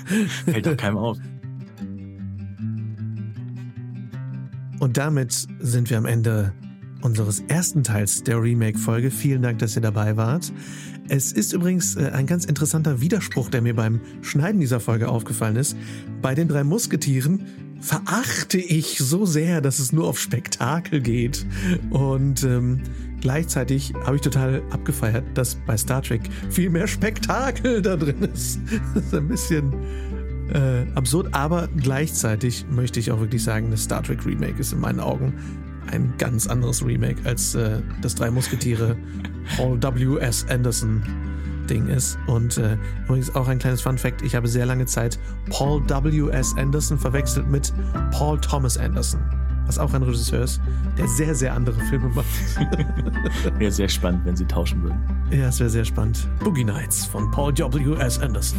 [0.47, 1.19] Fällt doch keinem auf.
[4.85, 6.53] Und damit sind wir am Ende
[7.01, 9.11] unseres ersten Teils der Remake-Folge.
[9.11, 10.53] Vielen Dank, dass ihr dabei wart.
[11.09, 15.57] Es ist übrigens äh, ein ganz interessanter Widerspruch, der mir beim Schneiden dieser Folge aufgefallen
[15.57, 15.75] ist.
[16.21, 17.47] Bei den drei Musketieren
[17.81, 21.47] verachte ich so sehr, dass es nur auf Spektakel geht.
[21.89, 22.83] Und ähm,
[23.23, 28.61] gleichzeitig habe ich total abgefeiert, dass bei Star Trek viel mehr Spektakel da drin ist.
[28.95, 29.73] Das ist ein bisschen
[30.53, 34.81] äh, absurd, aber gleichzeitig möchte ich auch wirklich sagen, das Star Trek Remake ist in
[34.81, 35.35] meinen Augen
[35.91, 38.97] ein ganz anderes Remake als äh, das Drei Musketiere
[39.57, 40.19] Paul W.
[40.19, 40.47] S.
[40.49, 41.03] Anderson
[41.69, 42.19] Ding ist.
[42.27, 45.19] Und äh, übrigens auch ein kleines Fun Fact: Ich habe sehr lange Zeit
[45.51, 46.31] Paul W.
[46.31, 46.55] S.
[46.57, 47.73] Anderson verwechselt mit
[48.11, 49.21] Paul Thomas Anderson,
[49.67, 50.61] was auch ein Regisseur ist,
[50.99, 52.27] der sehr, sehr andere Filme macht.
[53.59, 54.99] Wäre sehr spannend, wenn sie tauschen würden.
[55.31, 56.29] Ja, es wäre sehr spannend.
[56.43, 57.95] Boogie Nights von Paul W.
[57.99, 58.19] S.
[58.19, 58.59] Anderson.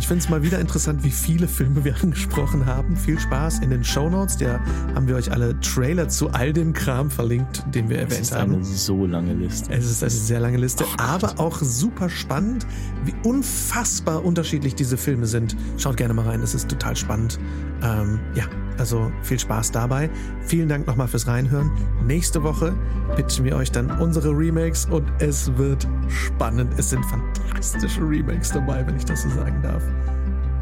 [0.00, 2.96] Ich finde es mal wieder interessant, wie viele Filme wir angesprochen haben.
[2.96, 4.38] Viel Spaß in den Show Notes.
[4.38, 4.58] Da
[4.94, 8.34] haben wir euch alle Trailer zu all dem Kram verlinkt, den wir erwähnt Es ist
[8.34, 8.54] haben.
[8.54, 9.70] eine so lange Liste.
[9.70, 12.66] Es ist eine sehr lange Liste, aber auch super spannend,
[13.04, 15.54] wie unfassbar unterschiedlich diese Filme sind.
[15.76, 17.38] Schaut gerne mal rein, es ist total spannend.
[17.82, 18.44] Ähm, ja,
[18.80, 20.10] also viel Spaß dabei.
[20.46, 21.70] Vielen Dank nochmal fürs Reinhören.
[22.04, 22.74] Nächste Woche
[23.14, 26.72] pitchen wir euch dann unsere Remakes und es wird spannend.
[26.78, 29.82] Es sind fantastische Remakes dabei, wenn ich das so sagen darf.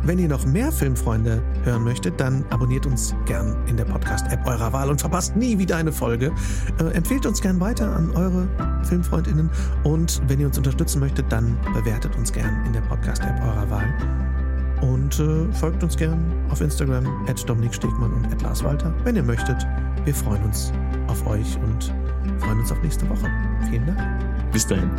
[0.03, 4.73] Wenn ihr noch mehr Filmfreunde hören möchtet, dann abonniert uns gern in der Podcast-App eurer
[4.73, 6.33] Wahl und verpasst nie wieder eine Folge.
[6.81, 8.49] Äh, empfehlt uns gern weiter an eure
[8.85, 9.51] FilmfreundInnen
[9.85, 14.38] und wenn ihr uns unterstützen möchtet, dann bewertet uns gern in der Podcast-App eurer Wahl.
[14.81, 19.17] Und äh, folgt uns gern auf Instagram at Dominik Stegmann und at Lars Walter, wenn
[19.17, 19.67] ihr möchtet.
[20.05, 20.73] Wir freuen uns
[21.09, 21.93] auf euch und
[22.39, 23.29] freuen uns auf nächste Woche.
[23.69, 23.99] Vielen Dank.
[24.53, 24.91] Bis dahin.